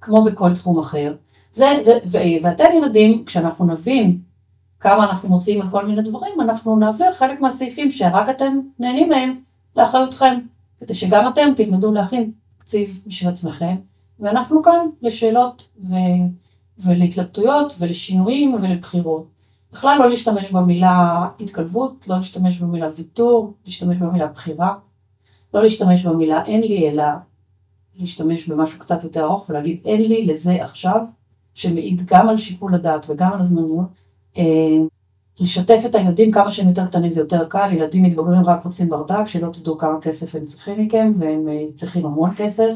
כמו 0.00 0.24
בכל 0.24 0.54
תחום 0.54 0.78
אחר. 0.78 1.14
זה, 1.52 1.66
זה, 1.82 1.98
ואתם 2.42 2.64
ילדים, 2.76 3.24
כשאנחנו 3.24 3.66
נבין 3.66 4.18
כמה 4.80 5.04
אנחנו 5.04 5.28
מוציאים 5.28 5.62
על 5.62 5.70
כל 5.70 5.86
מיני 5.86 6.02
דברים, 6.02 6.40
אנחנו 6.40 6.76
נעביר 6.76 7.12
חלק 7.12 7.40
מהסעיפים 7.40 7.90
שרק 7.90 8.28
אתם 8.28 8.60
נהנים 8.78 9.08
מהם 9.08 9.40
לאחריותכם, 9.76 10.38
כדי 10.80 10.94
שגם 10.94 11.28
אתם 11.28 11.50
תלמדו 11.56 11.92
להכין 11.92 12.30
תקציב 12.58 13.02
בשביל 13.06 13.30
עצמכם, 13.30 13.76
ואנחנו 14.20 14.62
כאן 14.62 14.86
לשאלות 15.02 15.72
ו... 15.84 15.94
ולהתלבטויות 16.84 17.72
ולשינויים 17.78 18.54
ולבחירות. 18.54 19.26
בכלל 19.72 19.98
לא 19.98 20.10
להשתמש 20.10 20.52
במילה 20.52 21.28
התקלבות, 21.40 22.08
לא 22.08 22.16
להשתמש 22.16 22.60
במילה 22.60 22.88
ויתור, 22.96 23.52
להשתמש 23.64 23.96
במילה 23.96 24.26
בחירה, 24.26 24.74
לא 25.54 25.62
להשתמש 25.62 26.06
במילה 26.06 26.44
אין 26.44 26.60
לי, 26.60 26.90
אלא 26.90 27.04
להשתמש 27.96 28.48
במשהו 28.48 28.78
קצת 28.78 29.04
יותר 29.04 29.24
ארוך 29.24 29.50
ולהגיד 29.50 29.80
אין 29.84 30.00
לי 30.00 30.26
לזה 30.26 30.64
עכשיו, 30.64 31.00
שמעיד 31.54 32.02
גם 32.06 32.28
על 32.28 32.36
שיקול 32.36 32.74
הדעת 32.74 33.10
וגם 33.10 33.32
על 33.32 33.40
הזמניות, 33.40 33.88
אה, 34.38 34.78
לשתף 35.40 35.82
את 35.86 35.94
הילדים 35.94 36.30
כמה 36.30 36.50
שהם 36.50 36.68
יותר 36.68 36.86
קטנים 36.86 37.10
זה 37.10 37.20
יותר 37.20 37.48
קל, 37.48 37.68
ילדים 37.72 38.02
מתבגרים 38.02 38.44
רק 38.44 38.64
רוצים 38.64 38.88
ברדק, 38.88 39.26
שלא 39.26 39.50
תדעו 39.52 39.78
כמה 39.78 40.00
כסף 40.00 40.34
הם 40.34 40.44
צריכים 40.44 40.80
מכם, 40.80 41.12
והם 41.18 41.48
אה, 41.48 41.64
צריכים 41.74 42.06
המון 42.06 42.30
כסף. 42.36 42.74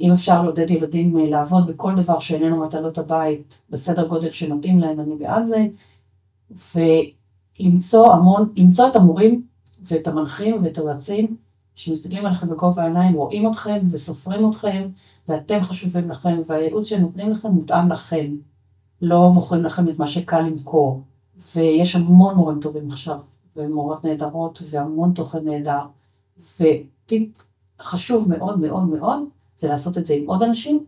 אם 0.00 0.12
אפשר 0.12 0.42
לעודד 0.42 0.70
ילדים 0.70 1.16
לעבוד 1.16 1.66
בכל 1.66 1.94
דבר 1.94 2.18
שאיננו 2.18 2.60
מטלות 2.60 2.98
הבית 2.98 3.62
בסדר 3.70 4.06
גודל 4.06 4.30
שמתאים 4.30 4.80
להם, 4.80 5.00
אני 5.00 5.14
בעד 5.16 5.46
זה. 5.46 5.66
ולמצוא 7.60 8.12
המון, 8.12 8.52
למצוא 8.56 8.88
את 8.88 8.96
המורים 8.96 9.42
ואת 9.82 10.08
המנחים 10.08 10.62
ואת 10.62 10.78
היועצים 10.78 11.36
שמסתכלים 11.74 12.26
עליכם 12.26 12.48
בגובה 12.48 12.82
העיניים, 12.82 13.14
רואים 13.14 13.50
אתכם 13.50 13.78
וסופרים 13.90 14.50
אתכם, 14.50 14.88
ואתם 15.28 15.60
חשובים 15.60 16.10
לכם, 16.10 16.40
והייעוץ 16.46 16.88
שהם 16.88 17.00
נותנים 17.00 17.30
לכם 17.30 17.48
מותאם 17.48 17.92
לכם. 17.92 18.36
לא 19.02 19.30
מוכרים 19.30 19.62
לכם 19.62 19.88
את 19.88 19.98
מה 19.98 20.06
שקל 20.06 20.40
למכור. 20.40 21.02
ויש 21.54 21.96
המון 21.96 22.34
מורים 22.34 22.60
טובים 22.60 22.90
עכשיו, 22.90 23.18
ומורות 23.56 24.04
נהדרות, 24.04 24.62
והמון 24.70 25.12
תוכן 25.12 25.44
נהדר. 25.44 25.80
וטיפ 26.60 27.42
חשוב 27.80 28.28
מאוד 28.28 28.60
מאוד 28.60 28.88
מאוד, 28.88 29.20
זה 29.56 29.68
לעשות 29.68 29.98
את 29.98 30.04
זה 30.04 30.14
עם 30.14 30.26
עוד 30.26 30.42
אנשים. 30.42 30.84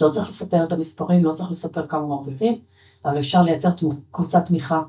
לא 0.00 0.10
צריך 0.10 0.28
לספר 0.28 0.64
את 0.64 0.72
המספרים, 0.72 1.24
לא 1.24 1.32
צריך 1.32 1.50
לספר 1.50 1.86
כמה 1.86 2.06
מרוויחים, 2.06 2.58
אבל 3.04 3.18
אפשר 3.18 3.42
לייצר 3.42 3.68
קבוצת 4.10 4.46
תמיכה. 4.46 4.82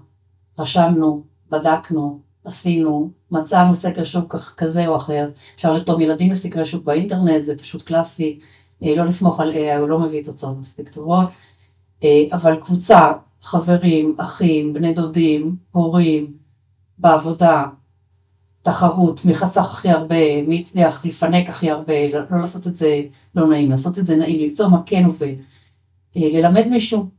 רשמנו, 0.60 1.24
בדקנו, 1.50 2.20
עשינו, 2.46 3.12
מצאנו 3.32 3.76
סקר 3.76 4.04
שוק 4.04 4.36
כזה 4.36 4.88
או 4.88 4.98
אחר, 4.98 5.30
אפשר 5.56 5.74
לרתום 5.74 6.02
ילדים 6.02 6.32
לסקרי 6.32 6.66
שוק 6.66 6.84
באינטרנט, 6.84 7.44
זה 7.44 7.58
פשוט 7.58 7.84
קלאסי, 7.84 8.40
אה, 8.84 8.96
לא 8.96 9.06
לסמוך 9.06 9.40
על 9.40 9.54
AI, 9.54 9.80
הוא 9.80 9.90
לא 9.90 10.00
מביא 10.00 10.24
תוצאות 10.24 10.58
מספיק 10.58 10.90
טובות, 10.90 11.30
אה, 12.04 12.24
אבל 12.32 12.60
קבוצה, 12.60 13.12
חברים, 13.42 14.16
אחים, 14.20 14.74
בני 14.74 14.94
דודים, 14.94 15.56
הורים, 15.72 16.34
בעבודה, 16.98 17.66
תחרות, 18.62 19.26
מי 19.26 19.36
חסך 19.36 19.72
הכי 19.72 19.90
הרבה, 19.90 20.42
מי 20.48 20.60
הצליח 20.60 21.06
לפנק 21.06 21.50
הכי 21.50 21.72
הרבה, 21.72 22.08
לא, 22.14 22.38
לעשות 22.42 22.68
את 22.68 22.76
זה 22.76 23.02
לא 23.36 23.48
נעים, 23.48 23.72
לעשות 23.72 24.00
את 24.00 24.06
זה 24.06 24.16
נעים, 24.16 24.40
למצוא 24.40 24.68
מה 24.68 24.82
כן 24.86 25.06
עובד, 25.06 25.36
אה, 26.18 26.22
ללמד 26.34 26.68
מישהו, 26.68 27.10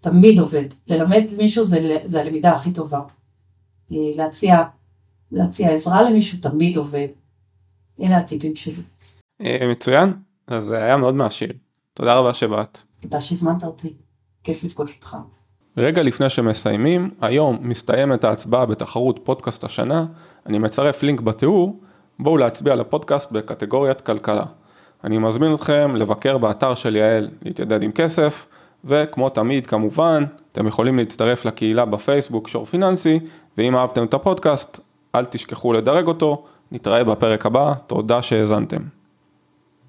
תמיד 0.00 0.38
עובד, 0.38 0.64
ללמד 0.86 1.24
מישהו 1.38 1.64
זה, 1.64 1.98
זה 2.04 2.20
הלמידה 2.20 2.54
הכי 2.54 2.72
טובה. 2.72 3.00
להציע, 3.90 4.62
להציע 5.32 5.70
עזרה 5.70 6.02
למישהו 6.02 6.38
תמיד 6.38 6.76
עובד. 6.76 7.08
אלה 8.02 8.16
הטיפים 8.16 8.56
שלי. 8.56 8.74
אה, 9.40 9.68
מצוין, 9.70 10.12
אז 10.46 10.64
זה 10.64 10.76
היה 10.76 10.96
מאוד 10.96 11.14
מעשיר. 11.14 11.52
תודה 11.94 12.14
רבה 12.14 12.34
שבאת. 12.34 12.78
תודה 13.00 13.20
שהזמנת 13.20 13.64
אותי, 13.64 13.94
כיף 14.44 14.64
לפגוש 14.64 14.94
אותך. 14.96 15.16
רגע 15.76 16.02
לפני 16.02 16.28
שמסיימים, 16.28 17.10
היום 17.20 17.58
מסתיימת 17.60 18.24
ההצבעה 18.24 18.66
בתחרות 18.66 19.20
פודקאסט 19.24 19.64
השנה, 19.64 20.06
אני 20.46 20.58
מצרף 20.58 21.02
לינק 21.02 21.20
בתיאור, 21.20 21.80
בואו 22.18 22.36
להצביע 22.36 22.74
לפודקאסט 22.74 23.32
בקטגוריית 23.32 24.00
כלכלה. 24.00 24.44
אני 25.04 25.18
מזמין 25.18 25.54
אתכם 25.54 25.96
לבקר 25.96 26.38
באתר 26.38 26.74
של 26.74 26.96
יעל, 26.96 27.28
להתיידד 27.42 27.82
עם 27.82 27.92
כסף, 27.92 28.46
וכמו 28.84 29.28
תמיד 29.28 29.66
כמובן, 29.66 30.24
אתם 30.52 30.66
יכולים 30.66 30.98
להצטרף 30.98 31.44
לקהילה 31.44 31.84
בפייסבוק 31.84 32.48
שור 32.48 32.64
פיננסי, 32.64 33.20
ואם 33.58 33.76
אהבתם 33.76 34.04
את 34.04 34.14
הפודקאסט, 34.14 34.80
אל 35.14 35.24
תשכחו 35.24 35.72
לדרג 35.72 36.06
אותו, 36.06 36.44
נתראה 36.72 37.04
בפרק 37.04 37.46
הבא, 37.46 37.72
תודה 37.86 38.22
שהאזנתם. 38.22 39.01